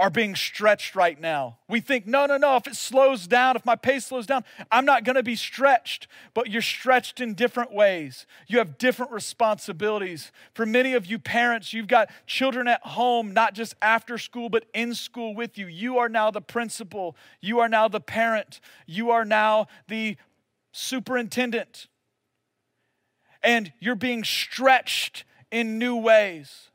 are 0.00 0.08
being 0.08 0.34
stretched 0.34 0.96
right 0.96 1.20
now. 1.20 1.58
We 1.68 1.80
think, 1.80 2.06
no, 2.06 2.24
no, 2.24 2.38
no, 2.38 2.56
if 2.56 2.66
it 2.66 2.74
slows 2.74 3.26
down, 3.26 3.54
if 3.54 3.66
my 3.66 3.76
pace 3.76 4.06
slows 4.06 4.26
down, 4.26 4.44
I'm 4.72 4.86
not 4.86 5.04
gonna 5.04 5.22
be 5.22 5.36
stretched. 5.36 6.08
But 6.32 6.48
you're 6.48 6.62
stretched 6.62 7.20
in 7.20 7.34
different 7.34 7.70
ways. 7.70 8.24
You 8.48 8.56
have 8.58 8.78
different 8.78 9.12
responsibilities. 9.12 10.32
For 10.54 10.64
many 10.64 10.94
of 10.94 11.04
you 11.04 11.18
parents, 11.18 11.74
you've 11.74 11.86
got 11.86 12.08
children 12.26 12.66
at 12.66 12.80
home, 12.82 13.34
not 13.34 13.52
just 13.52 13.74
after 13.82 14.16
school, 14.16 14.48
but 14.48 14.64
in 14.72 14.94
school 14.94 15.34
with 15.34 15.58
you. 15.58 15.66
You 15.66 15.98
are 15.98 16.08
now 16.08 16.30
the 16.30 16.40
principal, 16.40 17.14
you 17.42 17.60
are 17.60 17.68
now 17.68 17.86
the 17.86 18.00
parent, 18.00 18.60
you 18.86 19.10
are 19.10 19.26
now 19.26 19.66
the 19.86 20.16
superintendent. 20.72 21.88
And 23.42 23.70
you're 23.80 23.94
being 23.94 24.24
stretched 24.24 25.24
in 25.50 25.78
new 25.78 25.96
ways. 25.96 26.69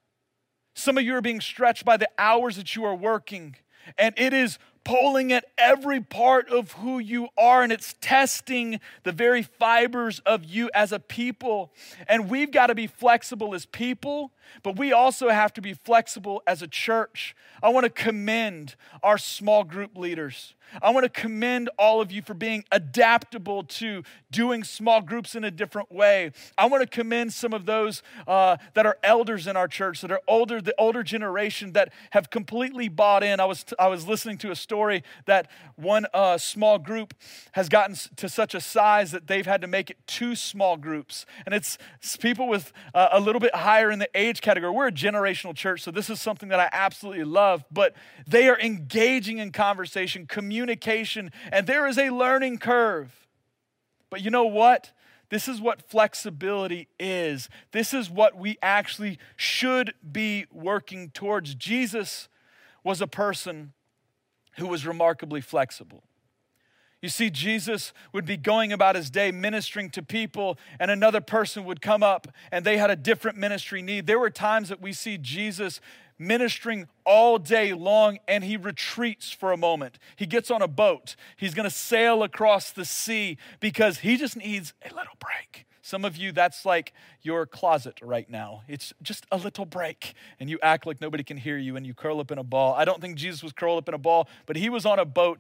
Some 0.76 0.98
of 0.98 1.06
you 1.06 1.16
are 1.16 1.22
being 1.22 1.42
stretched 1.42 1.86
by 1.86 1.96
the 1.96 2.10
hours 2.18 2.58
that 2.58 2.76
you 2.76 2.84
are 2.84 2.94
working, 2.94 3.56
and 3.98 4.14
it 4.18 4.34
is 4.34 4.60
pulling 4.84 5.34
at 5.34 5.46
every 5.58 6.00
part 6.00 6.50
of 6.50 6.74
who 6.74 7.00
you 7.00 7.30
are, 7.38 7.64
and 7.64 7.72
it's 7.72 7.96
testing 8.02 8.80
the 9.04 9.12
very 9.14 9.42
fibers 9.42 10.20
of 10.20 10.44
you 10.44 10.70
as 10.76 10.92
a 10.92 11.00
people. 11.00 11.74
And 12.08 12.30
we've 12.30 12.52
got 12.52 12.68
to 12.68 12.76
be 12.76 12.88
flexible 12.88 13.56
as 13.56 13.66
people, 13.66 14.32
but 14.64 14.78
we 14.78 14.94
also 14.94 15.30
have 15.30 15.54
to 15.54 15.62
be 15.62 15.74
flexible 15.74 16.44
as 16.46 16.62
a 16.62 16.68
church. 16.68 17.36
I 17.64 17.70
want 17.70 17.86
to 17.86 17.90
commend 17.90 18.76
our 19.02 19.18
small 19.18 19.64
group 19.64 19.98
leaders. 19.98 20.54
I 20.82 20.90
want 20.90 21.04
to 21.04 21.10
commend 21.10 21.70
all 21.78 22.02
of 22.02 22.12
you 22.12 22.22
for 22.22 22.34
being 22.34 22.64
adaptable 22.72 23.64
to 23.64 24.04
doing 24.32 24.64
small 24.64 25.02
groups 25.02 25.36
in 25.36 25.44
a 25.44 25.52
different 25.52 25.92
way. 25.92 26.32
I 26.58 26.66
want 26.66 26.82
to 26.84 26.88
commend 26.88 27.34
some 27.34 27.54
of 27.54 27.66
those 27.66 28.04
uh, 28.28 28.58
that 28.74 28.86
are 28.86 28.98
elders 29.04 29.48
in 29.48 29.56
our 29.56 29.68
church, 29.68 30.02
that 30.02 30.12
are 30.12 30.22
older, 30.28 30.62
the 30.62 30.76
older 30.78 31.04
generation 31.04 31.74
that 31.74 31.94
have 32.12 32.30
completely 32.30 32.90
bought 32.90 33.24
in. 33.24 33.40
I 33.40 33.46
was, 33.46 33.66
I 33.80 33.88
was 33.88 34.08
listening 34.08 34.38
to 34.40 34.52
a 34.52 34.56
story 34.56 35.04
that 35.26 35.50
one 35.76 36.06
uh, 36.14 36.38
small 36.38 36.78
group 36.78 37.14
has 37.54 37.70
gotten 37.70 37.96
to 38.18 38.28
such 38.28 38.54
a 38.54 38.62
size 38.62 39.12
that 39.12 39.28
they've 39.28 39.46
had 39.46 39.62
to 39.62 39.68
make 39.68 39.90
it 39.90 39.98
two 40.08 40.36
small 40.36 40.78
groups. 40.78 41.26
And 41.46 41.56
it's, 41.56 41.78
it's 41.98 42.18
people 42.18 42.48
with 42.48 42.74
uh, 42.94 43.10
a 43.12 43.20
little 43.20 43.40
bit 43.40 43.56
higher 43.56 43.92
in 43.92 44.00
the 44.00 44.10
age 44.16 44.42
category. 44.42 44.72
We're 44.72 44.88
a 44.88 44.92
generational 44.92 45.56
church, 45.56 45.82
so 45.82 45.92
this 45.92 46.10
is 46.10 46.20
something 46.20 46.50
that 46.50 46.60
I 46.60 46.70
absolutely 46.72 47.24
love, 47.24 47.64
but 47.72 47.96
they 48.28 48.50
are 48.50 48.60
engaging 48.60 49.38
in 49.38 49.52
conversation, 49.52 50.26
communicating 50.26 50.55
communication, 50.56 51.32
and 51.52 51.68
there 51.68 51.86
is 51.86 51.98
a 51.98 52.10
learning 52.10 52.58
curve. 52.58 53.28
But 54.10 54.22
you 54.22 54.32
know 54.32 54.46
what? 54.46 54.94
This 55.30 55.50
is 55.50 55.60
what 55.60 55.82
flexibility 55.82 56.88
is. 56.98 57.50
This 57.74 57.94
is 57.94 58.10
what 58.10 58.38
we 58.38 58.58
actually 58.62 59.20
should 59.36 59.94
be 60.10 60.46
working 60.54 61.10
towards. 61.10 61.56
Jesus 61.56 62.30
was 62.86 63.02
a 63.02 63.08
person 63.08 63.74
who 64.58 64.68
was 64.68 64.88
remarkably 64.88 65.42
flexible. 65.42 66.04
You 67.02 67.10
see, 67.10 67.30
Jesus 67.30 67.92
would 68.14 68.26
be 68.26 68.38
going 68.38 68.72
about 68.72 68.96
his 68.96 69.10
day 69.10 69.32
ministering 69.32 69.90
to 69.92 70.02
people, 70.02 70.58
and 70.80 70.90
another 70.90 71.22
person 71.22 71.66
would 71.66 71.82
come 71.82 72.02
up 72.02 72.28
and 72.52 72.64
they 72.64 72.78
had 72.78 72.90
a 72.90 72.96
different 72.96 73.38
ministry 73.38 73.82
need. 73.82 74.08
There 74.08 74.20
were 74.20 74.30
times 74.30 74.70
that 74.70 74.82
we 74.82 74.94
see 74.94 75.18
Jesus 75.18 75.82
ministering 76.18 76.88
all 77.06 77.38
day 77.38 77.74
long 77.74 78.20
and 78.28 78.44
he 78.44 78.58
retreats 78.58 79.32
for 79.32 79.52
a 79.52 79.58
moment. 79.58 80.00
He 80.16 80.26
gets 80.26 80.50
on 80.50 80.62
a 80.62 80.68
boat. 80.68 81.16
He's 81.36 81.54
going 81.54 81.70
to 81.70 81.76
sail 81.76 82.24
across 82.24 82.72
the 82.72 82.86
sea 82.86 83.38
because 83.60 84.00
he 84.00 84.18
just 84.18 84.38
needs 84.38 84.74
a 84.84 84.94
little 84.94 85.16
break. 85.20 85.66
Some 85.82 86.04
of 86.04 86.18
you, 86.18 86.32
that's 86.32 86.66
like 86.66 86.94
your 87.22 87.46
closet 87.46 88.00
right 88.02 88.28
now. 88.28 88.64
It's 88.68 88.92
just 89.04 89.28
a 89.32 89.38
little 89.38 89.66
break, 89.66 90.16
and 90.40 90.50
you 90.50 90.58
act 90.64 90.88
like 90.88 91.00
nobody 91.00 91.24
can 91.24 91.38
hear 91.38 91.60
you 91.60 91.76
and 91.76 91.86
you 91.86 91.94
curl 91.94 92.20
up 92.20 92.32
in 92.32 92.40
a 92.40 92.44
ball. 92.44 92.74
I 92.74 92.86
don't 92.86 93.00
think 93.00 93.18
Jesus 93.18 93.44
was 93.44 93.54
curled 93.54 93.78
up 93.78 93.88
in 93.88 93.94
a 93.94 94.00
ball, 94.00 94.28
but 94.48 94.56
he 94.56 94.68
was 94.68 94.88
on 94.88 94.98
a 94.98 95.06
boat 95.06 95.40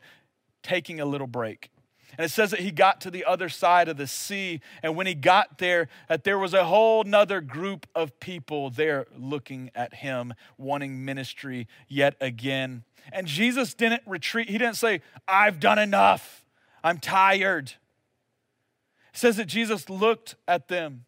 taking 0.61 0.99
a 0.99 1.05
little 1.05 1.25
break. 1.25 1.71
And 2.17 2.25
it 2.25 2.29
says 2.29 2.51
that 2.51 2.61
he 2.61 2.71
got 2.71 3.01
to 3.01 3.11
the 3.11 3.25
other 3.25 3.49
side 3.49 3.87
of 3.87 3.97
the 3.97 4.07
sea. 4.07 4.61
And 4.81 4.95
when 4.95 5.07
he 5.07 5.15
got 5.15 5.57
there, 5.57 5.87
that 6.07 6.23
there 6.23 6.39
was 6.39 6.53
a 6.53 6.65
whole 6.65 7.03
nother 7.03 7.41
group 7.41 7.87
of 7.93 8.19
people 8.19 8.69
there 8.69 9.05
looking 9.17 9.71
at 9.75 9.95
him, 9.95 10.33
wanting 10.57 11.03
ministry 11.03 11.67
yet 11.87 12.15
again. 12.21 12.83
And 13.11 13.27
Jesus 13.27 13.73
didn't 13.73 14.03
retreat. 14.05 14.49
He 14.49 14.57
didn't 14.57 14.77
say, 14.77 15.01
I've 15.27 15.59
done 15.59 15.79
enough. 15.79 16.45
I'm 16.83 16.99
tired. 16.99 17.73
It 19.13 19.19
says 19.19 19.37
that 19.37 19.45
Jesus 19.45 19.89
looked 19.89 20.35
at 20.47 20.67
them. 20.67 21.05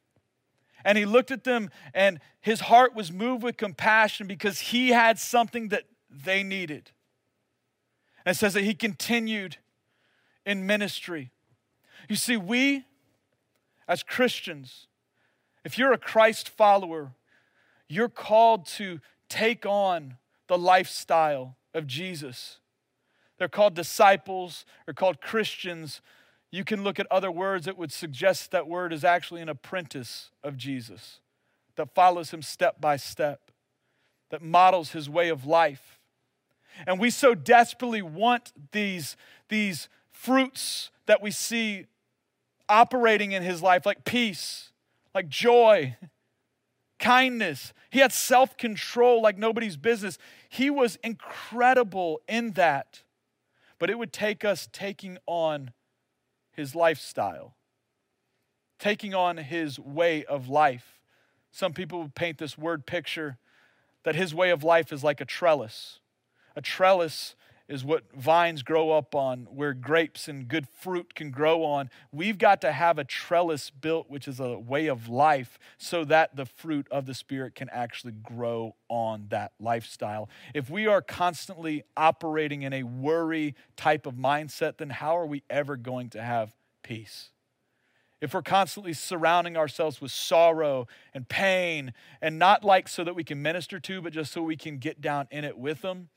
And 0.85 0.97
he 0.97 1.05
looked 1.05 1.31
at 1.31 1.43
them, 1.43 1.69
and 1.93 2.19
his 2.39 2.61
heart 2.61 2.95
was 2.95 3.11
moved 3.11 3.43
with 3.43 3.57
compassion 3.57 4.25
because 4.25 4.59
he 4.59 4.89
had 4.89 5.19
something 5.19 5.67
that 5.69 5.83
they 6.09 6.43
needed. 6.43 6.91
And 8.25 8.33
it 8.33 8.37
says 8.37 8.53
that 8.53 8.63
he 8.63 8.73
continued 8.73 9.57
in 10.47 10.65
ministry. 10.65 11.29
You 12.07 12.15
see, 12.15 12.37
we 12.37 12.85
as 13.87 14.01
Christians, 14.01 14.87
if 15.63 15.77
you're 15.77 15.91
a 15.91 15.97
Christ 15.97 16.49
follower, 16.49 17.11
you're 17.89 18.09
called 18.09 18.65
to 18.65 18.99
take 19.29 19.65
on 19.65 20.17
the 20.47 20.57
lifestyle 20.57 21.57
of 21.73 21.85
Jesus. 21.85 22.59
They're 23.37 23.49
called 23.49 23.75
disciples, 23.75 24.65
they're 24.85 24.93
called 24.93 25.21
Christians. 25.21 26.01
You 26.49 26.63
can 26.63 26.81
look 26.81 26.97
at 26.97 27.07
other 27.11 27.29
words 27.29 27.65
that 27.65 27.77
would 27.77 27.91
suggest 27.91 28.51
that 28.51 28.67
word 28.67 28.93
is 28.93 29.03
actually 29.03 29.41
an 29.41 29.49
apprentice 29.49 30.31
of 30.43 30.55
Jesus 30.55 31.19
that 31.75 31.93
follows 31.93 32.31
him 32.31 32.41
step 32.41 32.79
by 32.79 32.95
step, 32.95 33.51
that 34.29 34.41
models 34.41 34.91
his 34.91 35.09
way 35.09 35.27
of 35.27 35.45
life. 35.45 35.99
And 36.85 36.99
we 36.99 37.09
so 37.09 37.35
desperately 37.35 38.01
want 38.01 38.53
these, 38.71 39.17
these 39.49 39.89
fruits 40.17 40.89
that 41.05 41.21
we 41.21 41.31
see 41.31 41.85
operating 42.67 43.31
in 43.31 43.43
his 43.43 43.61
life, 43.61 43.85
like 43.85 44.03
peace, 44.03 44.71
like 45.13 45.29
joy, 45.29 45.95
kindness. 46.99 47.71
He 47.91 47.99
had 47.99 48.11
self 48.11 48.57
control 48.57 49.21
like 49.21 49.37
nobody's 49.37 49.77
business. 49.77 50.17
He 50.49 50.69
was 50.69 50.97
incredible 51.03 52.21
in 52.27 52.53
that. 52.53 53.03
But 53.79 53.91
it 53.91 53.99
would 53.99 54.11
take 54.11 54.43
us 54.43 54.67
taking 54.71 55.19
on 55.27 55.71
his 56.51 56.73
lifestyle, 56.73 57.55
taking 58.79 59.13
on 59.13 59.37
his 59.37 59.79
way 59.79 60.25
of 60.25 60.49
life. 60.49 60.99
Some 61.51 61.73
people 61.73 62.01
would 62.01 62.15
paint 62.15 62.39
this 62.39 62.57
word 62.57 62.87
picture 62.87 63.37
that 64.03 64.15
his 64.15 64.33
way 64.33 64.49
of 64.49 64.63
life 64.63 64.91
is 64.91 65.03
like 65.03 65.21
a 65.21 65.25
trellis. 65.25 65.99
A 66.55 66.61
trellis 66.61 67.35
is 67.67 67.83
what 67.83 68.03
vines 68.13 68.63
grow 68.63 68.91
up 68.91 69.13
on, 69.13 69.47
where 69.49 69.73
grapes 69.73 70.27
and 70.27 70.47
good 70.47 70.67
fruit 70.67 71.13
can 71.15 71.31
grow 71.31 71.63
on. 71.63 71.89
We've 72.11 72.37
got 72.37 72.61
to 72.61 72.71
have 72.71 72.97
a 72.97 73.03
trellis 73.03 73.69
built, 73.69 74.09
which 74.09 74.27
is 74.27 74.39
a 74.39 74.57
way 74.57 74.87
of 74.87 75.09
life, 75.09 75.59
so 75.77 76.05
that 76.05 76.35
the 76.35 76.45
fruit 76.45 76.87
of 76.91 77.05
the 77.05 77.13
Spirit 77.13 77.55
can 77.55 77.69
actually 77.69 78.13
grow 78.13 78.75
on 78.87 79.27
that 79.29 79.51
lifestyle. 79.59 80.29
If 80.53 80.69
we 80.69 80.87
are 80.87 81.01
constantly 81.01 81.83
operating 81.97 82.61
in 82.61 82.73
a 82.73 82.83
worry 82.83 83.55
type 83.75 84.05
of 84.05 84.15
mindset, 84.15 84.77
then 84.77 84.89
how 84.89 85.17
are 85.17 85.25
we 85.25 85.43
ever 85.49 85.75
going 85.75 86.09
to 86.11 86.21
have 86.21 86.55
peace? 86.83 87.31
if 88.19 88.33
we're 88.33 88.41
constantly 88.41 88.93
surrounding 88.93 89.55
ourselves 89.55 90.01
with 90.01 90.11
sorrow 90.11 90.87
and 91.13 91.29
pain, 91.29 91.93
and 92.21 92.39
not 92.39 92.63
like 92.63 92.87
so 92.87 93.03
that 93.03 93.15
we 93.15 93.23
can 93.23 93.41
minister 93.41 93.79
to, 93.79 94.01
but 94.01 94.11
just 94.11 94.31
so 94.31 94.41
we 94.41 94.57
can 94.57 94.79
get 94.79 94.99
down 95.01 95.27
in 95.29 95.43
it 95.43 95.57
with 95.57 95.81
them, 95.81 96.09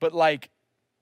but 0.00 0.14
like 0.14 0.50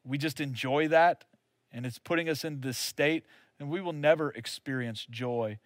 we 0.05 0.19
just 0.19 0.41
enjoy 0.41 0.89
that 0.89 1.25
and 1.73 1.87
it's 1.87 1.99
putting 1.99 2.29
us 2.29 2.45
in 2.45 2.61
this 2.61 2.79
state, 2.79 3.25
and 3.59 3.71
we 3.71 3.81
will 3.81 3.93
never 3.93 4.31
experience 4.33 5.07
joy. 5.09 5.59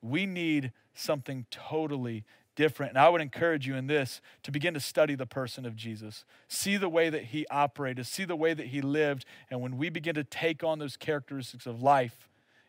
We 0.00 0.26
need 0.26 0.72
something 0.94 1.46
totally 1.50 2.24
different. 2.56 2.90
And 2.90 2.98
I 2.98 3.08
would 3.08 3.20
encourage 3.20 3.66
you 3.66 3.76
in 3.76 3.86
this 3.86 4.20
to 4.42 4.50
begin 4.50 4.74
to 4.74 4.80
study 4.80 5.14
the 5.14 5.26
person 5.26 5.64
of 5.64 5.76
Jesus. 5.76 6.24
See 6.48 6.76
the 6.76 6.88
way 6.88 7.08
that 7.08 7.26
he 7.26 7.46
operated, 7.48 8.06
see 8.06 8.24
the 8.24 8.36
way 8.36 8.54
that 8.54 8.66
he 8.66 8.80
lived. 8.82 9.24
And 9.50 9.60
when 9.60 9.78
we 9.78 9.88
begin 9.88 10.14
to 10.16 10.24
take 10.24 10.64
on 10.64 10.78
those 10.78 10.96
characteristics 10.96 11.66
of 11.66 11.82
life, 11.82 12.28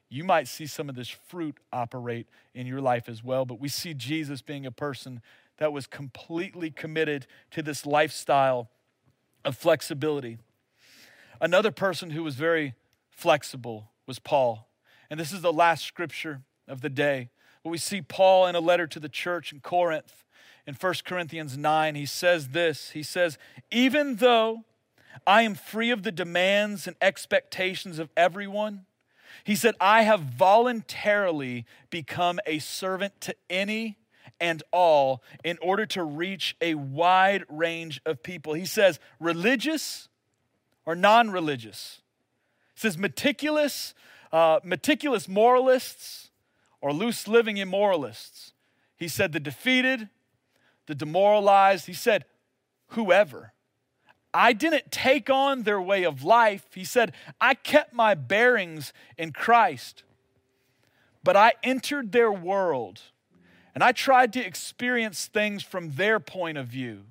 you 0.10 0.24
might 0.24 0.48
see 0.48 0.68
some 0.68 0.90
of 0.90 0.96
this 0.96 1.10
fruit 1.10 1.58
operate 1.72 2.28
in 2.54 2.68
your 2.68 2.82
life 2.82 3.10
as 3.10 3.24
well. 3.24 3.46
But 3.46 3.60
we 3.60 3.68
see 3.68 3.96
Jesus 3.96 4.42
being 4.42 4.66
a 4.66 4.72
person 4.72 5.22
that 5.58 5.74
was 5.74 5.88
completely 5.88 6.70
committed 6.70 7.26
to 7.52 7.64
this 7.64 7.86
lifestyle 7.86 8.70
of 9.44 9.58
flexibility. 9.58 10.38
Another 11.44 11.72
person 11.72 12.12
who 12.12 12.24
was 12.24 12.36
very 12.36 12.74
flexible 13.10 13.92
was 14.08 14.18
Paul. 14.18 14.70
And 15.10 15.20
this 15.20 15.34
is 15.34 15.42
the 15.42 15.52
last 15.52 15.84
scripture 15.84 16.40
of 16.70 16.80
the 16.80 16.90
day. 16.90 17.32
But 17.66 17.72
we 17.72 17.78
see 17.78 18.02
Paul 18.02 18.48
in 18.48 18.56
a 18.56 18.62
letter 18.62 18.88
to 18.88 18.98
the 18.98 19.10
church 19.10 19.52
in 19.52 19.60
Corinth 19.60 20.24
in 20.66 20.74
1 20.74 20.94
Corinthians 21.04 21.58
9. 21.58 21.96
He 21.96 22.06
says 22.06 22.48
this 22.50 22.92
He 22.92 23.04
says, 23.04 23.38
Even 23.72 24.16
though 24.16 24.64
I 25.28 25.42
am 25.42 25.54
free 25.54 25.92
of 25.92 26.04
the 26.04 26.14
demands 26.14 26.88
and 26.88 26.96
expectations 27.02 28.00
of 28.00 28.10
everyone, 28.16 28.86
he 29.44 29.58
said, 29.58 29.76
I 29.82 30.04
have 30.04 30.22
voluntarily 30.22 31.66
become 31.90 32.40
a 32.46 32.60
servant 32.60 33.20
to 33.20 33.36
any 33.50 33.98
and 34.40 34.64
all 34.72 35.22
in 35.44 35.58
order 35.62 35.86
to 35.88 36.04
reach 36.04 36.56
a 36.62 36.76
wide 36.76 37.44
range 37.50 38.00
of 38.06 38.24
people. 38.24 38.54
He 38.54 38.66
says, 38.66 38.98
religious 39.20 40.08
or 40.86 40.96
non 40.96 41.32
religious. 41.32 42.02
He 42.74 42.82
says, 42.82 42.98
meticulous, 42.98 43.94
uh, 44.32 44.60
meticulous 44.64 45.28
moralists 45.28 46.30
or 46.82 46.92
loose 46.92 47.28
living 47.28 47.58
immoralists. 47.58 48.54
He 48.98 49.08
said, 49.08 49.32
the 49.32 49.40
defeated, 49.40 50.10
the 50.88 50.96
demoralized. 50.96 51.86
He 51.86 51.94
said, 51.94 52.26
whoever. 52.90 53.54
I 54.34 54.54
didn't 54.54 54.92
take 54.92 55.30
on 55.30 55.64
their 55.64 55.80
way 55.80 56.04
of 56.04 56.24
life. 56.24 56.66
He 56.74 56.84
said, 56.84 57.14
I 57.40 57.54
kept 57.54 57.94
my 57.94 58.16
bearings 58.16 58.92
in 59.18 59.32
Christ, 59.32 60.04
but 61.24 61.38
I 61.38 61.54
entered 61.64 62.12
their 62.12 62.32
world 62.32 63.02
and 63.76 63.84
I 63.84 63.92
tried 63.92 64.34
to 64.34 64.46
experience 64.46 65.26
things 65.26 65.64
from 65.64 65.92
their 65.92 66.20
point 66.20 66.58
of 66.58 66.68
view. 66.68 67.06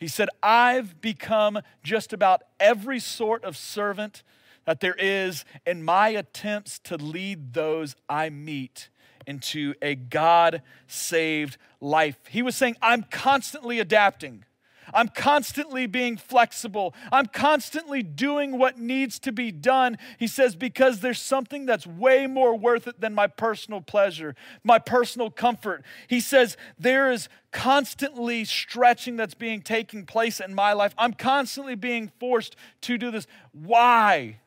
He 0.00 0.08
said, 0.08 0.30
I've 0.42 1.00
become 1.02 1.60
just 1.82 2.14
about 2.14 2.42
every 2.58 2.98
sort 2.98 3.44
of 3.44 3.54
servant 3.54 4.22
that 4.64 4.80
there 4.80 4.96
is 4.98 5.44
in 5.66 5.82
my 5.82 6.08
attempts 6.08 6.78
to 6.80 6.96
lead 6.96 7.52
those 7.52 7.94
I 8.08 8.30
meet 8.30 8.88
into 9.26 9.74
a 9.82 9.94
God 9.94 10.62
saved 10.86 11.58
life. 11.82 12.16
He 12.30 12.40
was 12.40 12.56
saying, 12.56 12.76
I'm 12.80 13.04
constantly 13.10 13.78
adapting. 13.78 14.44
I'm 14.92 15.08
constantly 15.08 15.86
being 15.86 16.16
flexible. 16.16 16.94
I'm 17.12 17.26
constantly 17.26 18.02
doing 18.02 18.58
what 18.58 18.78
needs 18.78 19.18
to 19.20 19.32
be 19.32 19.50
done. 19.50 19.98
He 20.18 20.26
says, 20.26 20.56
because 20.56 21.00
there's 21.00 21.20
something 21.20 21.66
that's 21.66 21.86
way 21.86 22.26
more 22.26 22.56
worth 22.56 22.86
it 22.86 23.00
than 23.00 23.14
my 23.14 23.26
personal 23.26 23.80
pleasure, 23.80 24.34
my 24.64 24.78
personal 24.78 25.30
comfort. 25.30 25.84
He 26.08 26.20
says, 26.20 26.56
there 26.78 27.10
is 27.10 27.28
constantly 27.52 28.44
stretching 28.44 29.16
that's 29.16 29.34
being 29.34 29.62
taking 29.62 30.06
place 30.06 30.40
in 30.40 30.54
my 30.54 30.72
life. 30.72 30.94
I'm 30.96 31.12
constantly 31.12 31.74
being 31.74 32.10
forced 32.20 32.56
to 32.82 32.98
do 32.98 33.10
this. 33.10 33.26
Why? 33.52 34.38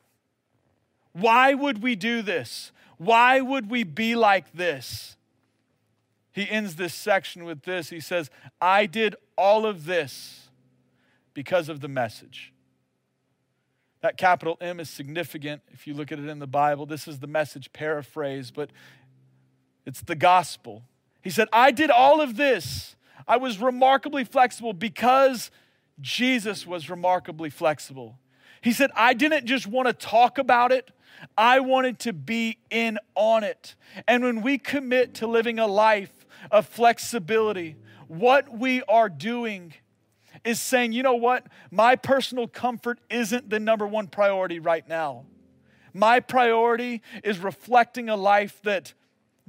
Why 1.14 1.54
would 1.54 1.84
we 1.84 1.96
do 1.96 2.22
this? 2.22 2.72
Why 2.98 3.42
would 3.42 3.70
we 3.70 3.84
be 3.84 4.16
like 4.16 4.54
this? 4.54 5.18
He 6.32 6.50
ends 6.50 6.76
this 6.76 6.96
section 6.96 7.44
with 7.44 7.64
this. 7.64 7.90
He 7.90 8.00
says, 8.00 8.32
I 8.60 8.88
did 8.88 9.16
all 9.38 9.66
of 9.66 9.86
this 9.86 10.50
because 11.34 11.70
of 11.70 11.82
the 11.82 11.88
message. 11.88 12.54
That 14.02 14.18
capital 14.18 14.58
M 14.60 14.80
is 14.80 14.90
significant 14.90 15.62
if 15.72 15.88
you 15.88 15.94
look 15.94 16.12
at 16.12 16.20
it 16.20 16.28
in 16.28 16.40
the 16.40 16.48
Bible. 16.48 16.86
This 16.86 17.08
is 17.08 17.20
the 17.20 17.28
message 17.28 17.72
paraphrase, 17.72 18.52
but 18.52 18.70
it's 19.86 20.02
the 20.02 20.16
gospel. 20.16 20.84
He 21.22 21.30
said, 21.30 21.48
I 21.54 21.72
did 21.72 21.90
all 21.90 22.20
of 22.20 22.36
this. 22.36 22.96
I 23.28 23.38
was 23.38 23.60
remarkably 23.60 24.26
flexible 24.26 24.74
because 24.74 25.52
Jesus 26.02 26.68
was 26.68 26.90
remarkably 26.90 27.50
flexible. 27.50 28.18
He 28.62 28.74
said, 28.74 28.92
I 28.96 29.14
didn't 29.14 29.46
just 29.46 29.68
want 29.68 29.88
to 29.88 29.94
talk 29.94 30.38
about 30.38 30.72
it, 30.72 30.92
I 31.38 31.62
wanted 31.62 32.00
to 32.00 32.14
be 32.14 32.58
in 32.70 32.98
on 33.16 33.44
it. 33.44 33.76
And 34.08 34.24
when 34.24 34.42
we 34.42 34.58
commit 34.58 35.14
to 35.16 35.28
living 35.28 35.60
a 35.60 35.68
life 35.68 36.24
of 36.52 36.68
flexibility. 36.68 37.76
What 38.14 38.56
we 38.56 38.84
are 38.84 39.10
doing 39.10 39.74
is 40.46 40.62
saying, 40.62 40.94
you 40.94 41.02
know 41.02 41.16
what? 41.16 41.48
My 41.72 41.96
personal 41.96 42.48
comfort 42.48 43.00
isn't 43.10 43.50
the 43.50 43.60
number 43.60 43.88
one 43.88 44.06
priority 44.06 44.60
right 44.60 44.88
now. 44.88 45.26
My 45.96 46.20
priority 46.20 47.02
is 47.24 47.40
reflecting 47.40 48.10
a 48.10 48.16
life 48.16 48.62
that 48.62 48.94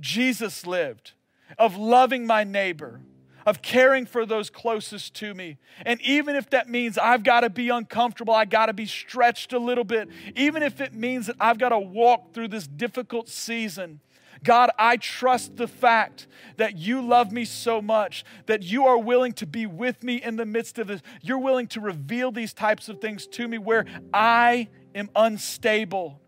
Jesus 0.00 0.66
lived, 0.66 1.12
of 1.58 1.76
loving 1.76 2.26
my 2.26 2.42
neighbor, 2.42 3.02
of 3.44 3.60
caring 3.60 4.06
for 4.06 4.24
those 4.24 4.48
closest 4.48 5.12
to 5.16 5.34
me. 5.34 5.58
And 5.84 6.00
even 6.00 6.34
if 6.34 6.48
that 6.48 6.66
means 6.66 6.96
I've 6.96 7.22
got 7.22 7.40
to 7.40 7.50
be 7.50 7.68
uncomfortable, 7.68 8.32
I 8.32 8.46
got 8.46 8.66
to 8.66 8.72
be 8.72 8.86
stretched 8.86 9.52
a 9.52 9.58
little 9.58 9.84
bit, 9.84 10.08
even 10.36 10.62
if 10.62 10.80
it 10.80 10.94
means 10.94 11.26
that 11.26 11.36
I've 11.38 11.58
got 11.58 11.68
to 11.68 11.78
walk 11.78 12.32
through 12.32 12.48
this 12.48 12.66
difficult 12.66 13.28
season, 13.28 14.00
God, 14.44 14.70
I 14.78 14.98
trust 14.98 15.56
the 15.56 15.66
fact 15.66 16.26
that 16.58 16.76
you 16.76 17.00
love 17.00 17.32
me 17.32 17.46
so 17.46 17.82
much, 17.82 18.24
that 18.46 18.62
you 18.62 18.86
are 18.86 18.98
willing 18.98 19.32
to 19.32 19.46
be 19.46 19.66
with 19.66 20.04
me 20.04 20.16
in 20.16 20.36
the 20.36 20.44
midst 20.44 20.78
of 20.78 20.86
this. 20.86 21.00
You're 21.22 21.38
willing 21.38 21.66
to 21.68 21.80
reveal 21.80 22.30
these 22.30 22.52
types 22.52 22.88
of 22.88 23.00
things 23.00 23.26
to 23.28 23.48
me 23.48 23.58
where 23.58 23.86
I 24.12 24.68
am 24.94 25.10
unstable 25.16 26.20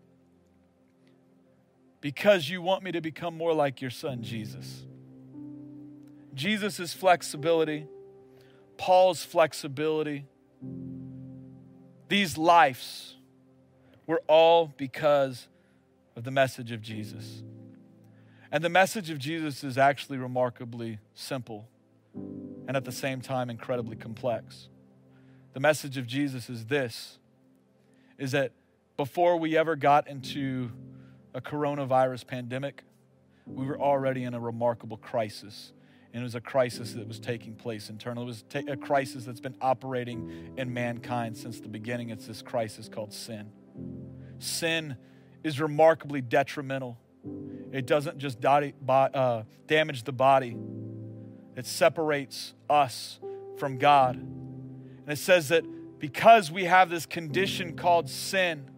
because 2.01 2.49
you 2.49 2.61
want 2.61 2.83
me 2.83 2.91
to 2.91 3.01
become 3.01 3.37
more 3.37 3.53
like 3.53 3.81
your 3.81 3.91
son, 3.91 4.23
Jesus. 4.23 4.83
Jesus' 6.33 6.93
flexibility, 6.93 7.87
Paul's 8.77 9.23
flexibility, 9.23 10.25
these 12.09 12.37
lives 12.37 13.15
were 14.07 14.21
all 14.27 14.73
because 14.75 15.47
of 16.15 16.23
the 16.23 16.31
message 16.31 16.71
of 16.71 16.81
Jesus. 16.81 17.43
And 18.51 18.63
the 18.63 18.69
message 18.69 19.09
of 19.09 19.17
Jesus 19.17 19.63
is 19.63 19.77
actually 19.77 20.17
remarkably 20.17 20.99
simple 21.13 21.67
and 22.67 22.75
at 22.75 22.85
the 22.85 22.91
same 22.91 23.21
time 23.21 23.49
incredibly 23.49 23.95
complex. 23.95 24.69
The 25.53 25.59
message 25.59 25.97
of 25.97 26.07
Jesus 26.07 26.49
is 26.49 26.65
this 26.65 27.17
is 28.17 28.31
that 28.31 28.51
before 28.95 29.37
we 29.37 29.55
ever 29.57 29.75
got 29.75 30.07
into 30.07 30.71
a 31.33 31.41
coronavirus 31.41 32.25
pandemic, 32.25 32.83
we 33.45 33.65
were 33.65 33.79
already 33.79 34.23
in 34.23 34.33
a 34.33 34.39
remarkable 34.39 34.97
crisis. 34.97 35.71
And 36.13 36.21
it 36.21 36.23
was 36.23 36.35
a 36.35 36.41
crisis 36.41 36.93
that 36.93 37.07
was 37.07 37.19
taking 37.19 37.53
place 37.53 37.89
internally. 37.89 38.23
It 38.23 38.27
was 38.27 38.43
ta- 38.49 38.71
a 38.71 38.77
crisis 38.77 39.25
that's 39.25 39.39
been 39.39 39.55
operating 39.61 40.53
in 40.57 40.73
mankind 40.73 41.37
since 41.37 41.59
the 41.59 41.67
beginning. 41.67 42.09
It's 42.09 42.25
this 42.25 42.41
crisis 42.41 42.89
called 42.89 43.13
sin. 43.13 43.51
Sin 44.39 44.97
is 45.43 45.59
remarkably 45.61 46.21
detrimental 46.21 46.97
it 47.71 47.85
doesn't 47.85 48.17
just 48.17 48.43
uh, 48.43 49.43
damage 49.67 50.03
the 50.03 50.11
body, 50.11 50.57
it 51.55 51.65
separates 51.65 52.53
us 52.69 53.19
from 53.57 53.77
God. 53.77 54.15
And 54.15 55.09
it 55.09 55.17
says 55.17 55.49
that 55.49 55.63
because 55.99 56.51
we 56.51 56.65
have 56.65 56.89
this 56.89 57.05
condition 57.05 57.75
called 57.75 58.09
sin, 58.09 58.69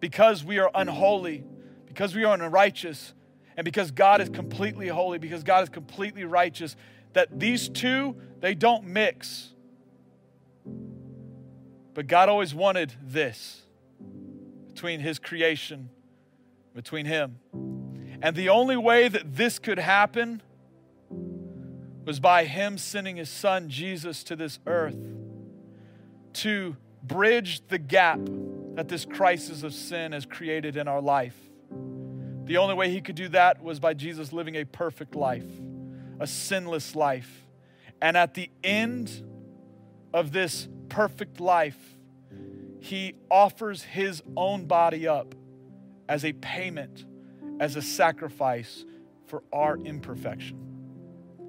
because 0.00 0.44
we 0.44 0.58
are 0.58 0.70
unholy, 0.74 1.44
because 1.86 2.14
we 2.14 2.24
are 2.24 2.34
unrighteous, 2.34 3.14
and 3.56 3.64
because 3.64 3.90
God 3.90 4.20
is 4.20 4.28
completely 4.28 4.88
holy, 4.88 5.18
because 5.18 5.42
God 5.42 5.62
is 5.62 5.68
completely 5.68 6.24
righteous, 6.24 6.76
that 7.12 7.38
these 7.38 7.68
two, 7.68 8.16
they 8.40 8.54
don't 8.54 8.84
mix. 8.84 9.52
But 11.94 12.06
God 12.06 12.28
always 12.28 12.54
wanted 12.54 12.92
this 13.02 13.62
between 14.72 15.00
His 15.00 15.18
creation 15.18 15.88
between 16.74 17.06
him. 17.06 17.38
And 18.20 18.34
the 18.34 18.48
only 18.48 18.76
way 18.76 19.08
that 19.08 19.36
this 19.36 19.58
could 19.58 19.78
happen 19.78 20.42
was 22.04 22.20
by 22.20 22.44
him 22.44 22.76
sending 22.78 23.16
his 23.16 23.28
son 23.28 23.68
Jesus 23.68 24.24
to 24.24 24.36
this 24.36 24.58
earth 24.66 24.96
to 26.34 26.76
bridge 27.02 27.66
the 27.68 27.78
gap 27.78 28.18
that 28.74 28.88
this 28.88 29.04
crisis 29.04 29.62
of 29.62 29.72
sin 29.72 30.12
has 30.12 30.26
created 30.26 30.76
in 30.76 30.88
our 30.88 31.00
life. 31.00 31.36
The 32.44 32.56
only 32.58 32.74
way 32.74 32.90
he 32.90 33.00
could 33.00 33.14
do 33.14 33.28
that 33.28 33.62
was 33.62 33.78
by 33.78 33.94
Jesus 33.94 34.32
living 34.32 34.56
a 34.56 34.64
perfect 34.64 35.14
life, 35.14 35.46
a 36.20 36.26
sinless 36.26 36.94
life. 36.94 37.46
And 38.02 38.16
at 38.16 38.34
the 38.34 38.50
end 38.62 39.22
of 40.12 40.32
this 40.32 40.68
perfect 40.88 41.40
life, 41.40 41.78
he 42.80 43.14
offers 43.30 43.82
his 43.82 44.22
own 44.36 44.66
body 44.66 45.08
up 45.08 45.34
as 46.08 46.24
a 46.24 46.32
payment, 46.32 47.04
as 47.60 47.76
a 47.76 47.82
sacrifice 47.82 48.84
for 49.26 49.42
our 49.52 49.76
imperfection. 49.78 50.64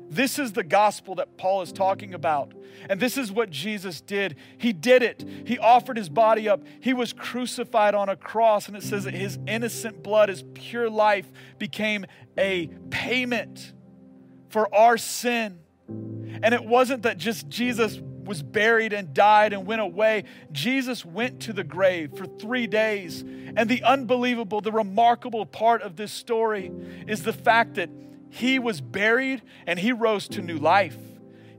This 0.08 0.38
is 0.38 0.54
the 0.54 0.64
gospel 0.64 1.16
that 1.16 1.36
Paul 1.38 1.62
is 1.62 1.72
talking 1.72 2.14
about. 2.14 2.54
And 2.90 3.00
this 3.00 3.18
is 3.18 3.32
what 3.32 3.50
Jesus 3.50 4.02
did. 4.02 4.36
He 4.58 4.72
did 4.72 5.02
it. 5.02 5.28
He 5.46 5.58
offered 5.58 5.98
his 5.98 6.10
body 6.10 6.48
up. 6.48 6.62
He 6.80 6.94
was 6.94 7.12
crucified 7.12 7.96
on 7.96 8.10
a 8.10 8.16
cross. 8.16 8.68
And 8.68 8.78
it 8.78 8.84
says 8.84 9.06
that 9.06 9.16
his 9.16 9.40
innocent 9.48 10.04
blood, 10.04 10.30
his 10.30 10.44
pure 10.54 10.90
life, 10.90 11.32
became 11.58 12.06
a 12.38 12.68
payment 12.92 13.74
for 14.50 14.74
our 14.74 14.98
sin. 14.98 15.60
And 15.88 16.54
it 16.54 16.64
wasn't 16.64 17.04
that 17.04 17.18
just 17.18 17.50
Jesus 17.50 18.00
was 18.26 18.44
buried 18.44 18.94
and 18.94 19.14
died 19.14 19.54
and 19.54 19.66
went 19.66 19.82
away. 19.82 20.26
Jesus 20.52 21.06
went 21.06 21.42
to 21.42 21.54
the 21.54 21.64
grave 21.64 22.18
for 22.18 22.26
three 22.26 22.68
days. 22.68 23.22
And 23.22 23.70
the 23.70 23.84
unbelievable, 23.84 24.62
the 24.62 24.72
remarkable 24.72 25.46
part 25.46 25.82
of 25.82 25.96
this 25.96 26.12
story 26.12 26.72
is 27.08 27.24
the 27.24 27.34
fact 27.34 27.76
that 27.76 27.90
he 28.30 28.60
was 28.60 28.82
buried 28.82 29.42
and 29.66 29.80
he 29.80 29.92
rose 29.92 30.28
to 30.30 30.42
new 30.42 30.58
life. 30.58 30.98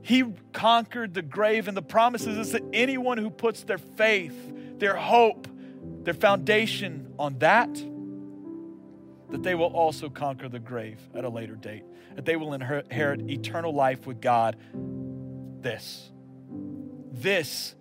He 0.01 0.23
conquered 0.53 1.13
the 1.13 1.21
grave, 1.21 1.67
and 1.67 1.75
the 1.75 1.81
promises 1.81 2.37
is 2.37 2.51
that 2.53 2.63
anyone 2.71 3.17
who 3.17 3.29
puts 3.29 3.63
their 3.63 3.77
faith, 3.77 4.79
their 4.79 4.95
hope, 4.95 5.49
their 6.03 6.13
foundation 6.13 7.13
on 7.19 7.39
that, 7.39 7.73
that 9.31 9.43
they 9.43 9.53
will 9.53 9.65
also 9.65 10.09
conquer 10.09 10.47
the 10.47 10.59
grave 10.59 10.99
at 11.13 11.25
a 11.25 11.29
later 11.29 11.55
date, 11.55 11.83
that 12.15 12.23
they 12.23 12.37
will 12.37 12.53
inherit 12.53 13.29
eternal 13.29 13.73
life 13.73 14.07
with 14.07 14.21
God. 14.21 14.55
This, 15.59 16.09
this 17.21 17.75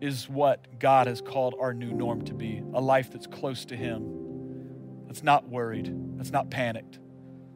is 0.00 0.28
what 0.28 0.78
God 0.78 1.06
has 1.06 1.20
called 1.20 1.54
our 1.58 1.72
new 1.72 1.92
norm 1.92 2.24
to 2.26 2.34
be 2.34 2.62
a 2.74 2.80
life 2.80 3.10
that's 3.10 3.26
close 3.26 3.64
to 3.66 3.76
Him 3.76 5.06
that's 5.06 5.22
not 5.22 5.48
worried, 5.48 5.92
that's 6.18 6.30
not 6.30 6.50
panicked, 6.50 6.98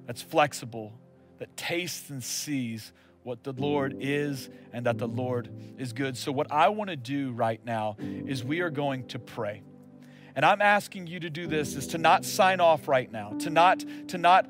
that's 0.07 0.23
flexible, 0.23 0.99
that 1.39 1.55
tastes 1.57 2.11
and 2.11 2.23
sees 2.23 2.93
what 3.23 3.45
the 3.45 3.53
Lord 3.53 3.97
is 4.01 4.49
and 4.73 4.87
that 4.87 4.99
the 4.99 5.09
Lord 5.09 5.51
is 5.77 5.93
good. 5.93 6.17
So, 6.17 6.33
what 6.33 6.51
I 6.51 6.71
want 6.71 6.91
to 6.91 6.97
do 6.97 7.33
right 7.33 7.63
now 7.65 7.97
is 8.01 8.43
we 8.43 8.61
are 8.61 8.71
going 8.71 9.07
to 9.09 9.19
pray. 9.19 9.63
And 10.35 10.45
I'm 10.45 10.63
asking 10.63 11.07
you 11.09 11.21
to 11.21 11.31
do 11.31 11.47
this 11.47 11.75
is 11.75 11.89
to 11.89 11.99
not 11.99 12.25
sign 12.25 12.61
off 12.61 12.89
right 12.89 13.11
now, 13.11 13.31
to 13.41 13.51
not, 13.51 13.85
to 14.09 14.17
not, 14.17 14.49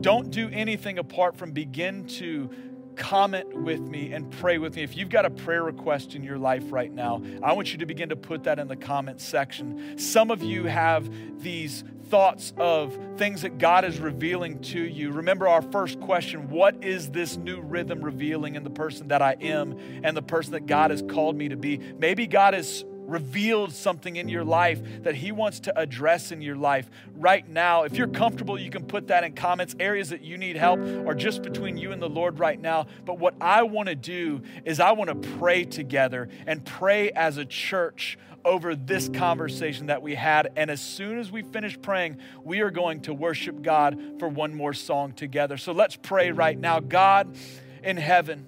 don't 0.00 0.30
do 0.30 0.48
anything 0.50 0.98
apart 0.98 1.36
from 1.36 1.52
begin 1.52 2.06
to 2.06 2.50
comment 2.96 3.54
with 3.54 3.80
me 3.80 4.12
and 4.12 4.30
pray 4.30 4.58
with 4.58 4.76
me. 4.76 4.82
If 4.82 4.96
you've 4.96 5.10
got 5.10 5.24
a 5.24 5.30
prayer 5.30 5.62
request 5.62 6.14
in 6.14 6.22
your 6.24 6.38
life 6.38 6.64
right 6.70 6.92
now, 6.92 7.22
I 7.42 7.52
want 7.52 7.72
you 7.72 7.78
to 7.78 7.86
begin 7.86 8.08
to 8.08 8.16
put 8.16 8.44
that 8.44 8.58
in 8.58 8.68
the 8.68 8.76
comment 8.76 9.20
section. 9.20 9.98
Some 9.98 10.30
of 10.30 10.42
you 10.42 10.64
have 10.64 11.08
these 11.42 11.84
thoughts 12.08 12.52
of 12.56 12.96
things 13.16 13.42
that 13.42 13.58
God 13.58 13.84
is 13.84 13.98
revealing 13.98 14.60
to 14.60 14.80
you. 14.80 15.12
Remember 15.12 15.48
our 15.48 15.62
first 15.62 16.00
question 16.00 16.48
what 16.48 16.84
is 16.84 17.10
this 17.10 17.36
new 17.36 17.60
rhythm 17.60 18.00
revealing 18.00 18.54
in 18.54 18.64
the 18.64 18.70
person 18.70 19.08
that 19.08 19.22
I 19.22 19.36
am 19.40 19.76
and 20.04 20.16
the 20.16 20.22
person 20.22 20.52
that 20.52 20.66
God 20.66 20.90
has 20.90 21.02
called 21.02 21.36
me 21.36 21.48
to 21.48 21.56
be? 21.56 21.78
Maybe 21.98 22.26
God 22.26 22.54
has 22.54 22.84
revealed 23.06 23.72
something 23.72 24.16
in 24.16 24.28
your 24.28 24.44
life 24.44 24.80
that 25.02 25.14
He 25.14 25.32
wants 25.32 25.60
to 25.60 25.78
address 25.78 26.32
in 26.32 26.42
your 26.42 26.56
life 26.56 26.90
right 27.16 27.48
now. 27.48 27.84
If 27.84 27.96
you're 27.96 28.08
comfortable, 28.08 28.58
you 28.58 28.70
can 28.70 28.84
put 28.84 29.08
that 29.08 29.24
in 29.24 29.32
comments. 29.32 29.74
Areas 29.78 30.10
that 30.10 30.22
you 30.22 30.36
need 30.36 30.56
help 30.56 30.80
are 30.80 31.14
just 31.14 31.42
between 31.42 31.76
you 31.76 31.92
and 31.92 32.02
the 32.02 32.08
Lord 32.08 32.38
right 32.38 32.60
now. 32.60 32.86
But 33.04 33.18
what 33.18 33.34
I 33.40 33.62
want 33.62 33.88
to 33.88 33.94
do 33.94 34.42
is 34.64 34.80
I 34.80 34.92
want 34.92 35.10
to 35.10 35.28
pray 35.38 35.64
together 35.64 36.28
and 36.46 36.64
pray 36.64 37.10
as 37.12 37.36
a 37.38 37.44
church 37.44 38.18
over 38.44 38.76
this 38.76 39.08
conversation 39.08 39.86
that 39.86 40.02
we 40.02 40.14
had. 40.14 40.52
And 40.56 40.70
as 40.70 40.80
soon 40.80 41.18
as 41.18 41.32
we 41.32 41.42
finish 41.42 41.80
praying, 41.80 42.18
we 42.44 42.60
are 42.60 42.70
going 42.70 43.00
to 43.02 43.12
worship 43.12 43.60
God 43.60 44.00
for 44.20 44.28
one 44.28 44.54
more 44.54 44.72
song 44.72 45.12
together. 45.12 45.56
So 45.56 45.72
let's 45.72 45.96
pray 45.96 46.30
right 46.30 46.58
now. 46.58 46.78
God 46.78 47.36
in 47.82 47.96
heaven, 47.96 48.46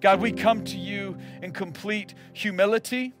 God, 0.00 0.20
we 0.20 0.32
come 0.32 0.64
to 0.64 0.76
you 0.76 1.16
in 1.42 1.52
complete 1.52 2.14
humility. 2.32 3.14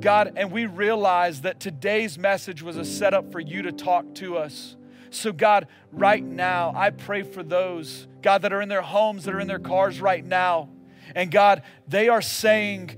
God, 0.00 0.34
and 0.36 0.52
we 0.52 0.66
realize 0.66 1.40
that 1.40 1.58
today's 1.58 2.18
message 2.18 2.62
was 2.62 2.76
a 2.76 2.84
setup 2.84 3.32
for 3.32 3.40
you 3.40 3.62
to 3.62 3.72
talk 3.72 4.14
to 4.16 4.36
us. 4.36 4.76
So, 5.10 5.32
God, 5.32 5.66
right 5.90 6.22
now, 6.22 6.72
I 6.76 6.90
pray 6.90 7.22
for 7.22 7.42
those, 7.42 8.06
God, 8.22 8.42
that 8.42 8.52
are 8.52 8.60
in 8.60 8.68
their 8.68 8.82
homes, 8.82 9.24
that 9.24 9.34
are 9.34 9.40
in 9.40 9.48
their 9.48 9.58
cars 9.58 10.00
right 10.00 10.24
now. 10.24 10.68
And 11.14 11.30
God, 11.30 11.62
they 11.88 12.08
are 12.08 12.22
saying, 12.22 12.96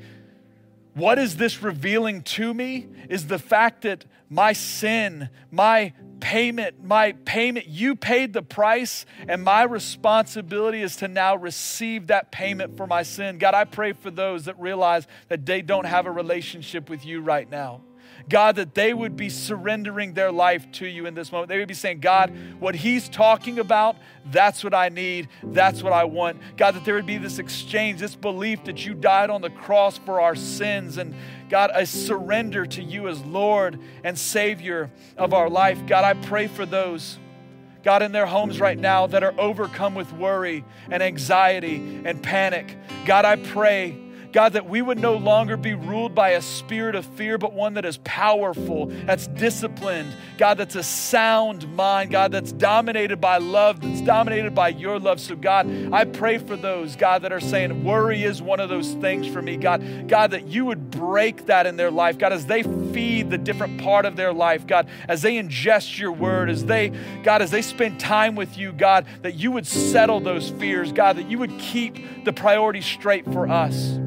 what 0.95 1.19
is 1.19 1.37
this 1.37 1.63
revealing 1.63 2.23
to 2.23 2.53
me 2.53 2.89
is 3.09 3.27
the 3.27 3.39
fact 3.39 3.83
that 3.83 4.05
my 4.29 4.53
sin, 4.53 5.29
my 5.51 5.93
payment, 6.21 6.85
my 6.85 7.13
payment, 7.25 7.67
you 7.67 7.97
paid 7.97 8.33
the 8.33 8.43
price, 8.43 9.07
and 9.29 9.43
my 9.43 9.63
responsibility 9.63 10.83
is 10.83 10.97
to 10.97 11.09
now 11.09 11.37
receive 11.37 12.09
that 12.09 12.31
payment 12.31 12.77
for 12.77 12.87
my 12.87 13.03
sin. 13.03 13.39
God, 13.39 13.55
I 13.55 13.65
pray 13.65 13.93
for 13.93 14.11
those 14.11 14.45
that 14.45 14.59
realize 14.61 15.07
that 15.29 15.47
they 15.47 15.63
don't 15.63 15.87
have 15.87 16.07
a 16.07 16.11
relationship 16.11 16.89
with 16.91 17.05
you 17.05 17.21
right 17.21 17.51
now. 17.51 17.83
God, 18.31 18.57
that 18.57 18.75
they 18.75 18.95
would 18.95 19.17
be 19.17 19.29
surrendering 19.29 20.15
their 20.15 20.31
life 20.31 20.71
to 20.73 20.87
you 20.87 21.07
in 21.07 21.15
this 21.15 21.33
moment. 21.33 21.49
They 21.49 21.59
would 21.59 21.69
be 21.69 21.75
saying, 21.75 21.99
God, 21.99 22.33
what 22.61 22.77
He's 22.77 23.09
talking 23.09 23.59
about, 23.59 23.97
that's 24.31 24.63
what 24.63 24.73
I 24.73 24.89
need. 24.89 25.29
That's 25.43 25.83
what 25.83 25.93
I 25.93 26.05
want. 26.05 26.39
God, 26.57 26.77
that 26.77 26.85
there 26.85 26.95
would 26.95 27.07
be 27.07 27.19
this 27.19 27.39
exchange, 27.41 27.99
this 28.01 28.15
belief 28.15 28.65
that 28.65 28.87
you 28.87 28.95
died 28.95 29.31
on 29.31 29.43
the 29.43 29.51
cross 29.51 29.99
for 29.99 30.21
our 30.21 30.37
sins. 30.37 30.97
And 30.97 31.15
God, 31.49 31.73
a 31.75 31.85
surrender 31.85 32.65
to 32.67 32.83
you 32.83 33.09
as 33.09 33.21
Lord 33.23 33.81
and 34.05 34.17
Savior 34.17 34.91
of 35.17 35.35
our 35.35 35.51
life. 35.51 35.85
God, 35.87 36.05
I 36.05 36.15
pray 36.15 36.47
for 36.47 36.65
those. 36.65 37.19
God, 37.83 38.03
in 38.03 38.13
their 38.13 38.27
homes 38.27 38.61
right 38.61 38.79
now 38.79 39.07
that 39.09 39.25
are 39.25 39.35
overcome 39.39 39.95
with 39.95 40.13
worry 40.13 40.65
and 40.91 41.03
anxiety 41.03 42.03
and 42.05 42.23
panic. 42.23 42.77
God, 43.07 43.25
I 43.25 43.37
pray 43.37 43.99
God, 44.33 44.53
that 44.53 44.69
we 44.69 44.81
would 44.81 44.99
no 44.99 45.17
longer 45.17 45.57
be 45.57 45.75
ruled 45.75 46.15
by 46.15 46.31
a 46.31 46.43
spirit 46.43 46.95
of 46.95 47.05
fear, 47.05 47.39
but 47.39 47.53
one 47.53 47.75
that 47.75 47.85
is 47.85 47.99
powerful, 47.99 48.87
that's 48.87 49.27
disciplined, 49.27 50.15
God, 50.39 50.59
that's 50.59 50.77
a 50.77 50.83
sound 50.83 51.69
mind, 51.75 52.11
God, 52.11 52.33
that's 52.33 52.53
dominated 52.53 53.21
by 53.21 53.39
love, 53.39 53.81
that's 53.81 54.01
dominated 54.03 54.55
by 54.55 54.69
your 54.69 54.99
love. 54.99 55.21
So, 55.21 55.35
God, 55.37 55.69
I 55.93 56.05
pray 56.05 56.39
for 56.39 56.57
those, 56.57 56.97
God, 56.97 57.23
that 57.23 57.33
are 57.33 57.41
saying 57.41 57.85
worry 57.85 58.23
is 58.23 58.41
one 58.41 58.61
of 58.61 58.69
those 58.69 58.93
things 58.95 59.27
for 59.27 59.43
me, 59.43 59.57
God, 59.57 60.09
God, 60.09 60.31
that 60.31 60.47
you 60.47 60.65
would 60.65 60.91
break 60.91 61.47
that 61.47 61.67
in 61.67 61.77
their 61.77 61.91
life, 61.91 62.19
God, 62.19 62.33
as 62.33 62.47
they 62.47 62.63
feed 62.63 63.31
the 63.31 63.39
different 63.39 63.81
part 63.81 64.05
of 64.05 64.17
their 64.17 64.33
life, 64.33 64.67
God, 64.67 64.89
as 65.09 65.23
they 65.23 65.35
ingest 65.35 65.99
your 65.99 66.13
word, 66.13 66.51
as 66.51 66.65
they, 66.65 66.91
God, 67.23 67.43
as 67.43 67.51
they 67.51 67.63
spend 67.63 67.99
time 67.99 68.35
with 68.37 68.57
you, 68.57 68.73
God, 68.73 69.07
that 69.23 69.35
you 69.35 69.51
would 69.51 69.67
settle 69.67 70.21
those 70.21 70.51
fears, 70.51 70.93
God, 70.93 71.17
that 71.17 71.29
you 71.31 71.39
would 71.39 71.59
keep 71.59 72.25
the 72.25 72.33
priorities 72.33 72.87
straight 72.87 73.25
for 73.25 73.49
us. 73.49 73.99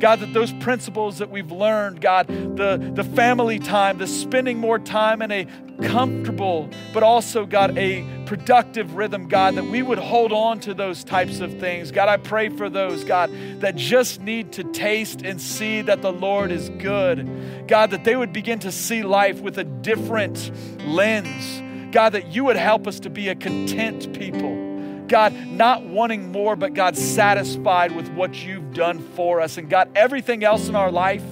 God, 0.00 0.20
that 0.20 0.32
those 0.32 0.52
principles 0.54 1.18
that 1.18 1.30
we've 1.30 1.50
learned, 1.50 2.00
God, 2.00 2.28
the, 2.28 2.92
the 2.94 3.04
family 3.04 3.58
time, 3.58 3.98
the 3.98 4.06
spending 4.06 4.58
more 4.58 4.78
time 4.78 5.22
in 5.22 5.30
a 5.30 5.46
comfortable, 5.82 6.68
but 6.92 7.02
also, 7.02 7.46
God, 7.46 7.76
a 7.78 8.06
productive 8.26 8.96
rhythm, 8.96 9.28
God, 9.28 9.54
that 9.54 9.64
we 9.64 9.82
would 9.82 9.98
hold 9.98 10.32
on 10.32 10.60
to 10.60 10.74
those 10.74 11.04
types 11.04 11.40
of 11.40 11.58
things. 11.58 11.90
God, 11.90 12.08
I 12.08 12.16
pray 12.16 12.48
for 12.48 12.68
those, 12.68 13.04
God, 13.04 13.30
that 13.60 13.76
just 13.76 14.20
need 14.20 14.52
to 14.52 14.64
taste 14.64 15.22
and 15.22 15.40
see 15.40 15.82
that 15.82 16.02
the 16.02 16.12
Lord 16.12 16.50
is 16.50 16.68
good. 16.70 17.66
God, 17.68 17.90
that 17.90 18.04
they 18.04 18.16
would 18.16 18.32
begin 18.32 18.58
to 18.60 18.72
see 18.72 19.02
life 19.02 19.40
with 19.40 19.58
a 19.58 19.64
different 19.64 20.50
lens. 20.84 21.62
God, 21.92 22.10
that 22.10 22.32
you 22.32 22.44
would 22.44 22.56
help 22.56 22.86
us 22.86 23.00
to 23.00 23.10
be 23.10 23.28
a 23.28 23.34
content 23.34 24.12
people. 24.18 24.67
God, 25.08 25.32
not 25.32 25.84
wanting 25.84 26.30
more, 26.30 26.56
but 26.56 26.74
God, 26.74 26.96
satisfied 26.96 27.94
with 27.94 28.08
what 28.10 28.34
you've 28.44 28.74
done 28.74 29.00
for 29.14 29.40
us. 29.40 29.58
And 29.58 29.68
God, 29.68 29.90
everything 29.94 30.44
else 30.44 30.68
in 30.68 30.76
our 30.76 30.90
life 30.92 31.24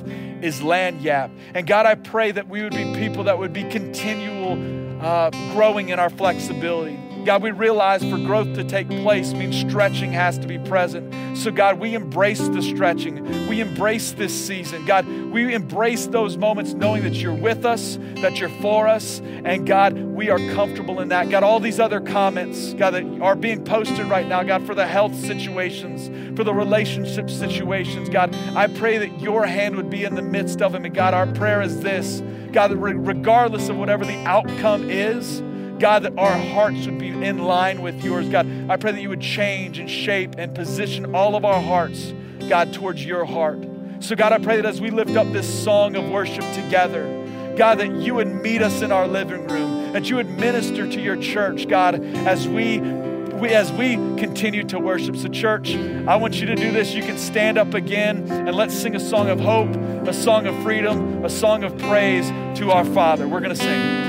is 0.43 0.61
lagniappe. 0.61 1.31
And 1.55 1.67
God, 1.67 1.87
I 1.87 1.95
pray 1.95 2.33
that 2.33 2.49
we 2.49 2.63
would 2.63 2.75
be 2.75 2.95
people 2.95 3.25
that 3.25 3.39
would 3.39 3.53
be 3.53 3.65
continual 3.65 5.03
uh, 5.03 5.31
growing 5.53 5.91
in 5.91 5.99
our 5.99 6.11
flexibility. 6.11 6.99
God, 7.27 7.43
we 7.43 7.51
realize 7.51 8.03
for 8.05 8.19
growth 8.19 8.55
to 8.55 8.63
take 8.63 8.89
place 8.89 9.33
means 9.33 9.59
stretching 9.59 10.13
has 10.13 10.39
to 10.39 10.47
be 10.47 10.61
present. 10.61 11.13
So, 11.37 11.51
God, 11.51 11.81
we 11.81 11.97
embrace 11.97 12.39
the 12.39 12.63
stretching. 12.63 13.49
We 13.49 13.61
embrace 13.61 14.13
this 14.13 14.33
season. 14.33 14.87
God, 14.87 15.09
we 15.09 15.53
embrace 15.53 16.07
those 16.07 16.37
moments 16.37 16.73
knowing 16.73 17.03
that 17.03 17.15
you're 17.15 17.35
with 17.35 17.65
us, 17.65 17.99
that 18.19 18.39
you're 18.39 18.49
for 18.61 18.87
us, 18.87 19.21
and 19.45 19.67
God, 19.67 19.99
we 19.99 20.31
are 20.31 20.39
comfortable 20.55 21.01
in 21.01 21.09
that. 21.09 21.29
God, 21.29 21.43
all 21.43 21.59
these 21.59 21.81
other 21.81 22.01
comments, 22.01 22.75
God, 22.75 22.93
that 22.93 23.05
are 23.21 23.35
being 23.35 23.65
posted 23.65 24.07
right 24.07 24.27
now, 24.27 24.45
God, 24.45 24.65
for 24.65 24.77
the 24.77 24.87
health 24.87 25.15
situations, 25.17 26.09
for 26.37 26.45
the 26.45 26.55
relationship 26.55 27.29
situations, 27.29 28.09
God, 28.09 28.37
I 28.55 28.69
pray 28.69 28.99
that 28.99 29.21
your 29.21 29.47
hand 29.47 29.75
would 29.75 29.91
be 29.91 30.05
in 30.05 30.15
the 30.15 30.23
midst 30.23 30.63
of 30.63 30.71
them. 30.71 30.85
And 30.85 30.95
God, 30.95 31.13
our 31.13 31.27
prayer 31.27 31.61
is 31.61 31.81
this 31.81 32.23
God, 32.53 32.73
regardless 32.73 33.69
of 33.69 33.77
whatever 33.77 34.05
the 34.05 34.17
outcome 34.25 34.89
is, 34.89 35.43
God, 35.79 36.05
that 36.05 36.19
our 36.19 36.37
hearts 36.37 36.87
would 36.87 36.99
be 36.99 37.09
in 37.09 37.39
line 37.39 37.83
with 37.83 38.03
yours. 38.03 38.29
God, 38.29 38.47
I 38.69 38.77
pray 38.77 38.93
that 38.93 39.01
you 39.01 39.09
would 39.09 39.21
change 39.21 39.79
and 39.79 39.91
shape 39.91 40.35
and 40.39 40.55
position 40.55 41.15
all 41.15 41.37
of 41.37 41.45
our 41.45 41.61
hearts, 41.61 42.13
God, 42.49 42.73
towards 42.73 43.05
your 43.05 43.25
heart. 43.25 43.59
So, 44.01 44.15
God, 44.15 44.33
I 44.33 44.39
pray 44.39 44.57
that 44.57 44.67
as 44.67 44.81
we 44.81 44.91
lift 44.91 45.17
up 45.17 45.31
this 45.33 45.49
song 45.65 45.97
of 45.97 46.09
worship 46.09 46.45
together, 46.55 47.05
God, 47.57 47.79
that 47.79 47.91
you 47.93 48.15
would 48.15 48.29
meet 48.29 48.63
us 48.63 48.83
in 48.83 48.93
our 48.93 49.09
living 49.09 49.47
room, 49.49 49.93
that 49.93 50.09
you 50.11 50.17
would 50.17 50.29
minister 50.29 50.87
to 50.87 51.01
your 51.01 51.17
church, 51.17 51.69
God, 51.69 52.03
as 52.27 52.47
we 52.47 52.81
we, 53.37 53.51
as 53.51 53.71
we 53.73 53.97
continue 54.17 54.65
to 54.65 54.79
worship. 54.79 55.15
So, 55.17 55.29
church, 55.29 55.75
I 55.75 56.17
want 56.17 56.41
you 56.41 56.47
to 56.47 56.55
do 56.55 56.73
this. 56.73 56.95
You 56.95 57.03
can 57.03 57.19
stand 57.19 57.59
up 57.59 57.75
again 57.75 58.31
and 58.31 58.55
let's 58.55 58.75
sing 58.75 58.97
a 58.97 59.01
song 59.01 59.29
of 59.29 59.41
hope, 59.41 59.75
a 60.09 60.13
song 60.15 60.47
of 60.47 60.61
freedom, 60.63 61.23
a 61.25 61.29
song 61.29 61.63
of 61.63 61.77
praise 61.77 62.29
to 62.59 62.71
our 62.71 62.85
Father. 62.85 63.29
We're 63.29 63.41
going 63.41 63.55
to 63.55 63.63
sing. 63.63 64.06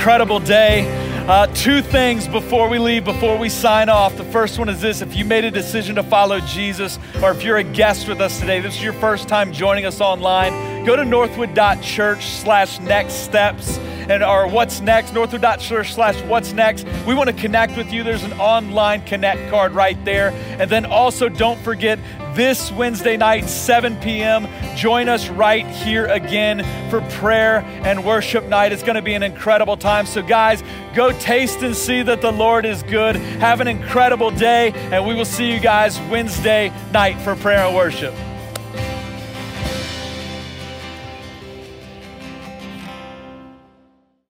Incredible 0.00 0.40
day. 0.40 0.88
Uh, 1.28 1.46
two 1.48 1.82
things 1.82 2.26
before 2.26 2.70
we 2.70 2.78
leave, 2.78 3.04
before 3.04 3.36
we 3.36 3.50
sign 3.50 3.90
off. 3.90 4.16
The 4.16 4.24
first 4.24 4.58
one 4.58 4.70
is 4.70 4.80
this 4.80 5.02
if 5.02 5.14
you 5.14 5.26
made 5.26 5.44
a 5.44 5.50
decision 5.50 5.96
to 5.96 6.02
follow 6.02 6.40
Jesus, 6.40 6.98
or 7.22 7.32
if 7.32 7.44
you're 7.44 7.58
a 7.58 7.62
guest 7.62 8.08
with 8.08 8.18
us 8.22 8.40
today, 8.40 8.60
this 8.60 8.76
is 8.76 8.82
your 8.82 8.94
first 8.94 9.28
time 9.28 9.52
joining 9.52 9.84
us 9.84 10.00
online, 10.00 10.86
go 10.86 10.96
to 10.96 11.04
northwood.church 11.04 12.24
slash 12.24 12.80
next 12.80 13.12
steps 13.12 13.76
and 14.10 14.24
our 14.24 14.48
what's 14.48 14.80
next, 14.80 15.12
northwood.church 15.12 15.92
slash 15.92 16.20
what's 16.22 16.52
next. 16.52 16.84
We 17.06 17.14
want 17.14 17.28
to 17.28 17.36
connect 17.36 17.76
with 17.76 17.92
you. 17.92 18.02
There's 18.02 18.24
an 18.24 18.32
online 18.40 19.04
connect 19.04 19.50
card 19.50 19.72
right 19.72 20.02
there. 20.04 20.30
And 20.58 20.70
then 20.70 20.84
also 20.84 21.28
don't 21.28 21.60
forget 21.60 21.98
this 22.34 22.72
Wednesday 22.72 23.16
night, 23.16 23.48
7 23.48 23.96
p.m. 24.00 24.46
Join 24.80 25.10
us 25.10 25.28
right 25.28 25.66
here 25.66 26.06
again 26.06 26.64
for 26.88 27.02
prayer 27.18 27.58
and 27.84 28.02
worship 28.02 28.46
night. 28.46 28.72
It's 28.72 28.82
going 28.82 28.94
to 28.94 29.02
be 29.02 29.12
an 29.12 29.22
incredible 29.22 29.76
time. 29.76 30.06
So, 30.06 30.22
guys, 30.22 30.62
go 30.94 31.12
taste 31.12 31.60
and 31.60 31.76
see 31.76 32.00
that 32.00 32.22
the 32.22 32.32
Lord 32.32 32.64
is 32.64 32.82
good. 32.84 33.14
Have 33.16 33.60
an 33.60 33.68
incredible 33.68 34.30
day, 34.30 34.72
and 34.90 35.06
we 35.06 35.14
will 35.14 35.26
see 35.26 35.52
you 35.52 35.60
guys 35.60 36.00
Wednesday 36.10 36.72
night 36.92 37.20
for 37.20 37.36
prayer 37.36 37.66
and 37.66 37.76
worship. 37.76 38.14